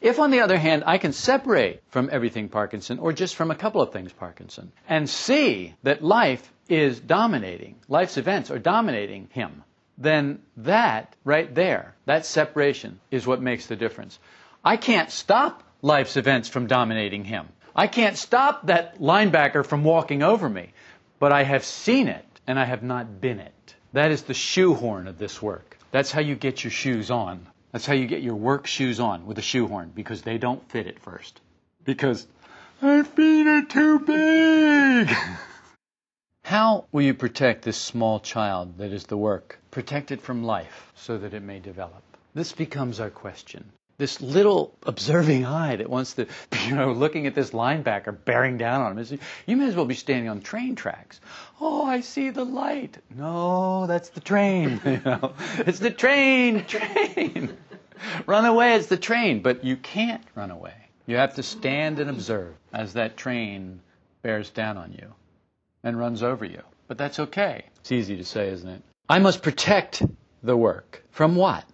If, 0.00 0.18
on 0.18 0.30
the 0.30 0.40
other 0.40 0.58
hand, 0.58 0.84
I 0.86 0.98
can 0.98 1.12
separate 1.12 1.82
from 1.88 2.08
everything 2.12 2.48
Parkinson, 2.48 2.98
or 2.98 3.12
just 3.12 3.36
from 3.36 3.50
a 3.50 3.54
couple 3.54 3.80
of 3.80 3.92
things 3.92 4.12
Parkinson, 4.12 4.72
and 4.88 5.08
see 5.08 5.74
that 5.82 6.02
life 6.02 6.52
is 6.68 7.00
dominating, 7.00 7.76
life's 7.88 8.16
events 8.16 8.50
are 8.50 8.58
dominating 8.58 9.28
him, 9.32 9.62
then 9.98 10.40
that 10.56 11.14
right 11.24 11.54
there, 11.54 11.94
that 12.06 12.26
separation, 12.26 13.00
is 13.10 13.26
what 13.26 13.40
makes 13.40 13.66
the 13.66 13.76
difference. 13.76 14.18
I 14.64 14.76
can't 14.76 15.10
stop 15.10 15.62
life's 15.82 16.16
events 16.16 16.48
from 16.48 16.66
dominating 16.66 17.24
him. 17.24 17.48
I 17.76 17.86
can't 17.86 18.16
stop 18.16 18.66
that 18.66 18.98
linebacker 19.00 19.64
from 19.66 19.84
walking 19.84 20.22
over 20.22 20.48
me, 20.48 20.72
but 21.18 21.32
I 21.32 21.42
have 21.42 21.64
seen 21.64 22.08
it 22.08 22.24
and 22.46 22.58
I 22.58 22.64
have 22.64 22.82
not 22.82 23.20
been 23.20 23.40
it. 23.40 23.74
That 23.92 24.10
is 24.10 24.22
the 24.22 24.34
shoehorn 24.34 25.06
of 25.06 25.18
this 25.18 25.40
work. 25.40 25.78
That's 25.90 26.10
how 26.10 26.20
you 26.20 26.34
get 26.34 26.64
your 26.64 26.70
shoes 26.70 27.10
on. 27.10 27.46
That's 27.74 27.86
how 27.86 27.94
you 27.94 28.06
get 28.06 28.22
your 28.22 28.36
work 28.36 28.68
shoes 28.68 29.00
on 29.00 29.26
with 29.26 29.36
a 29.38 29.42
shoehorn 29.42 29.90
because 29.92 30.22
they 30.22 30.38
don't 30.38 30.62
fit 30.70 30.86
at 30.86 31.00
first. 31.00 31.40
Because 31.82 32.24
my 32.80 33.02
feet 33.02 33.48
are 33.48 33.64
too 33.64 33.98
big. 33.98 35.12
how 36.44 36.84
will 36.92 37.02
you 37.02 37.14
protect 37.14 37.64
this 37.64 37.76
small 37.76 38.20
child 38.20 38.78
that 38.78 38.92
is 38.92 39.06
the 39.06 39.16
work? 39.16 39.58
Protect 39.72 40.12
it 40.12 40.22
from 40.22 40.44
life 40.44 40.92
so 40.94 41.18
that 41.18 41.34
it 41.34 41.42
may 41.42 41.58
develop. 41.58 42.00
This 42.32 42.52
becomes 42.52 43.00
our 43.00 43.10
question. 43.10 43.72
This 43.96 44.20
little 44.20 44.74
observing 44.84 45.46
I 45.46 45.76
that 45.76 45.88
wants 45.88 46.14
to, 46.14 46.26
you 46.66 46.74
know, 46.74 46.92
looking 46.92 47.26
at 47.28 47.34
this 47.34 47.50
linebacker 47.50 48.16
bearing 48.24 48.58
down 48.58 48.82
on 48.82 48.98
him. 48.98 49.20
You 49.46 49.56
may 49.56 49.66
as 49.66 49.76
well 49.76 49.84
be 49.84 49.94
standing 49.94 50.28
on 50.28 50.40
train 50.40 50.74
tracks. 50.74 51.20
Oh, 51.60 51.84
I 51.84 52.00
see 52.00 52.30
the 52.30 52.44
light. 52.44 52.98
No, 53.14 53.86
that's 53.86 54.08
the 54.10 54.20
train. 54.20 54.80
You 54.84 55.00
know, 55.04 55.34
it's 55.58 55.78
the 55.78 55.90
train, 55.90 56.64
train. 56.66 57.56
Run 58.26 58.44
away, 58.44 58.74
it's 58.74 58.86
the 58.86 58.96
train. 58.96 59.42
But 59.42 59.64
you 59.64 59.76
can't 59.76 60.22
run 60.34 60.50
away. 60.50 60.74
You 61.06 61.16
have 61.16 61.34
to 61.34 61.42
stand 61.42 61.98
and 61.98 62.08
observe 62.08 62.54
as 62.72 62.94
that 62.94 63.16
train 63.16 63.80
bears 64.22 64.50
down 64.50 64.76
on 64.78 64.92
you 64.92 65.12
and 65.82 65.98
runs 65.98 66.22
over 66.22 66.44
you. 66.44 66.62
But 66.88 66.98
that's 66.98 67.18
okay. 67.18 67.66
It's 67.80 67.92
easy 67.92 68.16
to 68.16 68.24
say, 68.24 68.48
isn't 68.48 68.68
it? 68.68 68.82
I 69.08 69.18
must 69.18 69.42
protect 69.42 70.02
the 70.42 70.56
work. 70.56 71.04
From 71.10 71.36
what? 71.36 71.64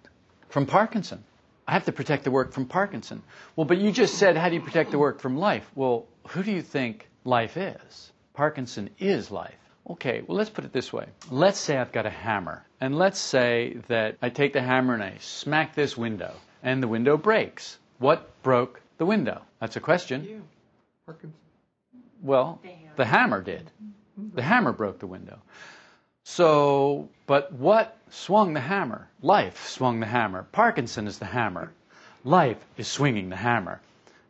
From 0.49 0.65
Parkinson. 0.65 1.23
I 1.67 1.73
have 1.73 1.85
to 1.85 1.93
protect 1.93 2.25
the 2.25 2.31
work 2.31 2.51
from 2.51 2.65
Parkinson. 2.65 3.23
Well, 3.55 3.65
but 3.65 3.77
you 3.77 3.91
just 3.91 4.15
said, 4.15 4.35
how 4.35 4.49
do 4.49 4.55
you 4.55 4.61
protect 4.61 4.91
the 4.91 4.99
work 4.99 5.21
from 5.21 5.37
life? 5.37 5.69
Well, 5.75 6.07
who 6.27 6.43
do 6.43 6.51
you 6.51 6.61
think 6.61 7.07
life 7.23 7.55
is? 7.55 8.11
Parkinson 8.33 8.89
is 8.99 9.31
life. 9.31 9.55
Okay, 9.89 10.23
well, 10.27 10.37
let's 10.37 10.49
put 10.49 10.65
it 10.65 10.73
this 10.73 10.91
way. 10.91 11.05
Let's 11.29 11.59
say 11.59 11.77
I've 11.77 11.91
got 11.91 12.05
a 12.05 12.09
hammer, 12.09 12.65
and 12.81 12.97
let's 12.97 13.19
say 13.19 13.77
that 13.87 14.17
I 14.21 14.29
take 14.29 14.53
the 14.53 14.61
hammer 14.61 14.95
and 14.95 15.03
I 15.03 15.17
smack 15.19 15.75
this 15.75 15.95
window, 15.95 16.33
and 16.63 16.81
the 16.81 16.87
window 16.87 17.15
breaks. 17.15 17.77
What 17.99 18.27
broke 18.41 18.81
the 18.97 19.05
window? 19.05 19.43
That's 19.59 19.75
a 19.75 19.79
question. 19.79 20.23
You. 20.23 20.41
Parkinson. 21.05 21.37
Well, 22.23 22.59
the 22.95 23.05
hammer 23.05 23.41
did. 23.41 23.69
The 24.33 24.41
hammer 24.41 24.73
broke 24.73 24.99
the 24.99 25.07
window. 25.07 25.39
So, 26.23 27.09
but 27.27 27.53
what 27.53 27.97
swung 28.09 28.53
the 28.53 28.59
hammer? 28.59 29.07
Life 29.21 29.67
swung 29.67 29.99
the 29.99 30.05
hammer. 30.05 30.47
Parkinson 30.51 31.07
is 31.07 31.19
the 31.19 31.25
hammer. 31.25 31.71
Life 32.23 32.63
is 32.77 32.87
swinging 32.87 33.29
the 33.29 33.35
hammer. 33.35 33.79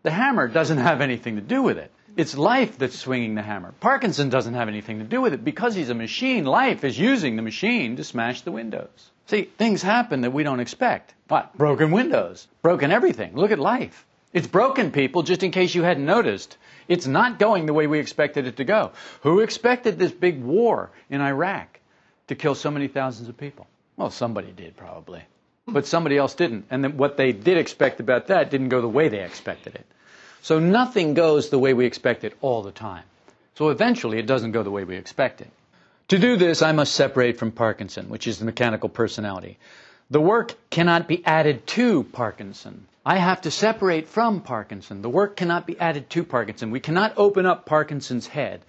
The 0.03 0.11
hammer 0.11 0.47
doesn't 0.47 0.77
have 0.77 1.01
anything 1.01 1.35
to 1.35 1.41
do 1.41 1.61
with 1.61 1.77
it. 1.77 1.91
It's 2.17 2.38
life 2.38 2.78
that's 2.78 2.97
swinging 2.97 3.36
the 3.36 3.41
hammer. 3.41 3.74
Parkinson 3.80 4.30
doesn't 4.30 4.54
have 4.54 4.67
anything 4.67 5.00
to 5.00 5.06
do 5.06 5.21
with 5.21 5.34
it. 5.34 5.43
Because 5.43 5.76
he's 5.76 5.89
a 5.89 5.95
machine, 5.95 6.45
life 6.45 6.84
is 6.84 7.00
using 7.00 7.36
the 7.36 7.41
machine 7.41 7.95
to 7.95 8.04
smash 8.04 8.41
the 8.41 8.52
windows. 8.52 9.12
See, 9.28 9.43
things 9.43 9.82
happen 9.82 10.21
that 10.21 10.32
we 10.32 10.43
don't 10.43 10.60
expect. 10.60 11.13
What? 11.28 11.58
Broken 11.58 11.91
windows. 11.91 12.47
Broken 12.62 12.91
everything. 12.91 13.36
Look 13.36 13.52
at 13.52 13.60
life. 13.60 14.06
It's 14.34 14.47
broken, 14.47 14.91
people, 14.91 15.24
just 15.24 15.43
in 15.43 15.52
case 15.52 15.76
you 15.76 15.84
hadn't 15.84 16.06
noticed. 16.06 16.58
It's 16.88 17.08
not 17.08 17.39
going 17.39 17.65
the 17.65 17.74
way 17.74 17.88
we 17.88 18.00
expected 18.00 18.47
it 18.47 18.58
to 18.58 18.63
go. 18.63 18.91
Who 19.21 19.39
expected 19.39 20.00
this 20.00 20.12
big 20.12 20.41
war 20.41 20.91
in 21.10 21.21
Iraq 21.21 21.80
to 22.28 22.36
kill 22.36 22.56
so 22.56 22.71
many 22.71 22.88
thousands 22.88 23.30
of 23.30 23.38
people? 23.38 23.67
Well, 23.97 24.10
somebody 24.10 24.52
did, 24.52 24.78
probably. 24.78 25.21
But 25.67 25.86
somebody 25.86 26.17
else 26.17 26.34
didn't. 26.34 26.65
And 26.69 26.84
then 26.84 26.97
what 26.97 27.17
they 27.17 27.34
did 27.34 27.58
expect 27.58 28.00
about 28.00 28.28
that 28.28 28.50
didn't 28.50 28.69
go 28.69 28.82
the 28.82 28.88
way 28.88 29.10
they 29.10 29.24
expected 29.24 29.76
it. 29.76 29.86
So 30.41 30.60
nothing 30.60 31.13
goes 31.13 31.49
the 31.49 31.60
way 31.60 31.73
we 31.73 31.86
expect 31.86 32.23
it 32.23 32.36
all 32.41 32.63
the 32.63 32.71
time. 32.71 33.04
So 33.56 33.69
eventually 33.69 34.17
it 34.17 34.25
doesn't 34.25 34.54
go 34.54 34.63
the 34.63 34.71
way 34.71 34.84
we 34.84 34.95
expect 34.95 35.41
it. 35.41 35.49
To 36.08 36.17
do 36.17 36.36
this, 36.36 36.62
I 36.62 36.71
must 36.71 36.93
separate 36.93 37.38
from 37.38 37.51
Parkinson, 37.51 38.10
which 38.10 38.27
is 38.27 38.39
the 38.39 38.45
mechanical 38.45 38.89
personality. 38.89 39.58
The 40.10 40.19
work 40.19 40.56
cannot 40.69 41.08
be 41.08 41.23
added 41.25 41.65
to 41.67 42.04
Parkinson. 42.04 42.86
I 43.06 43.17
have 43.17 43.41
to 43.41 43.51
separate 43.51 44.08
from 44.08 44.41
Parkinson. 44.41 45.01
The 45.01 45.10
work 45.10 45.36
cannot 45.36 45.65
be 45.65 45.80
added 45.80 46.10
to 46.12 46.23
Parkinson. 46.23 46.71
We 46.71 46.80
cannot 46.80 47.13
open 47.17 47.45
up 47.45 47.65
Parkinson's 47.65 48.27
head, 48.27 48.62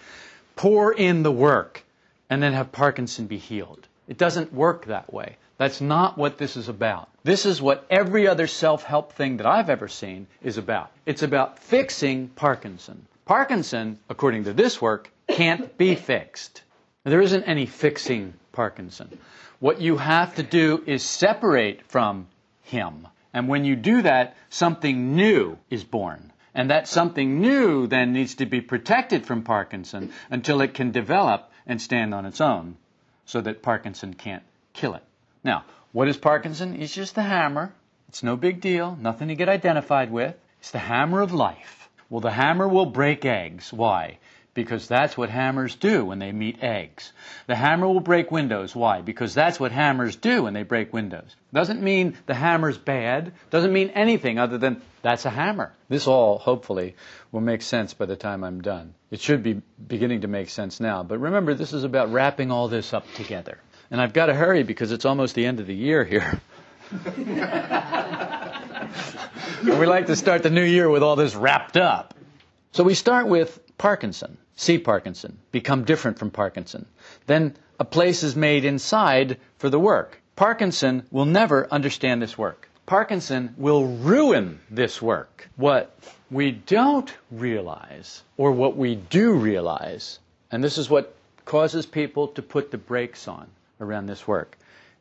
pour 0.57 0.93
in 0.93 1.23
the 1.23 1.33
work, 1.33 1.83
and 2.31 2.43
then 2.43 2.53
have 2.53 2.71
Parkinson 2.71 3.27
be 3.27 3.39
healed. 3.39 3.89
It 4.09 4.19
doesn't 4.19 4.53
work 4.55 4.87
that 4.87 5.13
way. 5.13 5.37
That's 5.63 5.81
not 5.81 6.19
what 6.19 6.39
this 6.39 6.57
is 6.57 6.69
about. 6.69 7.09
This 7.23 7.47
is 7.47 7.63
what 7.63 7.87
every 7.89 8.27
other 8.27 8.49
self 8.49 8.83
help 8.83 9.13
thing 9.13 9.37
that 9.37 9.47
I've 9.47 9.71
ever 9.71 9.87
seen 9.87 10.27
is 10.43 10.59
about. 10.59 10.91
It's 11.07 11.23
about 11.23 11.61
fixing 11.61 12.31
Parkinson. 12.31 13.07
Parkinson, 13.27 14.01
according 14.09 14.43
to 14.43 14.55
this 14.55 14.83
work, 14.83 15.13
can't 15.29 15.79
be 15.79 15.95
fixed. 15.95 16.63
There 17.05 17.21
isn't 17.21 17.45
any 17.45 17.67
fixing 17.67 18.35
Parkinson. 18.51 19.17
What 19.61 19.81
you 19.81 19.99
have 19.99 20.35
to 20.35 20.43
do 20.43 20.83
is 20.85 21.05
separate 21.05 21.87
from 21.87 22.27
him. 22.63 23.07
And 23.33 23.47
when 23.47 23.65
you 23.65 23.77
do 23.77 24.03
that, 24.03 24.37
something 24.51 25.15
new 25.15 25.59
is 25.71 25.85
born. 25.85 26.33
And 26.57 26.71
that 26.71 26.89
something 26.89 27.41
new 27.41 27.87
then 27.87 28.13
needs 28.13 28.35
to 28.35 28.47
be 28.47 28.63
protected 28.63 29.27
from 29.27 29.45
Parkinson 29.45 30.13
until 30.29 30.61
it 30.61 30.75
can 30.75 30.91
develop 30.91 31.53
and 31.69 31.81
stand 31.81 32.13
on 32.13 32.27
its 32.27 32.41
own 32.41 32.79
so 33.27 33.41
that 33.41 33.63
Parkinson 33.63 34.15
can't 34.15 34.43
kill 34.73 34.95
it. 34.95 35.05
Now, 35.45 35.65
what 35.93 36.09
is 36.09 36.17
Parkinson? 36.17 36.81
It's 36.81 36.95
just 36.95 37.15
the 37.15 37.23
hammer. 37.23 37.75
It's 38.09 38.23
no 38.23 38.37
big 38.37 38.61
deal, 38.61 38.97
nothing 39.01 39.29
to 39.29 39.35
get 39.35 39.49
identified 39.49 40.11
with. 40.11 40.37
It's 40.61 40.71
the 40.71 40.79
hammer 40.79 41.21
of 41.21 41.33
life. 41.33 41.89
Well, 42.09 42.21
the 42.21 42.31
hammer 42.31 42.69
will 42.69 42.87
break 42.87 43.25
eggs. 43.25 43.73
Why? 43.73 44.19
Because 44.55 44.87
that's 44.87 45.17
what 45.17 45.31
hammers 45.31 45.77
do 45.77 46.05
when 46.05 46.19
they 46.19 46.31
meet 46.31 46.63
eggs. 46.63 47.11
The 47.47 47.55
hammer 47.55 47.89
will 47.89 48.01
break 48.01 48.31
windows. 48.31 48.77
Why? 48.77 49.01
Because 49.01 49.33
that's 49.33 49.59
what 49.59 49.73
hammers 49.73 50.17
do 50.17 50.43
when 50.43 50.53
they 50.53 50.63
break 50.63 50.93
windows. 50.93 51.35
Doesn't 51.55 51.83
mean 51.83 52.19
the 52.27 52.35
hammer's 52.35 52.77
bad. 52.77 53.33
Doesn't 53.51 53.73
mean 53.73 53.91
anything 53.91 54.39
other 54.39 54.59
than 54.59 54.83
that's 55.01 55.25
a 55.25 55.31
hammer. 55.31 55.73
This 55.89 56.07
all, 56.07 56.39
hopefully, 56.39 56.97
will 57.33 57.41
make 57.41 57.63
sense 57.63 57.95
by 57.95 58.05
the 58.05 58.15
time 58.15 58.45
I'm 58.45 58.61
done. 58.61 58.93
It 59.11 59.21
should 59.21 59.43
be 59.43 59.63
beginning 59.89 60.21
to 60.21 60.29
make 60.29 60.51
sense 60.51 60.81
now. 60.81 61.03
But 61.03 61.19
remember, 61.19 61.55
this 61.55 61.73
is 61.73 61.85
about 61.85 62.13
wrapping 62.13 62.51
all 62.51 62.69
this 62.69 62.93
up 62.93 63.11
together. 63.15 63.59
And 63.93 64.01
I've 64.01 64.15
got 64.15 64.27
to 64.27 64.35
hurry 64.35 64.63
because 64.63 64.91
it's 64.91 65.05
almost 65.05 65.35
the 65.35 65.45
end 65.45 65.61
of 65.61 65.67
the 65.67 65.75
year 65.75 66.03
here. 66.03 66.41
we 69.63 69.87
like 69.87 70.07
to 70.07 70.17
start 70.17 70.43
the 70.43 70.49
new 70.49 70.65
year 70.65 70.89
with 70.89 71.03
all 71.03 71.15
this 71.15 71.35
wrapped 71.35 71.77
up. 71.77 72.15
So 72.73 72.85
we 72.85 72.95
start 72.95 73.29
with 73.29 73.61
Parkinson. 73.77 74.39
See 74.57 74.79
Parkinson. 74.79 75.37
Become 75.51 75.85
different 75.85 76.19
from 76.19 76.31
Parkinson. 76.31 76.87
Then 77.27 77.55
a 77.79 77.85
place 77.85 78.23
is 78.23 78.35
made 78.35 78.65
inside 78.65 79.37
for 79.59 79.69
the 79.69 79.79
work. 79.79 80.23
Parkinson 80.37 81.07
will 81.11 81.27
never 81.27 81.71
understand 81.71 82.23
this 82.23 82.39
work. 82.39 82.71
Parkinson 82.87 83.55
will 83.59 83.89
ruin 83.89 84.59
this 84.71 85.03
work. 85.03 85.51
What 85.57 85.95
we 86.31 86.53
don't 86.53 87.13
realize, 87.31 88.23
or 88.39 88.53
what 88.53 88.75
we 88.75 88.95
do 88.95 89.35
realize, 89.35 90.19
and 90.51 90.65
this 90.65 90.79
is 90.79 90.89
what 90.89 91.15
causes 91.45 91.85
people 91.85 92.29
to 92.29 92.41
put 92.41 92.71
the 92.71 92.79
brakes 92.79 93.29
on 93.29 93.49
around 93.83 94.07
this 94.07 94.27
work, 94.27 94.57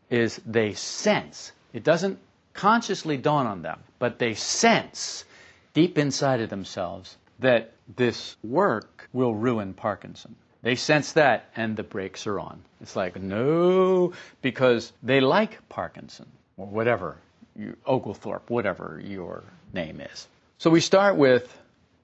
is 0.09 0.41
they 0.45 0.73
sense. 0.73 1.51
It 1.73 1.83
doesn't 1.83 2.19
consciously 2.53 3.17
dawn 3.17 3.47
on 3.47 3.61
them, 3.61 3.79
but 3.99 4.19
they 4.19 4.33
sense 4.33 5.25
deep 5.73 5.97
inside 5.97 6.41
of 6.41 6.49
themselves 6.49 7.17
that 7.39 7.71
this 7.95 8.35
work 8.43 9.09
will 9.13 9.33
ruin 9.33 9.73
Parkinson. 9.73 10.35
They 10.61 10.75
sense 10.75 11.13
that 11.13 11.49
and 11.55 11.75
the 11.75 11.83
brakes 11.83 12.27
are 12.27 12.39
on. 12.39 12.61
It's 12.81 12.95
like, 12.95 13.19
no, 13.19 14.13
because 14.41 14.93
they 15.01 15.19
like 15.19 15.67
Parkinson 15.69 16.27
or 16.57 16.67
whatever, 16.67 17.17
you, 17.55 17.75
Oglethorpe, 17.85 18.49
whatever 18.49 19.01
your 19.03 19.43
name 19.73 20.01
is. 20.01 20.27
So 20.59 20.69
we 20.69 20.81
start 20.81 21.15
with 21.15 21.57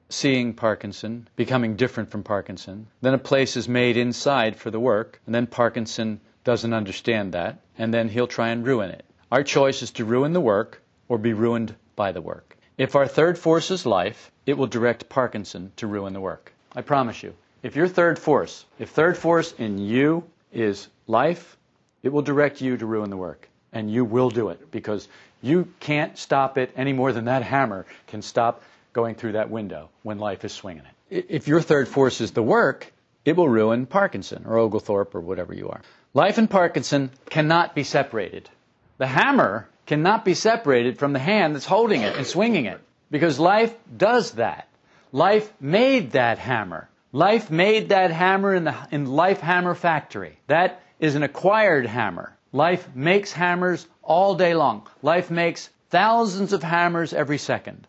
seeing 0.09 0.53
Parkinson, 0.53 1.27
becoming 1.35 1.75
different 1.75 2.09
from 2.09 2.23
Parkinson. 2.23 2.87
Then 3.01 3.13
a 3.13 3.19
place 3.19 3.57
is 3.57 3.67
made 3.67 3.97
inside 3.97 4.55
for 4.55 4.71
the 4.71 4.79
work, 4.79 5.19
and 5.25 5.35
then 5.35 5.45
Parkinson 5.45 6.19
doesn't 6.47 6.73
understand 6.73 7.33
that, 7.33 7.59
and 7.77 7.93
then 7.93 8.07
he'll 8.07 8.25
try 8.25 8.47
and 8.51 8.65
ruin 8.65 8.89
it. 8.89 9.03
Our 9.29 9.43
choice 9.43 9.81
is 9.81 9.91
to 9.91 10.05
ruin 10.05 10.31
the 10.31 10.39
work 10.39 10.81
or 11.09 11.17
be 11.17 11.33
ruined 11.33 11.75
by 11.97 12.13
the 12.13 12.21
work. 12.21 12.55
If 12.77 12.95
our 12.95 13.05
third 13.05 13.37
force 13.37 13.69
is 13.69 13.85
life, 13.85 14.31
it 14.45 14.57
will 14.57 14.67
direct 14.67 15.09
Parkinson 15.09 15.73
to 15.75 15.87
ruin 15.87 16.13
the 16.13 16.21
work. 16.21 16.53
I 16.73 16.83
promise 16.83 17.21
you. 17.21 17.33
If 17.63 17.75
your 17.75 17.89
third 17.89 18.17
force, 18.17 18.63
if 18.79 18.91
third 18.91 19.17
force 19.17 19.51
in 19.57 19.77
you 19.77 20.23
is 20.53 20.87
life, 21.05 21.57
it 22.01 22.13
will 22.13 22.21
direct 22.21 22.61
you 22.61 22.77
to 22.77 22.85
ruin 22.85 23.09
the 23.09 23.17
work. 23.17 23.49
And 23.73 23.91
you 23.91 24.05
will 24.05 24.29
do 24.29 24.47
it 24.47 24.71
because 24.71 25.09
you 25.41 25.67
can't 25.81 26.17
stop 26.17 26.57
it 26.57 26.71
any 26.77 26.93
more 26.93 27.11
than 27.11 27.25
that 27.25 27.43
hammer 27.43 27.85
can 28.07 28.21
stop 28.21 28.63
going 28.93 29.15
through 29.15 29.33
that 29.33 29.49
window 29.49 29.89
when 30.03 30.17
life 30.17 30.45
is 30.45 30.53
swinging 30.53 30.83
it. 31.09 31.25
If 31.27 31.49
your 31.49 31.59
third 31.59 31.89
force 31.89 32.21
is 32.21 32.31
the 32.31 32.41
work, 32.41 32.93
it 33.25 33.35
will 33.35 33.49
ruin 33.49 33.85
Parkinson 33.85 34.45
or 34.45 34.57
Oglethorpe 34.57 35.13
or 35.13 35.19
whatever 35.19 35.53
you 35.53 35.67
are. 35.67 35.81
Life 36.17 36.39
and 36.39 36.49
Parkinson 36.49 37.11
cannot 37.29 37.75
be 37.75 37.83
separated. 37.83 38.49
The 38.97 39.05
hammer 39.05 39.69
cannot 39.85 40.25
be 40.25 40.33
separated 40.33 40.97
from 40.97 41.13
the 41.13 41.19
hand 41.19 41.53
that's 41.53 41.67
holding 41.67 42.01
it 42.01 42.15
and 42.15 42.25
swinging 42.25 42.65
it 42.65 42.81
because 43.11 43.37
life 43.37 43.75
does 43.95 44.31
that. 44.31 44.67
Life 45.11 45.53
made 45.61 46.13
that 46.13 46.39
hammer. 46.39 46.89
Life 47.11 47.51
made 47.51 47.89
that 47.89 48.09
hammer 48.09 48.55
in 48.55 48.63
the 48.63 48.75
in 48.89 49.05
Life 49.05 49.41
Hammer 49.41 49.75
Factory. 49.75 50.39
That 50.47 50.81
is 50.99 51.13
an 51.13 51.21
acquired 51.21 51.85
hammer. 51.85 52.35
Life 52.51 52.89
makes 52.95 53.31
hammers 53.31 53.87
all 54.01 54.33
day 54.33 54.55
long. 54.55 54.87
Life 55.03 55.29
makes 55.29 55.69
thousands 55.91 56.51
of 56.51 56.63
hammers 56.63 57.13
every 57.13 57.37
second. 57.37 57.87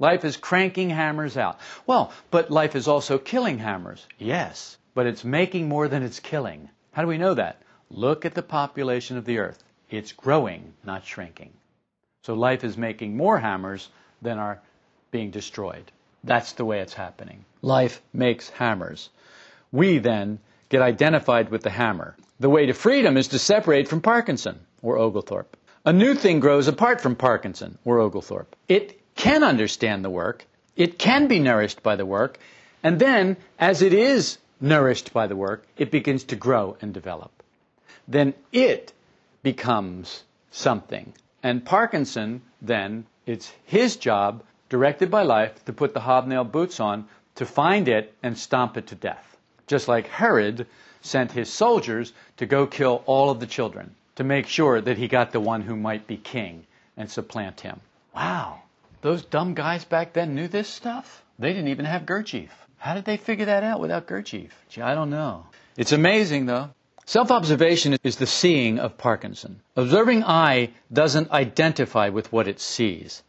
Life 0.00 0.24
is 0.24 0.36
cranking 0.36 0.90
hammers 0.90 1.36
out. 1.36 1.60
Well, 1.86 2.10
but 2.32 2.50
life 2.50 2.74
is 2.74 2.88
also 2.88 3.16
killing 3.18 3.58
hammers. 3.58 4.04
Yes, 4.18 4.76
but 4.92 5.06
it's 5.06 5.22
making 5.22 5.68
more 5.68 5.86
than 5.86 6.02
it's 6.02 6.18
killing. 6.18 6.68
How 6.92 7.02
do 7.02 7.08
we 7.08 7.18
know 7.18 7.34
that? 7.34 7.62
Look 7.90 8.24
at 8.24 8.34
the 8.34 8.42
population 8.42 9.16
of 9.16 9.24
the 9.24 9.38
earth. 9.38 9.62
It's 9.90 10.12
growing, 10.12 10.74
not 10.84 11.04
shrinking. 11.04 11.52
So 12.22 12.34
life 12.34 12.64
is 12.64 12.76
making 12.76 13.16
more 13.16 13.38
hammers 13.38 13.88
than 14.22 14.38
are 14.38 14.60
being 15.10 15.30
destroyed. 15.30 15.90
That's 16.24 16.52
the 16.52 16.64
way 16.64 16.80
it's 16.80 16.94
happening. 16.94 17.44
Life 17.62 18.02
makes 18.12 18.50
hammers. 18.50 19.08
We 19.72 19.98
then 19.98 20.38
get 20.68 20.82
identified 20.82 21.50
with 21.50 21.62
the 21.62 21.70
hammer. 21.70 22.16
The 22.38 22.50
way 22.50 22.66
to 22.66 22.72
freedom 22.72 23.16
is 23.16 23.28
to 23.28 23.38
separate 23.38 23.88
from 23.88 24.00
Parkinson 24.00 24.60
or 24.82 24.98
Oglethorpe. 24.98 25.56
A 25.84 25.92
new 25.92 26.14
thing 26.14 26.40
grows 26.40 26.68
apart 26.68 27.00
from 27.00 27.16
Parkinson 27.16 27.78
or 27.84 28.00
Oglethorpe. 28.00 28.54
It 28.68 29.00
can 29.14 29.42
understand 29.42 30.04
the 30.04 30.10
work, 30.10 30.46
it 30.76 30.98
can 30.98 31.26
be 31.26 31.38
nourished 31.38 31.82
by 31.82 31.96
the 31.96 32.06
work, 32.06 32.38
and 32.82 32.98
then, 32.98 33.36
as 33.58 33.82
it 33.82 33.92
is 33.92 34.38
nourished 34.60 35.12
by 35.12 35.26
the 35.26 35.36
work, 35.36 35.66
it 35.76 35.90
begins 35.90 36.24
to 36.24 36.36
grow 36.36 36.76
and 36.80 36.92
develop. 36.92 37.30
Then 38.06 38.34
it 38.52 38.92
becomes 39.42 40.24
something. 40.50 41.12
And 41.42 41.64
Parkinson, 41.64 42.42
then, 42.60 43.06
it's 43.26 43.52
his 43.64 43.96
job, 43.96 44.42
directed 44.68 45.10
by 45.10 45.22
life, 45.22 45.64
to 45.64 45.72
put 45.72 45.94
the 45.94 46.00
hobnail 46.00 46.44
boots 46.44 46.80
on 46.80 47.08
to 47.36 47.46
find 47.46 47.88
it 47.88 48.14
and 48.22 48.36
stomp 48.36 48.76
it 48.76 48.88
to 48.88 48.94
death. 48.94 49.36
Just 49.66 49.88
like 49.88 50.08
Herod 50.08 50.66
sent 51.00 51.32
his 51.32 51.50
soldiers 51.50 52.12
to 52.36 52.46
go 52.46 52.66
kill 52.66 53.02
all 53.06 53.30
of 53.30 53.40
the 53.40 53.46
children 53.46 53.94
to 54.16 54.24
make 54.24 54.46
sure 54.46 54.80
that 54.80 54.98
he 54.98 55.08
got 55.08 55.32
the 55.32 55.40
one 55.40 55.62
who 55.62 55.76
might 55.76 56.06
be 56.06 56.16
king 56.16 56.66
and 56.96 57.10
supplant 57.10 57.60
him. 57.60 57.80
Wow, 58.14 58.60
those 59.00 59.24
dumb 59.24 59.54
guys 59.54 59.84
back 59.84 60.12
then 60.12 60.34
knew 60.34 60.48
this 60.48 60.68
stuff? 60.68 61.22
They 61.38 61.52
didn't 61.54 61.68
even 61.68 61.86
have 61.86 62.02
Gurdjieff. 62.02 62.50
How 62.80 62.94
did 62.94 63.04
they 63.04 63.18
figure 63.18 63.44
that 63.44 63.62
out 63.62 63.78
without 63.78 64.06
Gurdjieff? 64.06 64.52
Gee, 64.70 64.80
I 64.80 64.94
don't 64.94 65.10
know. 65.10 65.44
It's 65.76 65.92
amazing, 65.92 66.46
though. 66.46 66.70
Self 67.04 67.30
observation 67.30 67.98
is 68.02 68.16
the 68.16 68.26
seeing 68.26 68.78
of 68.78 68.96
Parkinson. 68.96 69.60
Observing 69.76 70.24
I 70.24 70.70
doesn't 70.90 71.30
identify 71.30 72.08
with 72.08 72.32
what 72.32 72.48
it 72.48 72.58
sees. 72.58 73.22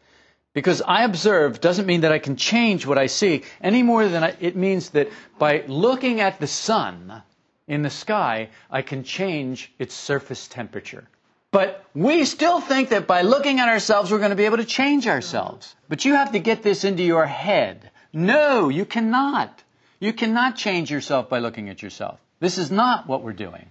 Because 0.53 0.81
I 0.81 1.03
observe 1.03 1.59
doesn't 1.59 1.85
mean 1.85 2.01
that 2.01 2.13
I 2.13 2.19
can 2.19 2.37
change 2.37 2.85
what 2.85 2.97
I 2.97 3.07
see 3.07 3.43
any 3.61 3.83
more 3.83 4.07
than 4.07 4.23
I, 4.23 4.37
it 4.39 4.55
means 4.55 4.91
that 4.91 5.09
by 5.37 5.65
looking 5.67 6.21
at 6.21 6.39
the 6.39 6.47
sun 6.47 7.21
in 7.67 7.81
the 7.81 7.89
sky, 7.89 8.49
I 8.69 8.81
can 8.83 9.03
change 9.03 9.73
its 9.77 9.93
surface 9.93 10.47
temperature. 10.47 11.09
But 11.51 11.83
we 11.93 12.23
still 12.23 12.61
think 12.61 12.89
that 12.89 13.05
by 13.05 13.23
looking 13.23 13.59
at 13.59 13.67
ourselves, 13.67 14.11
we're 14.11 14.19
going 14.19 14.29
to 14.29 14.37
be 14.37 14.45
able 14.45 14.63
to 14.63 14.65
change 14.79 15.07
ourselves. 15.07 15.75
But 15.89 16.05
you 16.05 16.13
have 16.13 16.31
to 16.31 16.39
get 16.39 16.63
this 16.63 16.85
into 16.85 17.03
your 17.03 17.25
head. 17.25 17.90
No, 18.13 18.69
you 18.69 18.85
cannot. 18.85 19.63
You 19.99 20.13
cannot 20.13 20.55
change 20.55 20.91
yourself 20.91 21.29
by 21.29 21.39
looking 21.39 21.69
at 21.69 21.81
yourself. 21.81 22.19
This 22.39 22.57
is 22.57 22.71
not 22.71 23.07
what 23.07 23.23
we're 23.23 23.33
doing. 23.33 23.67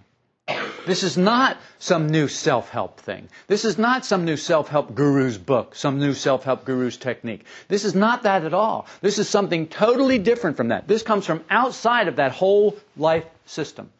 This 0.87 1.03
is 1.03 1.15
not 1.15 1.57
some 1.77 2.07
new 2.07 2.27
self 2.27 2.69
help 2.69 2.99
thing. 2.99 3.29
This 3.47 3.65
is 3.65 3.77
not 3.77 4.03
some 4.03 4.25
new 4.25 4.37
self 4.37 4.67
help 4.67 4.95
guru's 4.95 5.37
book, 5.37 5.75
some 5.75 5.99
new 5.99 6.13
self 6.13 6.43
help 6.43 6.65
guru's 6.65 6.97
technique. 6.97 7.45
This 7.67 7.85
is 7.85 7.93
not 7.93 8.23
that 8.23 8.43
at 8.43 8.53
all. 8.53 8.87
This 9.01 9.19
is 9.19 9.29
something 9.29 9.67
totally 9.67 10.17
different 10.17 10.57
from 10.57 10.69
that. 10.69 10.87
This 10.87 11.03
comes 11.03 11.25
from 11.25 11.43
outside 11.49 12.07
of 12.07 12.15
that 12.15 12.31
whole 12.31 12.75
life 12.97 13.25
system. 13.45 13.91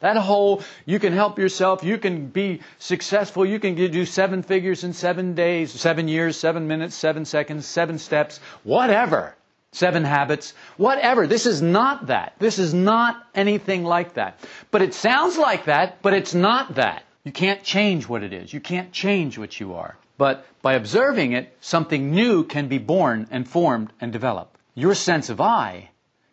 That 0.00 0.16
whole, 0.16 0.62
you 0.86 1.00
can 1.00 1.12
help 1.12 1.40
yourself, 1.40 1.82
you 1.82 1.98
can 1.98 2.28
be 2.28 2.60
successful, 2.78 3.44
you 3.44 3.58
can 3.58 3.74
do 3.74 4.04
seven 4.04 4.44
figures 4.44 4.84
in 4.84 4.92
seven 4.92 5.34
days, 5.34 5.72
seven 5.72 6.06
years, 6.06 6.36
seven 6.36 6.68
minutes, 6.68 6.94
seven 6.94 7.24
seconds, 7.24 7.66
seven 7.66 7.98
steps, 7.98 8.38
whatever. 8.62 9.34
Seven 9.72 10.04
habits, 10.04 10.54
whatever. 10.76 11.26
This 11.26 11.46
is 11.46 11.60
not 11.60 12.06
that. 12.06 12.34
This 12.38 12.58
is 12.58 12.72
not 12.72 13.22
anything 13.34 13.84
like 13.84 14.14
that. 14.14 14.40
But 14.70 14.82
it 14.82 14.94
sounds 14.94 15.36
like 15.36 15.66
that, 15.66 16.00
but 16.02 16.14
it's 16.14 16.34
not 16.34 16.76
that. 16.76 17.04
You 17.24 17.32
can't 17.32 17.62
change 17.62 18.08
what 18.08 18.22
it 18.22 18.32
is. 18.32 18.52
You 18.52 18.60
can't 18.60 18.92
change 18.92 19.36
what 19.36 19.60
you 19.60 19.74
are. 19.74 19.96
But 20.16 20.46
by 20.62 20.74
observing 20.74 21.32
it, 21.32 21.56
something 21.60 22.10
new 22.10 22.44
can 22.44 22.68
be 22.68 22.78
born 22.78 23.28
and 23.30 23.46
formed 23.46 23.92
and 24.00 24.12
develop. 24.12 24.56
Your 24.74 24.94
sense 24.94 25.28
of 25.28 25.40
I 25.40 25.90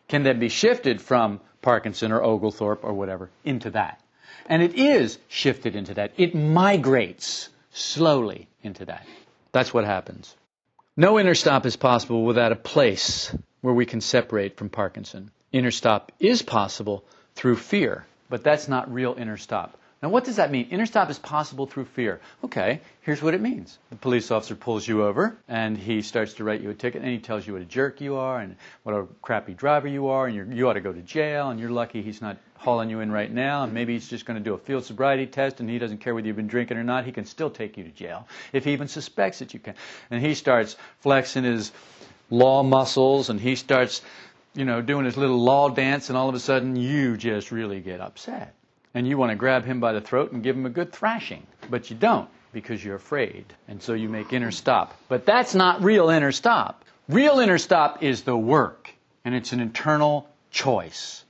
can 0.07 0.23
then 0.23 0.39
be 0.39 0.49
shifted 0.49 1.01
from 1.01 1.41
Parkinson 1.61 2.11
or 2.11 2.23
Oglethorpe 2.23 2.83
or 2.83 2.93
whatever 2.93 3.29
into 3.43 3.71
that. 3.71 4.01
And 4.47 4.61
it 4.61 4.75
is 4.75 5.17
shifted 5.27 5.75
into 5.75 5.95
that. 5.95 6.13
It 6.17 6.35
migrates 6.35 7.49
slowly 7.71 8.47
into 8.63 8.85
that. 8.85 9.05
That's 9.51 9.73
what 9.73 9.83
happens. 9.83 10.35
No 10.97 11.19
inner 11.19 11.35
stop 11.35 11.65
is 11.65 11.75
possible 11.75 12.23
without 12.23 12.53
a 12.53 12.55
place 12.55 13.35
where 13.59 13.73
we 13.73 13.85
can 13.85 13.99
separate 13.99 14.55
from 14.55 14.69
Parkinson. 14.69 15.29
Inner 15.51 15.71
stop 15.71 16.13
is 16.21 16.41
possible 16.41 17.03
through 17.35 17.57
fear, 17.57 18.05
but 18.29 18.45
that's 18.45 18.69
not 18.69 18.93
real 18.93 19.13
inner 19.17 19.35
stop. 19.35 19.77
Now, 20.03 20.09
what 20.09 20.25
does 20.25 20.35
that 20.35 20.51
mean? 20.51 20.67
Inner 20.71 20.85
stop 20.85 21.09
is 21.09 21.17
possible 21.17 21.65
through 21.65 21.85
fear. 21.85 22.19
Okay, 22.43 22.81
here's 23.01 23.23
what 23.23 23.33
it 23.33 23.39
means. 23.39 23.79
The 23.89 23.95
police 23.95 24.29
officer 24.29 24.53
pulls 24.53 24.85
you 24.85 25.03
over 25.03 25.37
and 25.47 25.77
he 25.77 26.01
starts 26.01 26.33
to 26.35 26.43
write 26.43 26.61
you 26.61 26.69
a 26.69 26.73
ticket 26.73 27.01
and 27.01 27.09
he 27.09 27.17
tells 27.17 27.47
you 27.47 27.53
what 27.53 27.61
a 27.61 27.65
jerk 27.65 28.01
you 28.01 28.17
are 28.17 28.39
and 28.39 28.57
what 28.83 28.93
a 28.93 29.07
crappy 29.21 29.53
driver 29.53 29.87
you 29.87 30.07
are 30.07 30.27
and 30.27 30.55
you 30.55 30.69
ought 30.69 30.73
to 30.73 30.81
go 30.81 30.91
to 30.91 31.01
jail 31.01 31.49
and 31.49 31.61
you're 31.61 31.69
lucky 31.69 32.01
he's 32.01 32.21
not 32.21 32.37
hauling 32.57 32.89
you 32.89 32.99
in 32.99 33.09
right 33.09 33.31
now 33.31 33.63
and 33.63 33.73
maybe 33.73 33.93
he's 33.93 34.09
just 34.09 34.25
going 34.25 34.37
to 34.37 34.43
do 34.43 34.53
a 34.53 34.57
field 34.57 34.83
sobriety 34.83 35.25
test 35.25 35.61
and 35.61 35.69
he 35.69 35.79
doesn't 35.79 35.99
care 35.99 36.13
whether 36.13 36.27
you've 36.27 36.35
been 36.35 36.47
drinking 36.47 36.77
or 36.77 36.83
not. 36.83 37.05
He 37.05 37.13
can 37.13 37.25
still 37.25 37.49
take 37.49 37.77
you 37.77 37.85
to 37.85 37.91
jail 37.91 38.27
if 38.51 38.65
he 38.65 38.73
even 38.73 38.89
suspects 38.89 39.39
that 39.39 39.53
you 39.53 39.61
can. 39.61 39.75
And 40.11 40.21
he 40.21 40.35
starts 40.35 40.75
flexing 40.99 41.45
his 41.45 41.71
law 42.29 42.63
muscles 42.63 43.29
and 43.29 43.39
he 43.39 43.55
starts, 43.55 44.01
you 44.55 44.65
know, 44.65 44.81
doing 44.81 45.05
his 45.05 45.15
little 45.15 45.41
law 45.41 45.69
dance 45.69 46.09
and 46.09 46.17
all 46.17 46.27
of 46.27 46.35
a 46.35 46.39
sudden 46.39 46.75
you 46.75 47.15
just 47.15 47.51
really 47.51 47.79
get 47.79 48.01
upset 48.01 48.53
and 48.95 49.05
you 49.05 49.17
want 49.17 49.29
to 49.29 49.35
grab 49.35 49.65
him 49.65 49.79
by 49.81 49.91
the 49.91 50.01
throat 50.01 50.31
and 50.31 50.41
give 50.41 50.55
him 50.55 50.65
a 50.65 50.69
good 50.69 50.91
thrashing. 50.91 51.45
But 51.69 51.89
you 51.89 51.97
don't 51.97 52.29
because 52.53 52.83
you're 52.83 52.95
afraid. 52.95 53.45
And 53.67 53.83
so 53.83 53.93
you 53.93 54.07
make 54.07 54.31
inner 54.31 54.51
stop. 54.51 54.97
But 55.09 55.25
that's 55.25 55.53
not 55.53 55.83
real 55.83 56.09
inner 56.09 56.31
stop. 56.31 56.85
Real 57.09 57.39
inner 57.39 57.57
stop 57.59 58.01
is 58.01 58.23
the 58.23 58.35
work, 58.35 58.89
and 59.23 59.35
it's 59.35 59.51
an 59.51 59.59
internal 59.59 60.27
choice 60.49 61.23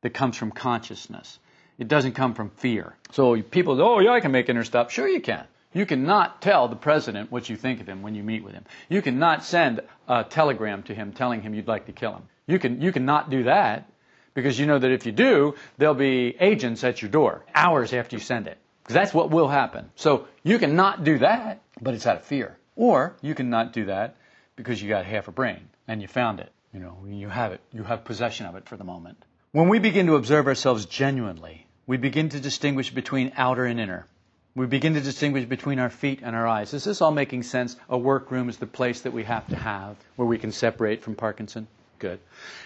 that 0.00 0.10
comes 0.10 0.36
from 0.36 0.50
consciousness. 0.50 1.38
It 1.78 1.86
doesn't 1.86 2.12
come 2.12 2.34
from 2.34 2.50
fear. 2.50 2.96
So 3.12 3.40
people 3.40 3.80
oh, 3.80 4.00
yeah, 4.00 4.12
I 4.12 4.20
can 4.20 4.32
make 4.32 4.48
inner 4.48 4.64
stop. 4.64 4.90
Sure, 4.90 5.06
you 5.06 5.20
can. 5.20 5.44
You 5.74 5.86
cannot 5.86 6.42
tell 6.42 6.68
the 6.68 6.76
president 6.76 7.30
what 7.30 7.48
you 7.48 7.56
think 7.56 7.80
of 7.80 7.88
him 7.88 8.02
when 8.02 8.14
you 8.14 8.22
meet 8.22 8.42
with 8.42 8.54
him. 8.54 8.64
You 8.88 9.00
cannot 9.00 9.44
send 9.44 9.80
a 10.08 10.24
telegram 10.24 10.82
to 10.84 10.94
him 10.94 11.12
telling 11.12 11.42
him 11.42 11.54
you'd 11.54 11.68
like 11.68 11.86
to 11.86 11.92
kill 11.92 12.14
him. 12.14 12.22
You 12.46 12.58
can, 12.58 12.80
you 12.80 12.92
cannot 12.92 13.30
do 13.30 13.44
that 13.44 13.88
because 14.34 14.58
you 14.58 14.66
know 14.66 14.78
that 14.78 14.90
if 14.90 15.06
you 15.06 15.12
do, 15.12 15.54
there'll 15.78 15.94
be 15.94 16.36
agents 16.40 16.84
at 16.84 17.02
your 17.02 17.10
door 17.10 17.44
hours 17.54 17.92
after 17.92 18.16
you 18.16 18.20
send 18.20 18.46
it. 18.46 18.58
Because 18.82 18.94
that's 18.94 19.14
what 19.14 19.30
will 19.30 19.48
happen. 19.48 19.90
So 19.94 20.26
you 20.42 20.58
can 20.58 20.74
not 20.74 21.04
do 21.04 21.18
that, 21.18 21.62
but 21.80 21.94
it's 21.94 22.06
out 22.06 22.16
of 22.16 22.24
fear. 22.24 22.56
Or 22.74 23.14
you 23.20 23.34
can 23.34 23.50
not 23.50 23.72
do 23.72 23.86
that 23.86 24.16
because 24.56 24.82
you 24.82 24.88
got 24.88 25.04
half 25.04 25.28
a 25.28 25.32
brain 25.32 25.68
and 25.86 26.02
you 26.02 26.08
found 26.08 26.40
it. 26.40 26.52
You 26.72 26.80
know, 26.80 26.98
you 27.06 27.28
have 27.28 27.52
it. 27.52 27.60
You 27.72 27.82
have 27.82 28.04
possession 28.04 28.46
of 28.46 28.56
it 28.56 28.68
for 28.68 28.76
the 28.76 28.84
moment. 28.84 29.22
When 29.52 29.68
we 29.68 29.78
begin 29.78 30.06
to 30.06 30.16
observe 30.16 30.46
ourselves 30.46 30.86
genuinely, 30.86 31.66
we 31.86 31.98
begin 31.98 32.30
to 32.30 32.40
distinguish 32.40 32.90
between 32.90 33.32
outer 33.36 33.66
and 33.66 33.78
inner. 33.78 34.06
We 34.54 34.66
begin 34.66 34.94
to 34.94 35.00
distinguish 35.00 35.44
between 35.44 35.78
our 35.78 35.90
feet 35.90 36.20
and 36.22 36.34
our 36.34 36.46
eyes. 36.46 36.74
Is 36.74 36.84
this 36.84 37.00
all 37.00 37.10
making 37.10 37.42
sense? 37.42 37.76
A 37.88 37.98
workroom 37.98 38.48
is 38.48 38.56
the 38.56 38.66
place 38.66 39.02
that 39.02 39.12
we 39.12 39.24
have 39.24 39.46
to 39.48 39.56
have 39.56 39.96
where 40.16 40.28
we 40.28 40.38
can 40.38 40.52
separate 40.52 41.02
from 41.02 41.14
Parkinson. 41.14 41.66
Good. 42.02 42.18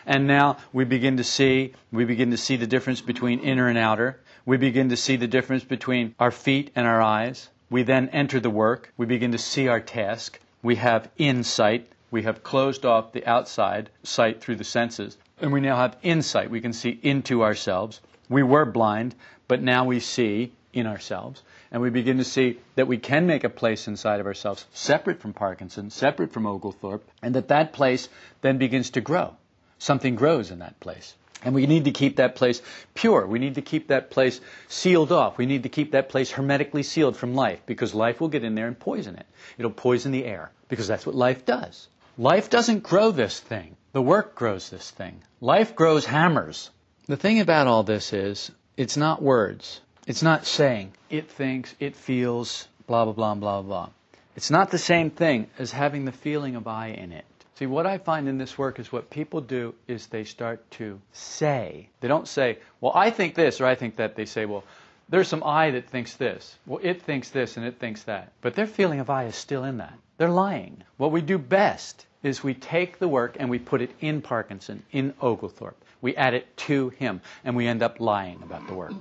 And 0.07 0.27
now 0.27 0.57
we 0.73 0.87
begin 0.87 1.19
to 1.19 1.25
see, 1.25 1.75
we 1.93 2.07
begin 2.07 2.31
to 2.31 2.39
see 2.39 2.57
the 2.57 2.67
difference 2.67 3.03
between 3.03 3.41
inner 3.41 3.69
and 3.69 3.77
outer. 3.77 4.19
We 4.47 4.57
begin 4.57 4.89
to 4.89 4.97
see 4.97 5.17
the 5.17 5.27
difference 5.27 5.63
between 5.63 6.15
our 6.19 6.31
feet 6.31 6.71
and 6.75 6.87
our 6.87 7.03
eyes. 7.03 7.51
We 7.69 7.83
then 7.83 8.09
enter 8.15 8.41
the 8.41 8.49
work. 8.49 8.95
We 8.97 9.05
begin 9.05 9.33
to 9.33 9.39
see 9.39 9.69
our 9.69 9.79
task. 9.79 10.41
We 10.63 10.77
have 10.77 11.11
insight. 11.19 11.87
We 12.11 12.23
have 12.23 12.43
closed 12.43 12.87
off 12.87 13.13
the 13.13 13.27
outside 13.27 13.91
sight 14.03 14.41
through 14.41 14.57
the 14.57 14.65
senses. 14.65 15.19
And 15.39 15.53
we 15.53 15.61
now 15.61 15.77
have 15.77 15.99
insight. 16.03 16.49
We 16.49 16.63
can 16.63 16.73
see 16.73 16.99
into 17.03 17.45
ourselves. 17.45 18.01
We 18.31 18.43
were 18.43 18.65
blind, 18.65 19.15
but 19.49 19.61
now 19.61 19.85
we 19.85 20.01
see 20.01 20.53
in 20.73 20.87
ourselves. 20.87 21.43
And 21.77 21.83
we 21.83 21.91
begin 21.91 22.17
to 22.17 22.25
see 22.25 22.59
that 22.77 22.87
we 22.87 22.97
can 22.97 23.27
make 23.27 23.45
a 23.45 23.51
place 23.51 23.87
inside 23.87 24.19
of 24.19 24.27
ourselves 24.27 24.65
separate 24.73 25.21
from 25.21 25.35
Parkinson, 25.35 25.91
separate 25.91 26.33
from 26.33 26.47
Oglethorpe, 26.47 27.07
and 27.21 27.35
that 27.35 27.49
that 27.49 27.75
place 27.75 28.09
then 28.41 28.57
begins 28.57 28.89
to 28.93 29.03
grow. 29.03 29.37
Something 29.79 30.15
grows 30.15 30.51
in 30.51 30.61
that 30.61 30.81
place. 30.81 31.15
And 31.45 31.55
we 31.55 31.67
need 31.67 31.85
to 31.85 31.91
keep 31.91 32.17
that 32.17 32.35
place 32.35 32.63
pure. 32.95 33.27
We 33.27 33.39
need 33.39 33.57
to 33.57 33.61
keep 33.61 33.89
that 33.89 34.09
place 34.09 34.41
sealed 34.69 35.13
off. 35.13 35.37
We 35.37 35.45
need 35.45 35.65
to 35.65 35.69
keep 35.69 35.93
that 35.93 36.09
place 36.09 36.31
hermetically 36.31 36.83
sealed 36.83 37.15
from 37.15 37.35
life 37.35 37.61
because 37.67 37.95
life 37.95 38.23
will 38.23 38.29
get 38.29 38.43
in 38.43 38.55
there 38.55 38.69
and 38.69 38.79
poison 38.79 39.17
it. 39.17 39.27
It'll 39.59 39.71
poison 39.71 40.13
the 40.13 40.25
air 40.25 40.53
because 40.71 40.89
that's 40.89 41.05
what 41.05 41.15
life 41.15 41.45
does. 41.45 41.89
Life 42.17 42.49
doesn't 42.49 42.85
grow 42.85 43.11
this 43.11 43.39
thing. 43.39 43.77
The 43.93 44.01
work 44.01 44.35
grows 44.35 44.71
this 44.71 44.91
thing. 44.91 45.21
Life 45.43 45.77
grows 45.77 46.07
hammers. 46.07 46.71
The 47.07 47.19
thing 47.19 47.41
about 47.41 47.67
all 47.67 47.83
this 47.83 48.15
is, 48.15 48.51
it's 48.79 48.97
not 48.97 49.21
words. 49.21 49.83
It's 50.07 50.23
not 50.23 50.47
saying 50.47 50.93
it 51.11 51.29
thinks, 51.29 51.75
it 51.81 51.97
feels, 51.97 52.69
blah, 52.87 53.05
blah, 53.07 53.13
blah, 53.13 53.35
blah, 53.35 53.63
blah. 53.63 53.89
It's 54.37 54.53
not 54.53 54.71
the 54.71 54.79
same 54.79 55.11
thing 55.11 55.49
as 55.59 55.73
having 55.73 56.05
the 56.05 56.13
feeling 56.13 56.55
of 56.55 56.69
I 56.69 56.89
in 56.91 57.11
it. 57.11 57.25
See, 57.57 57.67
what 57.67 57.87
I 57.87 57.99
find 57.99 58.29
in 58.29 58.39
this 58.39 58.57
work 58.57 58.79
is 58.79 58.93
what 58.93 59.11
people 59.11 59.41
do 59.41 59.75
is 59.89 60.07
they 60.07 60.23
start 60.23 60.71
to 60.73 61.01
say. 61.11 61.89
They 61.99 62.07
don't 62.07 62.29
say, 62.29 62.59
well, 62.81 62.93
I 62.95 63.11
think 63.11 63.35
this 63.35 63.61
or 63.61 63.67
I 63.67 63.75
think 63.75 63.97
that. 63.97 64.15
They 64.15 64.27
say, 64.27 64.45
well, 64.45 64.63
there's 65.09 65.27
some 65.27 65.43
I 65.43 65.73
that 65.73 65.89
thinks 65.89 66.15
this. 66.15 66.57
Well, 66.67 66.79
it 66.85 67.03
thinks 67.03 67.31
this 67.31 67.57
and 67.57 67.67
it 67.67 67.81
thinks 67.81 68.05
that. 68.05 68.31
But 68.43 68.55
their 68.55 68.69
feeling 68.69 69.01
of 69.01 69.11
I 69.11 69.25
is 69.25 69.35
still 69.35 69.65
in 69.65 69.79
that. 69.79 69.95
They're 70.19 70.29
lying. 70.29 70.85
What 70.99 71.11
we 71.11 71.21
do 71.21 71.37
best 71.37 72.07
is 72.23 72.45
we 72.45 72.55
take 72.55 73.01
the 73.01 73.09
work 73.09 73.39
and 73.41 73.51
we 73.51 73.59
put 73.59 73.83
it 73.83 73.91
in 74.01 74.23
Parkinson, 74.23 74.85
in 74.93 75.15
Oglethorpe. 75.21 75.83
We 76.01 76.15
add 76.15 76.35
it 76.35 76.57
to 76.69 76.91
him, 76.91 77.23
and 77.45 77.57
we 77.57 77.67
end 77.67 77.83
up 77.83 77.99
lying 77.99 78.41
about 78.45 78.69
the 78.69 78.75
work 78.75 78.93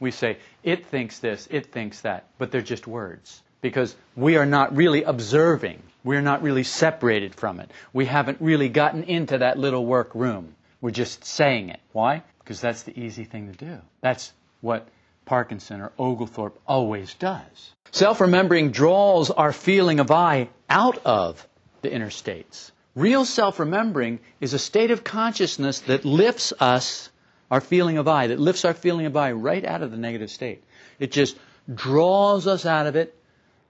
we 0.00 0.10
say, 0.10 0.38
it 0.62 0.86
thinks 0.86 1.18
this, 1.18 1.48
it 1.50 1.72
thinks 1.72 2.02
that, 2.02 2.26
but 2.38 2.50
they're 2.50 2.60
just 2.60 2.86
words. 2.86 3.42
Because 3.60 3.96
we 4.14 4.36
are 4.36 4.46
not 4.46 4.76
really 4.76 5.02
observing. 5.02 5.82
We're 6.04 6.22
not 6.22 6.42
really 6.42 6.62
separated 6.62 7.34
from 7.34 7.58
it. 7.60 7.70
We 7.92 8.06
haven't 8.06 8.40
really 8.40 8.68
gotten 8.68 9.02
into 9.04 9.38
that 9.38 9.58
little 9.58 9.84
work 9.84 10.14
room. 10.14 10.54
We're 10.80 10.90
just 10.90 11.24
saying 11.24 11.70
it. 11.70 11.80
Why? 11.92 12.22
Because 12.38 12.60
that's 12.60 12.84
the 12.84 12.98
easy 12.98 13.24
thing 13.24 13.52
to 13.52 13.64
do. 13.64 13.78
That's 14.00 14.32
what 14.60 14.86
Parkinson 15.24 15.80
or 15.80 15.92
Oglethorpe 15.98 16.58
always 16.66 17.14
does. 17.14 17.72
Self 17.90 18.20
remembering 18.20 18.70
draws 18.70 19.30
our 19.30 19.52
feeling 19.52 19.98
of 19.98 20.10
I 20.10 20.48
out 20.70 21.04
of 21.04 21.46
the 21.82 21.92
inner 21.92 22.10
states. 22.10 22.72
Real 22.94 23.24
self 23.24 23.58
remembering 23.58 24.20
is 24.40 24.54
a 24.54 24.58
state 24.58 24.90
of 24.90 25.04
consciousness 25.04 25.80
that 25.80 26.04
lifts 26.04 26.52
us 26.58 27.10
our 27.50 27.60
feeling 27.60 27.98
of 27.98 28.08
I, 28.08 28.28
that 28.28 28.40
lifts 28.40 28.64
our 28.64 28.74
feeling 28.74 29.06
of 29.06 29.16
I 29.16 29.32
right 29.32 29.64
out 29.64 29.82
of 29.82 29.90
the 29.90 29.96
negative 29.96 30.30
state. 30.30 30.62
It 30.98 31.12
just 31.12 31.36
draws 31.72 32.46
us 32.46 32.66
out 32.66 32.86
of 32.86 32.96
it 32.96 33.14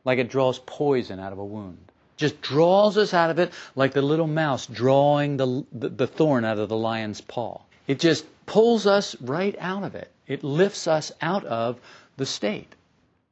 like 0.04 0.18
it 0.18 0.30
draws 0.30 0.58
poison 0.58 1.20
out 1.20 1.32
of 1.32 1.38
a 1.38 1.44
wound. 1.44 1.78
Just 2.16 2.40
draws 2.40 2.98
us 2.98 3.14
out 3.14 3.30
of 3.30 3.38
it 3.38 3.52
like 3.76 3.92
the 3.92 4.02
little 4.02 4.26
mouse 4.26 4.66
drawing 4.66 5.36
the, 5.36 5.64
the, 5.72 5.88
the 5.88 6.06
thorn 6.06 6.44
out 6.44 6.58
of 6.58 6.68
the 6.68 6.76
lion's 6.76 7.20
paw. 7.20 7.60
It 7.86 8.00
just 8.00 8.26
pulls 8.46 8.86
us 8.86 9.14
right 9.20 9.54
out 9.60 9.84
of 9.84 9.94
it. 9.94 10.10
It 10.26 10.42
lifts 10.42 10.88
us 10.88 11.12
out 11.22 11.44
of 11.44 11.80
the 12.16 12.26
state, 12.26 12.74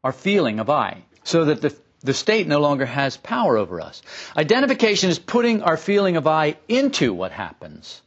our 0.05 0.13
feeling 0.13 0.61
of 0.61 0.71
I, 0.71 1.03
so 1.25 1.47
that 1.47 1.61
the, 1.61 1.77
the 2.01 2.15
state 2.15 2.47
no 2.47 2.61
longer 2.61 2.87
has 2.87 3.17
power 3.17 3.57
over 3.57 3.81
us. 3.81 4.03
Identification 4.37 5.11
is 5.11 5.19
putting 5.19 5.63
our 5.63 5.77
feeling 5.77 6.17
of 6.17 6.27
I 6.27 6.57
into 6.69 7.13
what 7.13 7.33
happens. 7.33 8.01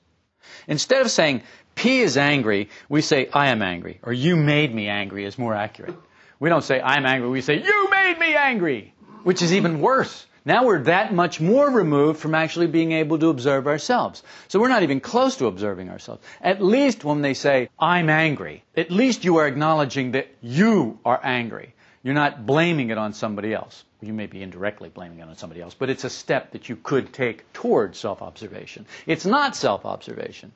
Instead 0.68 1.02
of 1.02 1.12
saying, 1.12 1.42
P 1.76 2.00
is 2.00 2.18
angry, 2.18 2.70
we 2.90 3.02
say, 3.02 3.30
I 3.34 3.50
am 3.50 3.62
angry, 3.62 4.00
or 4.04 4.14
you 4.14 4.36
made 4.36 4.74
me 4.74 4.88
angry 4.88 5.26
is 5.26 5.38
more 5.38 5.54
accurate. 5.54 5.96
We 6.40 6.50
don't 6.50 6.64
say, 6.64 6.82
I'm 6.82 7.06
angry, 7.06 7.30
we 7.30 7.42
say, 7.42 7.62
you 7.62 7.90
made 7.90 8.20
me 8.20 8.36
angry, 8.36 8.94
which 9.24 9.42
is 9.42 9.54
even 9.54 9.82
worse. 9.82 10.26
Now 10.46 10.66
we're 10.66 10.84
that 10.84 11.14
much 11.14 11.40
more 11.40 11.70
removed 11.70 12.20
from 12.20 12.34
actually 12.34 12.68
being 12.68 12.94
able 12.94 13.20
to 13.20 13.30
observe 13.30 13.68
ourselves. 13.68 14.24
So 14.48 14.60
we're 14.60 14.70
not 14.70 14.84
even 14.84 15.00
close 15.00 15.38
to 15.38 15.48
observing 15.48 15.90
ourselves. 15.90 16.24
At 16.42 16.62
least 16.62 17.04
when 17.04 17.22
they 17.22 17.34
say, 17.34 17.70
I'm 17.78 18.10
angry, 18.10 18.64
at 18.76 18.90
least 18.90 19.26
you 19.26 19.38
are 19.38 19.48
acknowledging 19.48 20.12
that 20.12 20.28
you 20.42 21.00
are 21.06 21.20
angry. 21.22 21.76
You're 22.02 22.14
not 22.14 22.46
blaming 22.46 22.92
it 22.92 22.98
on 22.98 23.14
somebody 23.14 23.54
else. 23.54 23.84
You 24.02 24.14
may 24.14 24.28
be 24.28 24.42
indirectly 24.42 24.90
blaming 24.90 25.20
it 25.20 25.28
on 25.28 25.36
somebody 25.36 25.62
else, 25.62 25.74
but 25.74 25.90
it's 25.90 26.06
a 26.06 26.10
step 26.10 26.52
that 26.52 26.70
you 26.70 26.78
could 26.78 27.12
take 27.12 27.52
towards 27.52 28.00
self 28.00 28.22
observation. 28.22 28.86
It's 29.06 29.26
not 29.26 29.56
self 29.56 29.86
observation. 29.86 30.54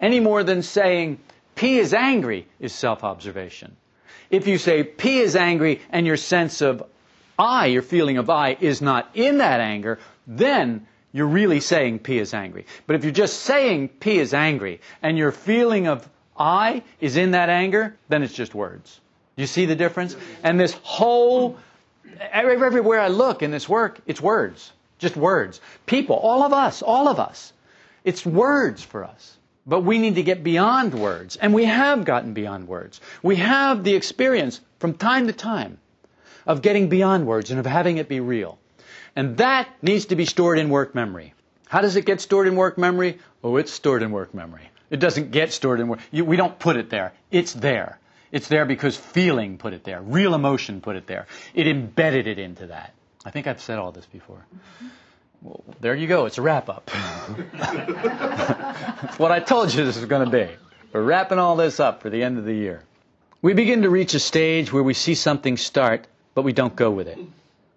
Any 0.00 0.20
more 0.20 0.44
than 0.44 0.62
saying 0.62 1.18
P 1.56 1.78
is 1.78 1.92
angry 1.92 2.46
is 2.60 2.72
self 2.72 3.02
observation. 3.02 3.76
If 4.30 4.46
you 4.46 4.58
say 4.58 4.84
P 4.84 5.18
is 5.18 5.34
angry 5.34 5.80
and 5.90 6.06
your 6.06 6.16
sense 6.16 6.60
of 6.60 6.84
I, 7.36 7.66
your 7.66 7.82
feeling 7.82 8.18
of 8.18 8.30
I, 8.30 8.56
is 8.60 8.80
not 8.80 9.10
in 9.14 9.38
that 9.38 9.60
anger, 9.60 9.98
then 10.28 10.86
you're 11.12 11.26
really 11.26 11.60
saying 11.60 12.00
P 12.00 12.18
is 12.18 12.32
angry. 12.34 12.66
But 12.86 12.96
if 12.96 13.04
you're 13.04 13.12
just 13.12 13.40
saying 13.42 13.88
P 13.88 14.18
is 14.18 14.32
angry 14.32 14.80
and 15.02 15.18
your 15.18 15.32
feeling 15.32 15.88
of 15.88 16.08
I 16.36 16.84
is 17.00 17.16
in 17.16 17.32
that 17.32 17.48
anger, 17.48 17.96
then 18.08 18.22
it's 18.22 18.32
just 18.32 18.54
words. 18.54 19.00
You 19.36 19.46
see 19.46 19.66
the 19.66 19.74
difference? 19.74 20.16
And 20.42 20.58
this 20.58 20.72
whole, 20.82 21.56
everywhere 22.30 23.00
I 23.00 23.08
look 23.08 23.42
in 23.42 23.50
this 23.50 23.68
work, 23.68 24.00
it's 24.06 24.20
words. 24.20 24.72
Just 24.98 25.16
words. 25.16 25.60
People, 25.86 26.16
all 26.16 26.42
of 26.42 26.52
us, 26.52 26.82
all 26.82 27.08
of 27.08 27.18
us. 27.18 27.52
It's 28.04 28.24
words 28.24 28.82
for 28.82 29.04
us. 29.04 29.36
But 29.66 29.80
we 29.80 29.98
need 29.98 30.16
to 30.16 30.22
get 30.22 30.44
beyond 30.44 30.94
words. 30.94 31.36
And 31.36 31.54
we 31.54 31.64
have 31.64 32.04
gotten 32.04 32.34
beyond 32.34 32.68
words. 32.68 33.00
We 33.22 33.36
have 33.36 33.82
the 33.82 33.94
experience 33.94 34.60
from 34.78 34.94
time 34.94 35.26
to 35.26 35.32
time 35.32 35.78
of 36.46 36.62
getting 36.62 36.88
beyond 36.88 37.26
words 37.26 37.50
and 37.50 37.58
of 37.58 37.66
having 37.66 37.96
it 37.96 38.08
be 38.08 38.20
real. 38.20 38.58
And 39.16 39.38
that 39.38 39.68
needs 39.82 40.06
to 40.06 40.16
be 40.16 40.26
stored 40.26 40.58
in 40.58 40.68
work 40.68 40.94
memory. 40.94 41.34
How 41.66 41.80
does 41.80 41.96
it 41.96 42.04
get 42.04 42.20
stored 42.20 42.46
in 42.46 42.56
work 42.56 42.78
memory? 42.78 43.18
Oh, 43.42 43.56
it's 43.56 43.72
stored 43.72 44.02
in 44.02 44.12
work 44.12 44.34
memory. 44.34 44.70
It 44.90 45.00
doesn't 45.00 45.30
get 45.30 45.52
stored 45.52 45.80
in 45.80 45.88
work. 45.88 46.00
You, 46.10 46.24
we 46.24 46.36
don't 46.36 46.58
put 46.58 46.76
it 46.76 46.90
there. 46.90 47.14
It's 47.30 47.52
there. 47.52 47.98
It's 48.34 48.48
there 48.48 48.64
because 48.64 48.96
feeling 48.96 49.58
put 49.58 49.72
it 49.74 49.84
there. 49.84 50.02
Real 50.02 50.34
emotion 50.34 50.80
put 50.80 50.96
it 50.96 51.06
there. 51.06 51.26
It 51.54 51.68
embedded 51.68 52.26
it 52.26 52.40
into 52.40 52.66
that. 52.66 52.92
I 53.24 53.30
think 53.30 53.46
I've 53.46 53.60
said 53.62 53.78
all 53.78 53.92
this 53.92 54.06
before. 54.06 54.44
Well, 55.40 55.62
there 55.80 55.94
you 55.94 56.08
go. 56.08 56.26
It's 56.26 56.38
a 56.38 56.42
wrap 56.42 56.68
up. 56.68 56.90
What 59.18 59.30
I 59.30 59.38
told 59.38 59.72
you 59.72 59.84
this 59.84 59.96
was 59.96 60.06
going 60.06 60.28
to 60.28 60.30
be. 60.30 60.50
We're 60.92 61.02
wrapping 61.02 61.38
all 61.38 61.54
this 61.54 61.78
up 61.78 62.02
for 62.02 62.10
the 62.10 62.24
end 62.24 62.38
of 62.38 62.44
the 62.44 62.54
year. 62.54 62.82
We 63.40 63.52
begin 63.52 63.82
to 63.82 63.90
reach 63.90 64.14
a 64.14 64.18
stage 64.18 64.72
where 64.72 64.82
we 64.82 64.94
see 64.94 65.14
something 65.14 65.56
start, 65.56 66.08
but 66.34 66.42
we 66.42 66.52
don't 66.52 66.74
go 66.74 66.90
with 66.90 67.06
it. 67.06 67.18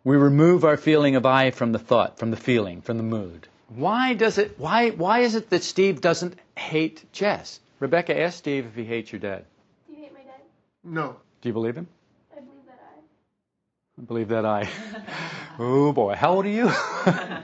We 0.03 0.17
remove 0.17 0.63
our 0.63 0.77
feeling 0.77 1.15
of 1.15 1.25
I 1.27 1.51
from 1.51 1.71
the 1.71 1.79
thought, 1.79 2.17
from 2.17 2.31
the 2.31 2.37
feeling, 2.37 2.81
from 2.81 2.97
the 2.97 3.03
mood. 3.03 3.47
Why 3.67 4.15
does 4.15 4.37
it 4.37 4.57
why 4.57 4.89
why 4.89 5.19
is 5.19 5.35
it 5.35 5.49
that 5.51 5.63
Steve 5.63 6.01
doesn't 6.01 6.39
hate 6.55 7.03
Jess? 7.11 7.59
Rebecca 7.79 8.17
asked 8.19 8.37
Steve 8.39 8.65
if 8.65 8.75
he 8.75 8.85
hates 8.85 9.11
your 9.11 9.19
dad. 9.19 9.43
Do 9.87 9.93
you 9.93 10.03
hate 10.03 10.13
my 10.13 10.21
dad? 10.21 10.41
No. 10.87 11.17
Do 11.41 11.49
you 11.49 11.53
believe 11.53 11.75
him? 11.75 11.87
I 12.35 12.39
believe 12.39 12.65
that 12.67 12.79
I. 12.81 14.01
I 14.01 14.05
believe 14.05 14.27
that 14.29 14.45
I. 14.45 14.69
oh 15.59 15.91
boy, 15.91 16.15
how 16.15 16.33
old 16.33 16.45
are 16.45 16.49
you? 16.49 16.69
17. 17.05 17.41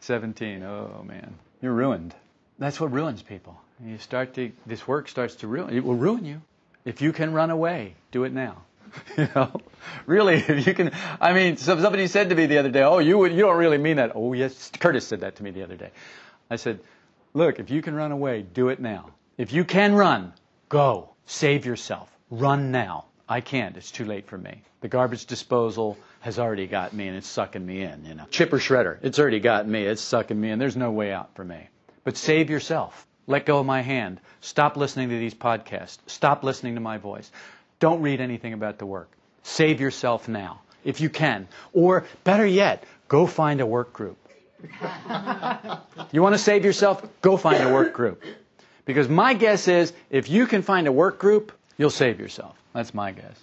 17. 0.00 0.62
Oh 0.62 1.02
man, 1.06 1.34
you're 1.62 1.72
ruined. 1.72 2.14
That's 2.58 2.80
what 2.80 2.92
ruins 2.92 3.22
people. 3.22 3.60
You 3.84 3.98
start 3.98 4.34
to 4.34 4.52
this 4.66 4.86
work 4.86 5.08
starts 5.08 5.36
to 5.36 5.46
ruin. 5.46 5.74
It 5.74 5.84
will 5.84 5.94
ruin 5.94 6.24
you. 6.24 6.42
If 6.84 7.00
you 7.02 7.12
can 7.12 7.32
run 7.32 7.50
away, 7.50 7.94
do 8.10 8.24
it 8.24 8.32
now. 8.32 8.62
you 9.16 9.28
know, 9.34 9.60
really, 10.06 10.34
if 10.36 10.66
you 10.66 10.74
can. 10.74 10.92
I 11.20 11.32
mean, 11.32 11.56
so- 11.56 11.80
somebody 11.80 12.06
said 12.08 12.28
to 12.30 12.34
me 12.34 12.46
the 12.46 12.58
other 12.58 12.70
day, 12.70 12.82
"Oh, 12.82 12.98
you 12.98 13.18
would- 13.18 13.32
you 13.32 13.42
don't 13.42 13.56
really 13.56 13.78
mean 13.78 13.96
that." 13.96 14.12
Oh, 14.14 14.32
yes, 14.32 14.70
Curtis 14.78 15.06
said 15.06 15.20
that 15.20 15.36
to 15.36 15.42
me 15.42 15.50
the 15.50 15.62
other 15.62 15.76
day. 15.76 15.90
I 16.50 16.56
said, 16.56 16.80
"Look, 17.34 17.58
if 17.58 17.70
you 17.70 17.80
can 17.82 17.94
run 17.94 18.12
away, 18.12 18.42
do 18.42 18.68
it 18.70 18.80
now. 18.80 19.10
If 19.36 19.52
you 19.52 19.64
can 19.64 19.94
run, 19.94 20.32
go. 20.68 21.10
Save 21.26 21.66
yourself. 21.66 22.08
Run 22.30 22.70
now. 22.70 23.06
I 23.28 23.40
can't. 23.40 23.76
It's 23.76 23.90
too 23.90 24.04
late 24.04 24.26
for 24.26 24.38
me. 24.38 24.62
The 24.80 24.88
garbage 24.88 25.26
disposal 25.26 25.98
has 26.20 26.38
already 26.38 26.66
got 26.66 26.92
me, 26.92 27.08
and 27.08 27.16
it's 27.16 27.26
sucking 27.26 27.64
me 27.64 27.82
in. 27.82 28.04
You 28.04 28.14
know, 28.14 28.24
chipper 28.30 28.58
shredder. 28.58 28.98
It's 29.02 29.18
already 29.18 29.40
got 29.40 29.68
me. 29.68 29.84
It's 29.84 30.00
sucking 30.00 30.40
me 30.40 30.50
in. 30.50 30.58
There's 30.58 30.76
no 30.76 30.90
way 30.90 31.12
out 31.12 31.34
for 31.34 31.44
me. 31.44 31.68
But 32.04 32.16
save 32.16 32.48
yourself. 32.48 33.06
Let 33.26 33.44
go 33.44 33.58
of 33.58 33.66
my 33.66 33.82
hand. 33.82 34.20
Stop 34.40 34.76
listening 34.76 35.10
to 35.10 35.18
these 35.18 35.34
podcasts. 35.34 35.98
Stop 36.06 36.42
listening 36.42 36.74
to 36.76 36.80
my 36.80 36.96
voice. 36.96 37.30
Don't 37.80 38.00
read 38.00 38.20
anything 38.20 38.54
about 38.54 38.78
the 38.78 38.86
work. 38.86 39.10
Save 39.42 39.80
yourself 39.80 40.28
now, 40.28 40.60
if 40.84 41.00
you 41.00 41.10
can. 41.10 41.46
Or 41.72 42.06
better 42.24 42.46
yet, 42.46 42.84
go 43.08 43.26
find 43.26 43.60
a 43.60 43.66
work 43.66 43.92
group. 43.92 44.16
you 46.12 46.22
want 46.22 46.34
to 46.34 46.38
save 46.38 46.64
yourself? 46.64 47.06
Go 47.20 47.36
find 47.36 47.62
a 47.62 47.72
work 47.72 47.92
group. 47.92 48.24
Because 48.86 49.08
my 49.08 49.34
guess 49.34 49.68
is 49.68 49.92
if 50.08 50.30
you 50.30 50.46
can 50.46 50.62
find 50.62 50.86
a 50.86 50.92
work 50.92 51.18
group, 51.18 51.52
you'll 51.78 51.90
save 51.90 52.20
yourself. 52.20 52.56
That's 52.74 52.92
my 52.92 53.12
guess. 53.12 53.38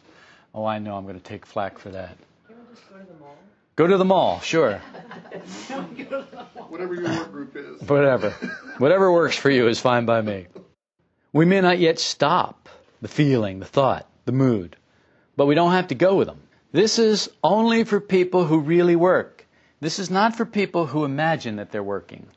Oh, 0.54 0.66
I 0.66 0.78
know 0.80 0.96
I'm 0.96 1.04
going 1.04 1.20
to 1.20 1.24
take 1.24 1.46
flack 1.46 1.80
for 1.80 1.90
that. 1.90 2.18
Can 2.48 2.56
we 2.58 2.76
just 2.76 2.88
go 2.90 2.98
to 2.98 3.06
the 3.06 3.20
mall? 3.20 3.38
Go 3.76 3.88
to 3.88 3.98
the 3.98 4.06
mall, 4.06 4.40
sure. 4.42 4.82
Can 5.68 5.96
we 5.96 6.04
go 6.04 6.22
to 6.22 6.32
the 6.32 6.46
mall? 6.56 6.68
Whatever 6.70 6.94
your 6.94 7.04
work 7.04 7.32
group 7.32 7.56
is. 7.56 7.82
Whatever. 7.90 8.30
Whatever 8.78 9.12
works 9.12 9.36
for 9.36 9.50
you 9.50 9.68
is 9.68 9.80
fine 9.80 10.06
by 10.06 10.22
me. 10.22 10.48
We 11.34 11.46
may 11.46 11.60
not 11.60 11.80
yet 11.80 12.00
stop 12.00 12.70
the 13.02 13.08
feeling, 13.08 13.60
the 13.60 13.66
thought, 13.66 14.08
the 14.24 14.32
mood, 14.32 14.78
but 15.36 15.48
we 15.48 15.56
don't 15.56 15.72
have 15.72 15.90
to 15.90 15.96
go 15.96 16.16
with 16.16 16.28
them. 16.28 16.42
This 16.72 17.00
is 17.00 17.30
only 17.44 17.84
for 17.84 18.00
people 18.00 18.46
who 18.46 18.60
really 18.60 18.96
work. 18.96 19.46
This 19.82 20.00
is 20.00 20.10
not 20.10 20.36
for 20.38 20.46
people 20.46 20.86
who 20.86 21.04
imagine 21.04 21.58
that 21.58 21.72
they're 21.72 21.84
working. 21.84 22.28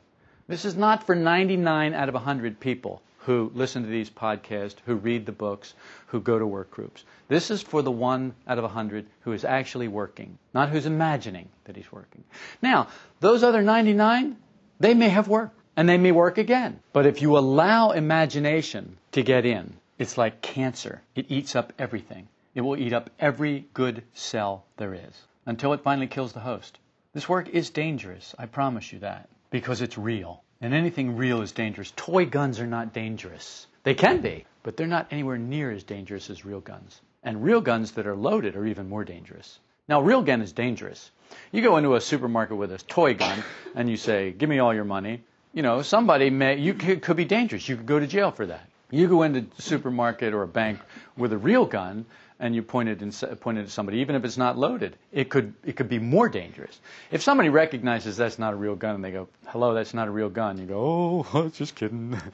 This 0.47 0.65
is 0.65 0.75
not 0.75 1.05
for 1.05 1.15
99 1.15 1.93
out 1.93 2.09
of 2.09 2.15
100 2.15 2.59
people 2.59 3.01
who 3.29 3.51
listen 3.53 3.83
to 3.83 3.89
these 3.89 4.09
podcasts, 4.09 4.77
who 4.87 4.95
read 4.95 5.23
the 5.23 5.31
books, 5.31 5.75
who 6.07 6.19
go 6.19 6.39
to 6.39 6.47
work 6.47 6.71
groups. 6.71 7.03
This 7.27 7.51
is 7.51 7.61
for 7.61 7.83
the 7.83 7.91
one 7.91 8.33
out 8.47 8.57
of 8.57 8.63
a 8.63 8.73
100 8.73 9.05
who 9.19 9.33
is 9.33 9.45
actually 9.45 9.87
working, 9.87 10.39
not 10.51 10.69
who's 10.69 10.87
imagining 10.87 11.47
that 11.65 11.75
he's 11.75 11.91
working. 11.91 12.23
Now, 12.59 12.87
those 13.19 13.43
other 13.43 13.61
99, 13.61 14.35
they 14.79 14.95
may 14.95 15.09
have 15.09 15.27
worked 15.27 15.59
and 15.77 15.87
they 15.87 15.99
may 15.99 16.11
work 16.11 16.39
again. 16.39 16.79
But 16.91 17.05
if 17.05 17.21
you 17.21 17.37
allow 17.37 17.91
imagination 17.91 18.97
to 19.11 19.21
get 19.21 19.45
in, 19.45 19.75
it's 19.99 20.17
like 20.17 20.41
cancer. 20.41 21.03
It 21.13 21.27
eats 21.29 21.55
up 21.55 21.71
everything. 21.77 22.29
It 22.55 22.61
will 22.61 22.77
eat 22.77 22.93
up 22.93 23.11
every 23.19 23.67
good 23.75 24.01
cell 24.15 24.65
there 24.77 24.95
is 24.95 25.27
until 25.45 25.73
it 25.73 25.83
finally 25.83 26.07
kills 26.07 26.33
the 26.33 26.39
host. 26.39 26.79
This 27.13 27.29
work 27.29 27.47
is 27.49 27.69
dangerous, 27.69 28.33
I 28.39 28.47
promise 28.47 28.91
you 28.91 28.97
that, 28.99 29.29
because 29.51 29.83
it's 29.83 29.99
real. 29.99 30.41
And 30.61 30.73
anything 30.73 31.15
real 31.15 31.41
is 31.41 31.53
dangerous. 31.53 31.93
Toy 31.95 32.25
guns 32.25 32.59
are 32.59 32.67
not 32.67 32.93
dangerous. 32.93 33.67
They 33.83 33.93
can 33.93 34.19
be, 34.21 34.45
but 34.61 34.75
they're 34.75 34.87
not 34.87 35.07
anywhere 35.11 35.37
near 35.37 35.71
as 35.71 35.83
dangerous 35.83 36.29
as 36.29 36.43
real 36.43 36.59
guns. 36.59 36.99
And 37.23 37.43
real 37.43 37.61
guns 37.61 37.93
that 37.93 38.07
are 38.07 38.15
loaded 38.15 38.55
are 38.57 38.65
even 38.65 38.89
more 38.89 39.05
dangerous. 39.05 39.59
Now, 39.87 40.01
real 40.01 40.21
gun 40.21 40.41
is 40.41 40.51
dangerous. 40.51 41.11
You 41.51 41.61
go 41.61 41.77
into 41.77 41.95
a 41.95 42.01
supermarket 42.01 42.57
with 42.57 42.71
a 42.71 42.77
toy 42.77 43.13
gun 43.13 43.43
and 43.73 43.89
you 43.89 43.97
say, 43.97 44.31
"Give 44.31 44.49
me 44.49 44.59
all 44.59 44.73
your 44.73 44.83
money." 44.83 45.23
You 45.53 45.63
know, 45.63 45.81
somebody 45.81 46.29
may 46.29 46.57
you 46.57 46.73
could, 46.73 47.01
could 47.01 47.17
be 47.17 47.25
dangerous. 47.25 47.67
You 47.67 47.77
could 47.77 47.85
go 47.85 47.99
to 47.99 48.07
jail 48.07 48.31
for 48.31 48.45
that. 48.45 48.67
You 48.91 49.07
go 49.07 49.23
into 49.23 49.45
a 49.57 49.61
supermarket 49.61 50.33
or 50.33 50.43
a 50.43 50.47
bank 50.47 50.79
with 51.15 51.31
a 51.31 51.37
real 51.37 51.65
gun 51.65 52.05
and 52.39 52.55
you 52.55 52.63
point 52.63 52.89
it, 52.89 53.01
in, 53.01 53.11
point 53.37 53.57
it 53.57 53.63
at 53.63 53.69
somebody, 53.69 53.99
even 53.99 54.15
if 54.15 54.23
it's 54.23 54.37
not 54.37 54.57
loaded, 54.57 54.95
it 55.11 55.29
could 55.29 55.53
it 55.65 55.75
could 55.75 55.89
be 55.89 55.99
more 55.99 56.29
dangerous. 56.29 56.79
If 57.11 57.21
somebody 57.21 57.49
recognizes 57.49 58.17
that's 58.17 58.39
not 58.39 58.53
a 58.53 58.55
real 58.55 58.75
gun 58.75 58.95
and 58.95 59.03
they 59.03 59.11
go, 59.11 59.27
"Hello, 59.47 59.73
that's 59.73 59.93
not 59.93 60.07
a 60.07 60.11
real 60.11 60.29
gun," 60.29 60.57
you 60.57 60.65
go, 60.65 61.25
"Oh, 61.33 61.49
just 61.53 61.75
kidding." 61.75 62.17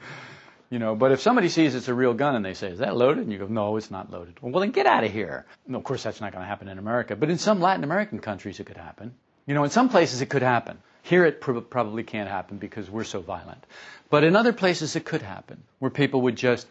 You 0.68 0.80
know, 0.80 0.96
but 0.96 1.12
if 1.12 1.20
somebody 1.20 1.48
sees 1.48 1.76
it's 1.76 1.86
a 1.86 1.94
real 1.94 2.12
gun 2.12 2.34
and 2.34 2.44
they 2.44 2.54
say, 2.54 2.70
"Is 2.70 2.80
that 2.80 2.96
loaded?" 2.96 3.22
and 3.22 3.32
you 3.32 3.38
go, 3.38 3.46
"No, 3.46 3.76
it's 3.76 3.88
not 3.88 4.10
loaded." 4.10 4.34
Well, 4.40 4.60
then 4.60 4.72
get 4.72 4.84
out 4.84 5.04
of 5.04 5.12
here. 5.12 5.46
No, 5.64 5.78
of 5.78 5.84
course, 5.84 6.02
that's 6.02 6.20
not 6.20 6.32
going 6.32 6.42
to 6.42 6.48
happen 6.48 6.66
in 6.66 6.78
America, 6.78 7.14
but 7.14 7.30
in 7.30 7.38
some 7.38 7.60
Latin 7.60 7.84
American 7.84 8.18
countries, 8.18 8.58
it 8.58 8.64
could 8.66 8.76
happen. 8.76 9.14
You 9.46 9.54
know, 9.54 9.62
in 9.62 9.70
some 9.70 9.88
places 9.88 10.22
it 10.22 10.26
could 10.26 10.42
happen. 10.42 10.78
Here 11.02 11.24
it 11.24 11.40
prob- 11.40 11.70
probably 11.70 12.02
can't 12.02 12.28
happen 12.28 12.58
because 12.58 12.90
we're 12.90 13.04
so 13.04 13.20
violent. 13.20 13.64
But 14.10 14.24
in 14.24 14.34
other 14.34 14.52
places 14.52 14.96
it 14.96 15.04
could 15.04 15.22
happen, 15.22 15.62
where 15.78 15.90
people 15.90 16.22
would 16.22 16.34
just 16.34 16.66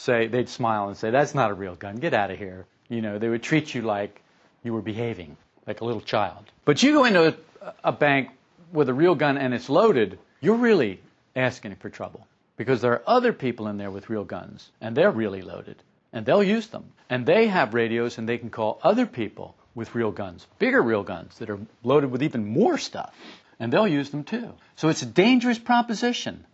say, 0.00 0.26
they'd 0.26 0.48
smile 0.48 0.88
and 0.88 0.96
say, 0.96 1.10
"That's 1.10 1.34
not 1.34 1.50
a 1.50 1.54
real 1.54 1.74
gun. 1.74 1.96
Get 1.96 2.14
out 2.14 2.30
of 2.30 2.38
here." 2.38 2.66
You 2.88 3.02
know, 3.02 3.18
they 3.18 3.28
would 3.28 3.42
treat 3.42 3.74
you 3.74 3.82
like 3.82 4.22
you 4.64 4.72
were 4.72 4.82
behaving, 4.82 5.36
like 5.66 5.80
a 5.80 5.84
little 5.84 6.00
child. 6.00 6.44
But 6.64 6.82
you 6.82 6.92
go 6.92 7.04
into 7.04 7.28
a, 7.62 7.74
a 7.84 7.92
bank 7.92 8.30
with 8.72 8.88
a 8.88 8.94
real 8.94 9.14
gun 9.14 9.38
and 9.38 9.54
it's 9.54 9.68
loaded, 9.68 10.18
you're 10.40 10.56
really 10.56 11.00
asking 11.36 11.76
for 11.76 11.90
trouble 11.90 12.26
because 12.56 12.80
there 12.80 12.92
are 12.92 13.02
other 13.06 13.32
people 13.32 13.68
in 13.68 13.78
there 13.78 13.90
with 13.90 14.10
real 14.10 14.24
guns 14.24 14.70
and 14.80 14.96
they're 14.96 15.10
really 15.10 15.42
loaded 15.42 15.76
and 16.12 16.26
they'll 16.26 16.42
use 16.42 16.66
them 16.68 16.84
and 17.08 17.24
they 17.24 17.46
have 17.46 17.74
radios 17.74 18.18
and 18.18 18.28
they 18.28 18.38
can 18.38 18.50
call 18.50 18.80
other 18.82 19.06
people 19.06 19.54
with 19.74 19.94
real 19.94 20.10
guns 20.10 20.46
bigger 20.58 20.82
real 20.82 21.02
guns 21.02 21.38
that 21.38 21.50
are 21.50 21.58
loaded 21.84 22.10
with 22.10 22.22
even 22.22 22.46
more 22.46 22.76
stuff 22.76 23.14
and 23.58 23.72
they'll 23.72 23.88
use 23.88 24.10
them 24.10 24.24
too 24.24 24.52
so 24.76 24.88
it's 24.88 25.02
a 25.02 25.06
dangerous 25.06 25.58
proposition 25.58 26.44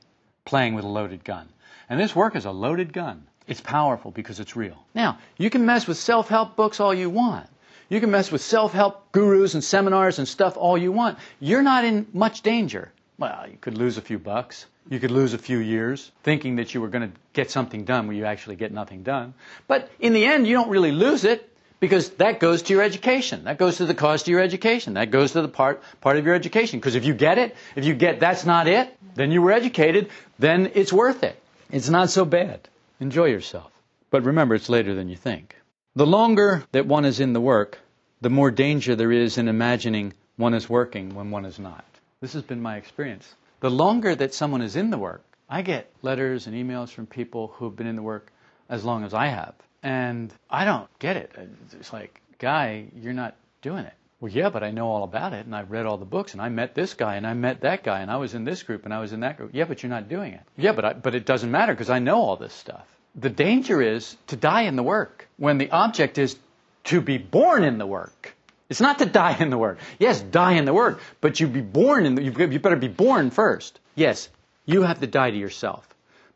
playing 0.45 0.75
with 0.75 0.85
a 0.85 0.89
loaded 0.89 1.25
gun 1.25 1.49
and 1.89 1.99
this 1.99 2.15
work 2.15 2.37
is 2.37 2.45
a 2.45 2.51
loaded 2.51 2.93
gun 2.93 3.27
it's 3.47 3.61
powerful 3.61 4.11
because 4.11 4.41
it's 4.41 4.57
real 4.57 4.77
now 4.95 5.19
you 5.39 5.51
can 5.51 5.67
mess 5.67 5.87
with 5.87 5.97
self-help 5.97 6.57
books 6.57 6.81
all 6.81 6.95
you 6.95 7.11
want 7.11 7.49
you 7.89 8.01
can 8.01 8.11
mess 8.11 8.33
with 8.33 8.43
self-help 8.43 9.13
gurus 9.13 9.55
and 9.55 9.63
seminars 9.63 10.19
and 10.19 10.27
stuff 10.27 10.57
all 10.57 10.77
you 10.77 10.93
want 10.93 11.19
you're 11.41 11.63
not 11.63 11.85
in 11.85 12.07
much 12.13 12.43
danger 12.43 12.93
well, 13.19 13.47
you 13.51 13.57
could 13.59 13.79
lose 13.79 13.97
a 13.97 14.03
few 14.03 14.19
bucks. 14.19 14.67
You 14.89 15.01
could 15.01 15.11
lose 15.11 15.33
a 15.33 15.39
few 15.39 15.59
years 15.59 16.11
thinking 16.23 16.57
that 16.57 16.75
you 16.75 16.81
were 16.81 16.89
going 16.89 17.11
to 17.11 17.19
get 17.33 17.51
something 17.51 17.85
done 17.85 18.07
when 18.07 18.17
you 18.17 18.25
actually 18.27 18.57
get 18.57 18.73
nothing 18.73 19.03
done. 19.03 19.35
But 19.67 19.91
in 19.99 20.13
the 20.13 20.25
end, 20.25 20.47
you 20.47 20.55
don't 20.55 20.69
really 20.69 20.93
lose 20.93 21.25
it 21.25 21.51
because 21.81 22.11
that 22.11 22.41
goes 22.41 22.63
to 22.63 22.75
your 22.75 22.83
education. 22.83 23.45
That 23.45 23.59
goes 23.59 23.79
to 23.79 23.87
the 23.87 23.95
cost 23.95 24.27
of 24.27 24.29
your 24.29 24.41
education. 24.41 24.95
That 24.95 25.11
goes 25.11 25.33
to 25.33 25.43
the 25.43 25.49
part, 25.49 25.83
part 26.01 26.19
of 26.19 26.27
your 26.27 26.35
education. 26.35 26.79
Because 26.79 26.95
if 26.95 27.05
you 27.05 27.15
get 27.15 27.39
it, 27.39 27.57
if 27.75 27.85
you 27.85 27.95
get 27.95 28.21
that's 28.21 28.45
not 28.45 28.69
it, 28.69 28.95
then 29.15 29.31
you 29.33 29.41
were 29.41 29.53
educated, 29.53 30.11
then 30.39 30.71
it's 30.75 30.93
worth 30.93 31.23
it. 31.23 31.41
It's 31.71 31.89
not 31.89 32.11
so 32.11 32.25
bad. 32.25 32.69
Enjoy 32.99 33.27
yourself. 33.27 33.73
But 34.11 34.25
remember, 34.25 34.55
it's 34.55 34.69
later 34.69 34.95
than 34.95 35.09
you 35.09 35.17
think. 35.17 35.57
The 35.95 36.07
longer 36.07 36.65
that 36.73 36.87
one 36.87 37.05
is 37.05 37.21
in 37.21 37.35
the 37.35 37.41
work, 37.41 37.79
the 38.23 38.31
more 38.31 38.51
danger 38.51 38.97
there 38.97 39.13
is 39.13 39.37
in 39.37 39.49
imagining 39.49 40.15
one 40.37 40.55
is 40.55 40.69
working 40.69 41.15
when 41.15 41.31
one 41.31 41.45
is 41.45 41.59
not. 41.59 41.85
This 42.21 42.33
has 42.33 42.43
been 42.43 42.63
my 42.63 42.77
experience. 42.77 43.35
The 43.61 43.71
longer 43.71 44.15
that 44.15 44.33
someone 44.33 44.63
is 44.63 44.77
in 44.77 44.91
the 44.91 44.99
work, 44.99 45.23
I 45.49 45.63
get 45.63 45.93
letters 46.03 46.47
and 46.47 46.57
emails 46.57 46.91
from 46.91 47.07
people 47.07 47.49
who 47.49 47.67
have 47.67 47.77
been 47.77 47.87
in 47.87 47.97
the 47.97 48.03
work 48.03 48.33
as 48.69 48.85
long 48.85 49.05
as 49.05 49.13
I 49.13 49.27
have. 49.27 49.55
And 49.83 50.33
I 50.49 50.65
don't 50.65 50.89
get 50.99 51.17
it. 51.17 51.33
It's 51.73 51.93
like, 51.93 52.21
guy, 52.39 52.87
you're 52.95 53.13
not 53.13 53.37
doing 53.61 53.85
it. 53.85 53.95
Well, 54.19 54.33
yeah, 54.33 54.49
but 54.49 54.63
I 54.63 54.71
know 54.71 54.89
all 54.89 55.05
about 55.05 55.35
it 55.35 55.45
and 55.45 55.55
I've 55.55 55.71
read 55.71 55.85
all 55.85 55.99
the 55.99 56.07
books 56.07 56.33
and 56.33 56.41
I 56.41 56.49
met 56.49 56.75
this 56.75 56.95
guy 56.95 57.17
and 57.17 57.27
I 57.27 57.35
met 57.35 57.61
that 57.61 57.85
guy 57.85 58.01
and 58.01 58.11
I 58.11 58.17
was 58.17 58.35
in 58.35 58.45
this 58.45 58.63
group 58.63 58.85
and 58.85 58.95
I 58.95 59.01
was 59.01 59.13
in 59.13 59.21
that 59.21 59.37
group. 59.37 59.51
Yeah, 59.53 59.65
but 59.65 59.83
you're 59.83 59.91
not 59.91 60.09
doing 60.09 60.33
it. 60.33 60.41
Yeah, 60.57 60.73
but 60.73 60.85
I, 60.85 60.93
but 60.95 61.15
it 61.15 61.27
doesn't 61.27 61.51
matter 61.51 61.75
because 61.75 61.91
I 61.91 61.99
know 61.99 62.17
all 62.17 62.37
this 62.37 62.55
stuff. 62.55 62.87
The 63.15 63.29
danger 63.29 63.83
is 63.83 64.17
to 64.29 64.37
die 64.37 64.63
in 64.63 64.77
the 64.77 64.83
work 64.83 65.29
when 65.37 65.59
the 65.59 65.71
object 65.71 66.17
is 66.17 66.37
to 66.85 67.03
be 67.03 67.19
born 67.19 67.63
in 67.63 67.77
the 67.77 67.87
work. 67.87 68.35
It's 68.71 68.81
not 68.81 68.99
to 68.99 69.07
die 69.07 69.37
in 69.39 69.51
the 69.51 69.59
work. 69.59 69.79
Yes, 69.99 70.21
die 70.21 70.55
in 70.55 70.65
the 70.65 70.75
work, 70.75 71.01
but 71.21 71.39
you 71.39 71.47
be 71.47 71.61
born 71.61 72.07
in 72.07 72.15
the, 72.15 72.23
you 72.23 72.59
better 72.59 72.77
be 72.77 72.89
born 72.89 73.31
first. 73.31 73.79
Yes, 73.95 74.29
you 74.65 74.83
have 74.83 75.01
to 75.01 75.07
die 75.07 75.31
to 75.31 75.37
yourself. 75.37 75.87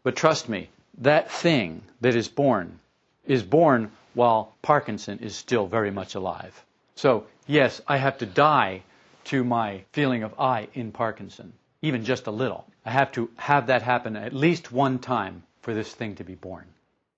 But 0.02 0.16
trust 0.16 0.48
me, 0.48 0.68
that 0.98 1.30
thing 1.30 1.82
that 2.02 2.14
is 2.14 2.28
born 2.28 2.78
is 3.26 3.42
born 3.42 3.90
while 4.14 4.54
Parkinson 4.62 5.20
is 5.20 5.34
still 5.34 5.66
very 5.66 5.90
much 5.90 6.14
alive. 6.14 6.64
So, 7.00 7.24
yes, 7.46 7.80
I 7.88 7.96
have 7.96 8.18
to 8.18 8.26
die 8.26 8.82
to 9.24 9.42
my 9.42 9.84
feeling 9.92 10.22
of 10.22 10.38
I 10.38 10.68
in 10.74 10.92
Parkinson, 10.92 11.54
even 11.80 12.04
just 12.04 12.26
a 12.26 12.30
little. 12.30 12.66
I 12.84 12.90
have 12.90 13.10
to 13.12 13.30
have 13.36 13.68
that 13.68 13.80
happen 13.80 14.16
at 14.16 14.34
least 14.34 14.70
one 14.70 14.98
time 14.98 15.42
for 15.62 15.72
this 15.72 15.90
thing 15.94 16.16
to 16.16 16.24
be 16.24 16.34
born, 16.34 16.66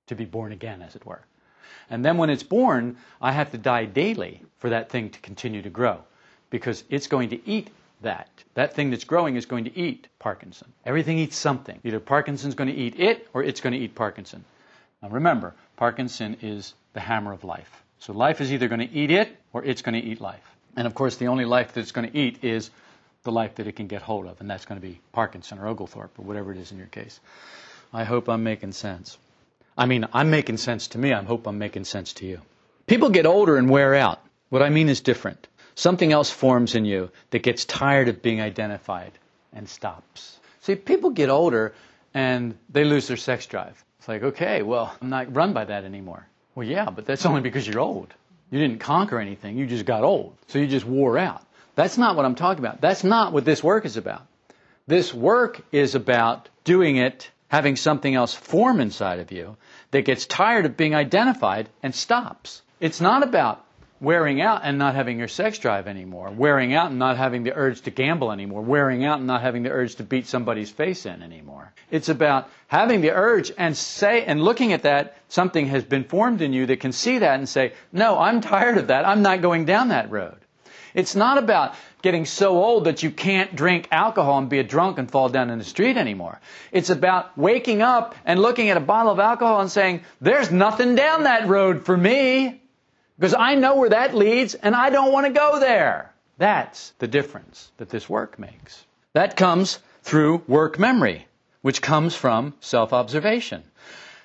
to 0.06 0.14
be 0.14 0.24
born 0.24 0.52
again, 0.52 0.82
as 0.82 0.94
it 0.94 1.04
were. 1.04 1.22
And 1.90 2.04
then 2.04 2.16
when 2.16 2.30
it's 2.30 2.44
born, 2.44 2.96
I 3.20 3.32
have 3.32 3.50
to 3.50 3.58
die 3.58 3.86
daily 3.86 4.42
for 4.58 4.70
that 4.70 4.88
thing 4.88 5.10
to 5.10 5.18
continue 5.18 5.62
to 5.62 5.70
grow 5.70 5.98
because 6.48 6.84
it's 6.88 7.08
going 7.08 7.30
to 7.30 7.40
eat 7.44 7.68
that. 8.02 8.30
That 8.54 8.76
thing 8.76 8.90
that's 8.90 9.02
growing 9.02 9.34
is 9.34 9.46
going 9.46 9.64
to 9.64 9.76
eat 9.76 10.06
Parkinson. 10.20 10.72
Everything 10.86 11.18
eats 11.18 11.36
something. 11.36 11.80
Either 11.82 11.98
Parkinson's 11.98 12.54
going 12.54 12.70
to 12.70 12.76
eat 12.76 13.00
it 13.00 13.26
or 13.34 13.42
it's 13.42 13.60
going 13.60 13.72
to 13.72 13.80
eat 13.80 13.96
Parkinson. 13.96 14.44
Now 15.02 15.08
remember, 15.08 15.56
Parkinson 15.74 16.36
is 16.40 16.72
the 16.92 17.00
hammer 17.00 17.32
of 17.32 17.42
life. 17.42 17.82
So 18.02 18.12
life 18.12 18.40
is 18.40 18.52
either 18.52 18.66
going 18.66 18.80
to 18.80 18.92
eat 18.92 19.12
it 19.12 19.28
or 19.52 19.64
it's 19.64 19.80
going 19.80 19.94
to 19.94 20.04
eat 20.04 20.20
life. 20.20 20.42
And 20.76 20.88
of 20.88 20.94
course, 20.94 21.18
the 21.18 21.28
only 21.28 21.44
life 21.44 21.74
that 21.74 21.82
it's 21.82 21.92
going 21.92 22.10
to 22.10 22.18
eat 22.18 22.42
is 22.42 22.68
the 23.22 23.30
life 23.30 23.54
that 23.54 23.68
it 23.68 23.76
can 23.76 23.86
get 23.86 24.02
hold 24.02 24.26
of, 24.26 24.40
and 24.40 24.50
that's 24.50 24.64
going 24.64 24.80
to 24.80 24.84
be 24.84 24.98
Parkinson 25.12 25.60
or 25.60 25.68
Oglethorpe 25.68 26.18
or 26.18 26.22
whatever 26.22 26.50
it 26.50 26.58
is 26.58 26.72
in 26.72 26.78
your 26.78 26.88
case. 26.88 27.20
I 27.92 28.02
hope 28.02 28.28
I'm 28.28 28.42
making 28.42 28.72
sense. 28.72 29.18
I 29.78 29.86
mean, 29.86 30.08
I'm 30.12 30.30
making 30.30 30.56
sense 30.56 30.88
to 30.88 30.98
me. 30.98 31.12
I 31.12 31.22
hope 31.22 31.46
I'm 31.46 31.58
making 31.58 31.84
sense 31.84 32.14
to 32.14 32.26
you. 32.26 32.40
People 32.88 33.10
get 33.10 33.24
older 33.24 33.56
and 33.56 33.70
wear 33.70 33.94
out. 33.94 34.20
What 34.48 34.62
I 34.62 34.70
mean 34.70 34.88
is 34.88 35.00
different. 35.00 35.46
Something 35.76 36.10
else 36.10 36.28
forms 36.28 36.74
in 36.74 36.84
you 36.84 37.12
that 37.30 37.44
gets 37.44 37.64
tired 37.66 38.08
of 38.08 38.20
being 38.20 38.40
identified 38.40 39.12
and 39.52 39.68
stops. 39.68 40.40
See, 40.62 40.74
people 40.74 41.10
get 41.10 41.30
older 41.30 41.72
and 42.14 42.58
they 42.68 42.82
lose 42.82 43.06
their 43.06 43.16
sex 43.16 43.46
drive. 43.46 43.84
It's 44.00 44.08
like, 44.08 44.24
okay, 44.24 44.62
well, 44.62 44.92
I'm 45.00 45.08
not 45.08 45.36
run 45.36 45.52
by 45.52 45.66
that 45.66 45.84
anymore. 45.84 46.26
Well, 46.54 46.66
yeah, 46.66 46.90
but 46.90 47.06
that's 47.06 47.24
only 47.26 47.40
because 47.40 47.66
you're 47.66 47.80
old. 47.80 48.12
You 48.50 48.58
didn't 48.58 48.80
conquer 48.80 49.18
anything, 49.18 49.56
you 49.56 49.66
just 49.66 49.86
got 49.86 50.04
old. 50.04 50.36
So 50.48 50.58
you 50.58 50.66
just 50.66 50.84
wore 50.84 51.16
out. 51.16 51.42
That's 51.74 51.96
not 51.96 52.16
what 52.16 52.26
I'm 52.26 52.34
talking 52.34 52.62
about. 52.62 52.80
That's 52.80 53.02
not 53.02 53.32
what 53.32 53.44
this 53.44 53.62
work 53.62 53.86
is 53.86 53.96
about. 53.96 54.26
This 54.86 55.14
work 55.14 55.62
is 55.72 55.94
about 55.94 56.48
doing 56.64 56.96
it, 56.96 57.30
having 57.48 57.76
something 57.76 58.14
else 58.14 58.34
form 58.34 58.80
inside 58.80 59.20
of 59.20 59.32
you 59.32 59.56
that 59.90 60.04
gets 60.04 60.26
tired 60.26 60.66
of 60.66 60.76
being 60.76 60.94
identified 60.94 61.68
and 61.82 61.94
stops. 61.94 62.60
It's 62.80 63.00
not 63.00 63.22
about 63.22 63.64
wearing 64.02 64.40
out 64.40 64.62
and 64.64 64.78
not 64.78 64.96
having 64.96 65.16
your 65.16 65.28
sex 65.28 65.58
drive 65.58 65.86
anymore, 65.86 66.28
wearing 66.30 66.74
out 66.74 66.90
and 66.90 66.98
not 66.98 67.16
having 67.16 67.44
the 67.44 67.54
urge 67.54 67.80
to 67.82 67.90
gamble 67.90 68.32
anymore, 68.32 68.60
wearing 68.60 69.04
out 69.04 69.18
and 69.18 69.28
not 69.28 69.40
having 69.40 69.62
the 69.62 69.70
urge 69.70 69.94
to 69.94 70.02
beat 70.02 70.26
somebody's 70.26 70.70
face 70.70 71.06
in 71.06 71.22
anymore. 71.22 71.72
It's 71.88 72.08
about 72.08 72.50
having 72.66 73.00
the 73.00 73.12
urge 73.12 73.52
and 73.56 73.76
say 73.76 74.24
and 74.24 74.42
looking 74.42 74.72
at 74.72 74.82
that 74.82 75.16
something 75.28 75.66
has 75.68 75.84
been 75.84 76.02
formed 76.02 76.42
in 76.42 76.52
you 76.52 76.66
that 76.66 76.80
can 76.80 76.90
see 76.90 77.18
that 77.18 77.38
and 77.38 77.48
say, 77.48 77.74
"No, 77.92 78.18
I'm 78.18 78.40
tired 78.40 78.76
of 78.76 78.88
that. 78.88 79.06
I'm 79.06 79.22
not 79.22 79.40
going 79.40 79.66
down 79.66 79.88
that 79.88 80.10
road." 80.10 80.36
It's 80.94 81.14
not 81.14 81.38
about 81.38 81.74
getting 82.02 82.26
so 82.26 82.62
old 82.62 82.84
that 82.84 83.04
you 83.04 83.10
can't 83.10 83.54
drink 83.54 83.86
alcohol 83.92 84.38
and 84.38 84.48
be 84.48 84.58
a 84.58 84.64
drunk 84.64 84.98
and 84.98 85.08
fall 85.08 85.28
down 85.28 85.48
in 85.48 85.58
the 85.58 85.64
street 85.64 85.96
anymore. 85.96 86.40
It's 86.72 86.90
about 86.90 87.38
waking 87.38 87.82
up 87.82 88.16
and 88.24 88.42
looking 88.42 88.68
at 88.68 88.76
a 88.76 88.80
bottle 88.80 89.12
of 89.12 89.20
alcohol 89.20 89.60
and 89.60 89.70
saying, 89.70 90.02
"There's 90.20 90.50
nothing 90.50 90.96
down 90.96 91.22
that 91.22 91.46
road 91.46 91.86
for 91.86 91.96
me." 91.96 92.61
Because 93.22 93.36
I 93.38 93.54
know 93.54 93.76
where 93.76 93.90
that 93.90 94.16
leads 94.16 94.56
and 94.56 94.74
I 94.74 94.90
don't 94.90 95.12
want 95.12 95.28
to 95.28 95.32
go 95.32 95.60
there. 95.60 96.12
That's 96.38 96.92
the 96.98 97.06
difference 97.06 97.70
that 97.76 97.88
this 97.88 98.08
work 98.08 98.36
makes. 98.36 98.84
That 99.12 99.36
comes 99.36 99.78
through 100.02 100.42
work 100.48 100.76
memory, 100.76 101.28
which 101.60 101.80
comes 101.80 102.16
from 102.16 102.52
self 102.58 102.92
observation. 102.92 103.62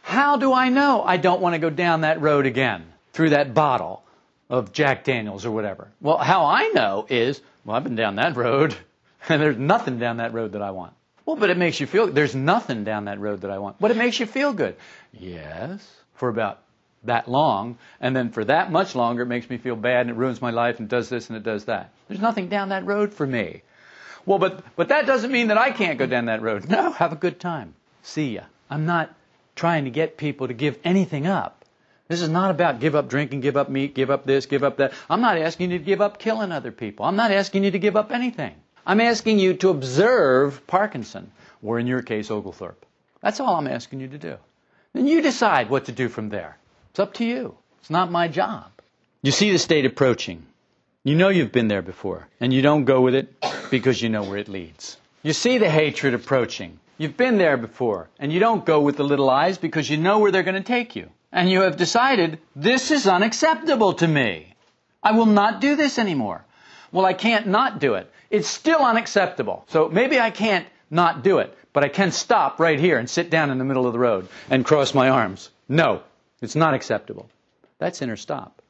How 0.01 0.37
do 0.37 0.51
I 0.51 0.69
know 0.69 1.03
I 1.03 1.17
don't 1.17 1.41
want 1.41 1.53
to 1.53 1.59
go 1.59 1.69
down 1.69 2.01
that 2.01 2.21
road 2.21 2.47
again 2.47 2.91
through 3.13 3.29
that 3.29 3.53
bottle 3.53 4.01
of 4.49 4.73
Jack 4.73 5.03
Daniels 5.03 5.45
or 5.45 5.51
whatever? 5.51 5.89
Well, 6.01 6.17
how 6.17 6.45
I 6.45 6.69
know 6.69 7.05
is, 7.07 7.39
well, 7.65 7.75
I've 7.75 7.83
been 7.83 7.95
down 7.95 8.15
that 8.15 8.35
road 8.35 8.75
and 9.29 9.39
there's 9.39 9.59
nothing 9.59 9.99
down 9.99 10.17
that 10.17 10.33
road 10.33 10.53
that 10.53 10.63
I 10.63 10.71
want. 10.71 10.93
Well, 11.23 11.35
but 11.35 11.51
it 11.51 11.57
makes 11.57 11.79
you 11.79 11.85
feel, 11.85 12.07
there's 12.07 12.33
nothing 12.33 12.83
down 12.83 13.05
that 13.05 13.19
road 13.19 13.41
that 13.41 13.51
I 13.51 13.59
want. 13.59 13.79
But 13.79 13.91
it 13.91 13.97
makes 13.97 14.19
you 14.19 14.25
feel 14.25 14.53
good. 14.53 14.75
Yes, 15.13 15.87
for 16.15 16.29
about 16.29 16.63
that 17.07 17.27
long, 17.27 17.77
and 17.99 18.15
then 18.15 18.31
for 18.31 18.45
that 18.45 18.71
much 18.71 18.95
longer, 18.95 19.23
it 19.23 19.27
makes 19.27 19.49
me 19.49 19.57
feel 19.57 19.75
bad 19.75 20.01
and 20.01 20.11
it 20.11 20.15
ruins 20.15 20.41
my 20.41 20.51
life 20.51 20.79
and 20.79 20.87
does 20.87 21.09
this 21.09 21.29
and 21.29 21.37
it 21.37 21.43
does 21.43 21.65
that. 21.65 21.91
There's 22.07 22.21
nothing 22.21 22.47
down 22.47 22.69
that 22.69 22.85
road 22.85 23.13
for 23.13 23.27
me. 23.27 23.63
Well, 24.25 24.39
but, 24.39 24.63
but 24.75 24.89
that 24.89 25.05
doesn't 25.05 25.31
mean 25.31 25.47
that 25.47 25.57
I 25.57 25.71
can't 25.71 25.97
go 25.97 26.05
down 26.05 26.25
that 26.25 26.41
road. 26.41 26.69
No, 26.69 26.91
have 26.91 27.13
a 27.13 27.17
good 27.17 27.39
time. 27.39 27.73
See 28.03 28.35
ya. 28.35 28.43
I'm 28.69 28.85
not 28.85 29.13
trying 29.55 29.85
to 29.85 29.89
get 29.89 30.17
people 30.17 30.47
to 30.47 30.53
give 30.53 30.77
anything 30.83 31.27
up. 31.27 31.65
This 32.07 32.21
is 32.21 32.29
not 32.29 32.51
about 32.51 32.79
give 32.79 32.95
up 32.95 33.09
drinking, 33.09 33.41
give 33.41 33.57
up 33.57 33.69
meat, 33.69 33.93
give 33.93 34.09
up 34.09 34.25
this, 34.25 34.45
give 34.45 34.63
up 34.63 34.77
that. 34.77 34.93
I'm 35.09 35.21
not 35.21 35.37
asking 35.37 35.71
you 35.71 35.79
to 35.79 35.83
give 35.83 35.99
up 36.01 36.19
killing 36.19 36.51
other 36.51 36.71
people. 36.71 37.05
I'm 37.05 37.17
not 37.17 37.31
asking 37.31 37.65
you 37.65 37.71
to 37.71 37.79
give 37.79 37.97
up 37.97 38.11
anything. 38.11 38.55
I'm 38.85 39.01
asking 39.01 39.39
you 39.39 39.55
to 39.55 39.69
observe 39.69 40.65
Parkinson, 40.67 41.31
or 41.61 41.79
in 41.79 41.87
your 41.87 42.01
case, 42.01 42.31
Oglethorpe. 42.31 42.85
That's 43.21 43.41
all 43.41 43.55
I'm 43.55 43.67
asking 43.67 43.99
you 43.99 44.07
to 44.07 44.17
do. 44.17 44.37
Then 44.93 45.07
you 45.07 45.21
decide 45.21 45.69
what 45.69 45.85
to 45.85 45.91
do 45.91 46.07
from 46.07 46.29
there. 46.29 46.57
It's 46.97 47.03
up 47.03 47.13
to 47.13 47.25
you. 47.25 47.55
It's 47.79 47.91
not 47.91 48.09
my 48.09 48.27
job. 48.27 48.71
You 49.21 49.29
see 49.29 49.51
the 49.51 49.59
state 49.59 49.85
approaching. 49.85 50.47
You 51.03 51.13
know 51.13 51.29
you've 51.29 51.51
been 51.51 51.67
there 51.67 51.83
before, 51.83 52.27
and 52.39 52.51
you 52.51 52.63
don't 52.63 52.85
go 52.85 53.01
with 53.01 53.13
it 53.13 53.31
because 53.69 54.01
you 54.01 54.09
know 54.09 54.23
where 54.23 54.39
it 54.39 54.47
leads. 54.47 54.97
You 55.21 55.33
see 55.33 55.59
the 55.59 55.69
hatred 55.69 56.15
approaching. 56.15 56.79
You've 56.97 57.15
been 57.15 57.37
there 57.37 57.55
before, 57.55 58.09
and 58.17 58.33
you 58.33 58.39
don't 58.39 58.65
go 58.65 58.81
with 58.81 58.97
the 58.97 59.03
little 59.03 59.29
I's 59.29 59.59
because 59.59 59.87
you 59.87 59.97
know 59.97 60.17
where 60.17 60.31
they're 60.31 60.41
going 60.41 60.63
to 60.63 60.73
take 60.73 60.95
you. 60.95 61.11
And 61.31 61.51
you 61.51 61.61
have 61.61 61.77
decided, 61.77 62.39
this 62.55 62.89
is 62.89 63.05
unacceptable 63.05 63.93
to 63.93 64.07
me. 64.07 64.55
I 65.03 65.11
will 65.11 65.27
not 65.27 65.61
do 65.61 65.75
this 65.75 65.99
anymore. 65.99 66.43
Well, 66.91 67.05
I 67.05 67.13
can't 67.13 67.45
not 67.45 67.77
do 67.77 67.93
it. 67.93 68.11
It's 68.31 68.47
still 68.47 68.81
unacceptable. 68.81 69.65
So 69.67 69.87
maybe 69.87 70.19
I 70.19 70.31
can't 70.31 70.65
not 70.89 71.23
do 71.23 71.37
it, 71.37 71.55
but 71.73 71.83
I 71.83 71.89
can 71.89 72.11
stop 72.11 72.59
right 72.59 72.79
here 72.79 72.97
and 72.97 73.07
sit 73.07 73.29
down 73.29 73.51
in 73.51 73.59
the 73.59 73.65
middle 73.65 73.85
of 73.85 73.93
the 73.93 73.99
road 73.99 74.29
and 74.49 74.65
cross 74.65 74.95
my 74.95 75.09
arms. 75.09 75.51
No, 75.69 76.01
it's 76.41 76.55
not 76.55 76.73
acceptable. 76.73 77.29
That's 77.79 78.01
inner 78.01 78.15
stop. 78.15 78.61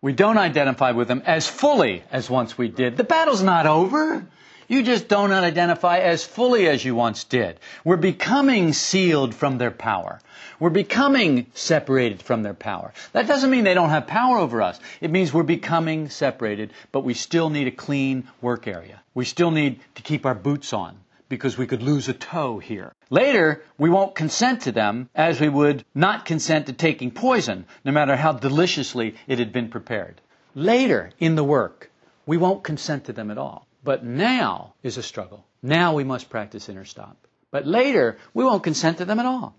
We 0.00 0.12
don't 0.12 0.38
identify 0.38 0.90
with 0.92 1.08
them 1.08 1.22
as 1.24 1.46
fully 1.46 2.02
as 2.10 2.28
once 2.28 2.58
we 2.58 2.68
did. 2.68 2.96
The 2.96 3.04
battle's 3.04 3.42
not 3.42 3.66
over. 3.66 4.26
You 4.68 4.82
just 4.82 5.08
don't 5.08 5.32
identify 5.32 5.98
as 5.98 6.24
fully 6.24 6.68
as 6.68 6.84
you 6.84 6.94
once 6.94 7.24
did. 7.24 7.60
We're 7.84 7.96
becoming 7.96 8.72
sealed 8.72 9.34
from 9.34 9.58
their 9.58 9.70
power. 9.70 10.20
We're 10.58 10.70
becoming 10.70 11.46
separated 11.54 12.22
from 12.22 12.42
their 12.42 12.54
power. 12.54 12.92
That 13.12 13.26
doesn't 13.26 13.50
mean 13.50 13.64
they 13.64 13.74
don't 13.74 13.90
have 13.90 14.06
power 14.06 14.38
over 14.38 14.62
us. 14.62 14.78
It 15.00 15.10
means 15.10 15.32
we're 15.32 15.42
becoming 15.42 16.08
separated, 16.08 16.72
but 16.92 17.04
we 17.04 17.14
still 17.14 17.50
need 17.50 17.66
a 17.66 17.70
clean 17.72 18.28
work 18.40 18.66
area. 18.66 19.02
We 19.14 19.24
still 19.24 19.50
need 19.50 19.80
to 19.96 20.02
keep 20.02 20.26
our 20.26 20.34
boots 20.34 20.72
on 20.72 20.98
because 21.28 21.56
we 21.56 21.66
could 21.66 21.82
lose 21.82 22.08
a 22.08 22.12
toe 22.12 22.58
here. 22.58 22.92
Later, 23.10 23.62
we 23.78 23.90
won't 23.90 24.14
consent 24.14 24.62
to 24.62 24.72
them 24.72 25.08
as 25.14 25.40
we 25.40 25.48
would 25.48 25.84
not 25.94 26.24
consent 26.24 26.66
to 26.66 26.72
taking 26.72 27.10
poison, 27.10 27.66
no 27.84 27.92
matter 27.92 28.16
how 28.16 28.32
deliciously 28.32 29.14
it 29.26 29.38
had 29.38 29.52
been 29.52 29.68
prepared. 29.68 30.20
Later 30.54 31.10
in 31.18 31.34
the 31.34 31.44
work, 31.44 31.90
we 32.26 32.36
won't 32.36 32.62
consent 32.64 33.04
to 33.06 33.12
them 33.12 33.30
at 33.30 33.38
all. 33.38 33.66
But 33.82 34.04
now 34.04 34.74
is 34.82 34.96
a 34.96 35.02
struggle. 35.02 35.44
Now 35.62 35.94
we 35.94 36.04
must 36.04 36.30
practice 36.30 36.68
inner 36.68 36.84
stop. 36.84 37.16
But 37.50 37.66
later, 37.66 38.18
we 38.32 38.44
won't 38.44 38.62
consent 38.62 38.98
to 38.98 39.04
them 39.04 39.20
at 39.20 39.26
all. 39.26 39.54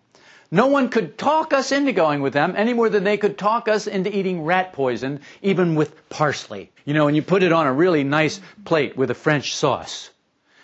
No 0.51 0.67
one 0.67 0.89
could 0.89 1.17
talk 1.17 1.53
us 1.53 1.71
into 1.71 1.91
going 1.91 2.21
with 2.21 2.33
them 2.33 2.53
any 2.55 2.73
more 2.73 2.89
than 2.89 3.03
they 3.03 3.17
could 3.17 3.37
talk 3.37 3.67
us 3.67 3.87
into 3.87 4.15
eating 4.15 4.43
rat 4.43 4.73
poison, 4.73 5.21
even 5.41 5.75
with 5.75 6.09
parsley. 6.09 6.71
You 6.85 6.93
know, 6.93 7.07
and 7.07 7.15
you 7.15 7.21
put 7.23 7.43
it 7.43 7.51
on 7.51 7.67
a 7.67 7.73
really 7.73 8.03
nice 8.03 8.39
plate 8.63 8.95
with 8.95 9.09
a 9.09 9.15
French 9.15 9.55
sauce 9.55 10.11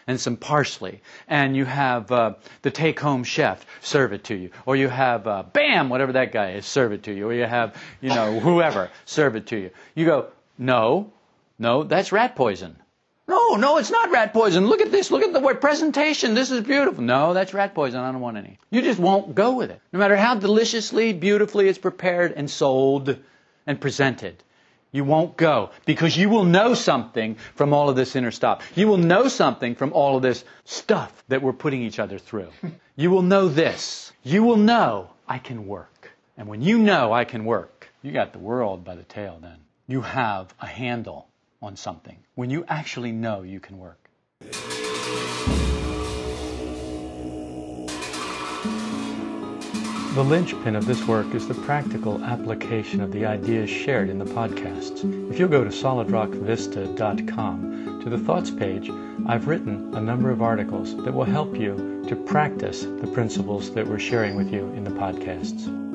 and 0.08 0.20
some 0.20 0.38
parsley, 0.38 1.02
and 1.28 1.56
you 1.56 1.66
have 1.66 2.12
uh, 2.12 2.34
the 2.62 2.72
take-home 2.72 3.24
chef 3.24 3.66
serve 3.82 4.14
it 4.14 4.26
to 4.26 4.36
you, 4.36 4.49
or 4.66 4.76
you 4.76 4.88
have 4.88 5.28
uh, 5.28 5.43
Bam, 5.54 5.89
whatever 5.89 6.14
that 6.14 6.32
guy 6.32 6.52
is, 6.52 6.66
serve 6.66 6.91
it 6.91 7.04
to 7.04 7.14
you, 7.14 7.28
or 7.28 7.34
you 7.34 7.45
have 7.45 7.76
you 8.02 8.10
know 8.10 8.39
whoever 8.47 8.89
serve 9.06 9.36
it 9.36 9.47
to 9.47 9.58
you. 9.58 9.72
You 9.95 10.06
go, 10.06 10.28
no, 10.58 11.12
no, 11.60 11.84
that's 11.84 12.12
rat 12.12 12.36
poison. 12.36 12.76
No, 13.28 13.56
no, 13.56 13.78
it's 13.78 13.91
not 13.91 14.12
rat 14.12 14.34
poison. 14.34 14.68
Look 14.68 14.82
at 14.82 14.91
this. 14.91 15.10
Look 15.10 15.24
at 15.24 15.32
the 15.32 15.39
word 15.39 15.62
presentation. 15.62 16.34
This 16.34 16.52
is 16.52 16.62
beautiful. 16.62 17.02
No, 17.02 17.34
that's 17.34 17.54
rat 17.54 17.74
poison. 17.74 18.02
I 18.02 18.12
don't 18.12 18.20
want 18.20 18.36
any. 18.36 18.60
You 18.70 18.82
just 18.82 18.99
won't 18.99 19.36
go 19.36 19.54
with 19.54 19.72
it. 19.72 19.80
No 19.93 19.99
matter 19.99 20.18
how 20.18 20.36
deliciously, 20.36 21.14
beautifully 21.14 21.70
it's 21.70 21.78
prepared 21.78 22.34
and 22.34 22.49
sold 22.49 23.18
and 23.66 23.80
presented. 23.80 24.43
You 24.91 25.05
won't 25.05 25.37
go 25.37 25.71
because 25.85 26.17
you 26.17 26.29
will 26.29 26.43
know 26.43 26.73
something 26.73 27.35
from 27.55 27.73
all 27.73 27.89
of 27.89 27.95
this 27.95 28.15
inner 28.15 28.31
stop. 28.31 28.61
You 28.75 28.87
will 28.87 28.97
know 28.97 29.27
something 29.27 29.75
from 29.75 29.93
all 29.93 30.17
of 30.17 30.21
this 30.21 30.43
stuff 30.65 31.23
that 31.29 31.41
we're 31.41 31.53
putting 31.53 31.81
each 31.81 31.99
other 31.99 32.19
through. 32.19 32.49
you 32.95 33.09
will 33.09 33.21
know 33.21 33.47
this. 33.47 34.11
You 34.23 34.43
will 34.43 34.57
know 34.57 35.09
I 35.27 35.37
can 35.37 35.65
work. 35.65 36.11
And 36.37 36.47
when 36.47 36.61
you 36.61 36.77
know 36.77 37.13
I 37.13 37.23
can 37.23 37.45
work, 37.45 37.89
you 38.01 38.11
got 38.11 38.33
the 38.33 38.39
world 38.39 38.83
by 38.83 38.95
the 38.95 39.03
tail 39.03 39.39
then. 39.41 39.59
You 39.87 40.01
have 40.01 40.53
a 40.59 40.67
handle 40.67 41.27
on 41.61 41.75
something, 41.75 42.17
when 42.35 42.49
you 42.49 42.65
actually 42.67 43.11
know 43.11 43.43
you 43.43 43.59
can 43.59 43.77
work. 43.77 44.90
The 50.14 50.24
linchpin 50.26 50.76
of 50.76 50.86
this 50.86 51.07
work 51.07 51.34
is 51.34 51.47
the 51.47 51.53
practical 51.53 52.22
application 52.22 52.99
of 52.99 53.14
the 53.14 53.26
ideas 53.26 53.70
shared 53.70 54.09
in 54.09 54.20
the 54.20 54.26
podcasts. 54.26 55.05
If 55.32 55.39
you'll 55.39 55.47
go 55.47 55.64
to 55.64 55.70
solidrockvista.com 55.70 58.01
to 58.03 58.09
the 58.09 58.18
thoughts 58.18 58.51
page, 58.51 58.91
I've 59.26 59.47
written 59.47 59.95
a 59.95 60.01
number 60.01 60.30
of 60.30 60.41
articles 60.41 60.97
that 61.05 61.14
will 61.14 61.24
help 61.24 61.55
you 61.55 62.03
to 62.09 62.16
practice 62.18 62.82
the 62.82 63.09
principles 63.14 63.74
that 63.74 63.88
we're 63.88 63.99
sharing 63.99 64.36
with 64.36 64.51
you 64.51 64.66
in 64.74 64.84
the 64.84 64.89
podcasts. 64.89 65.90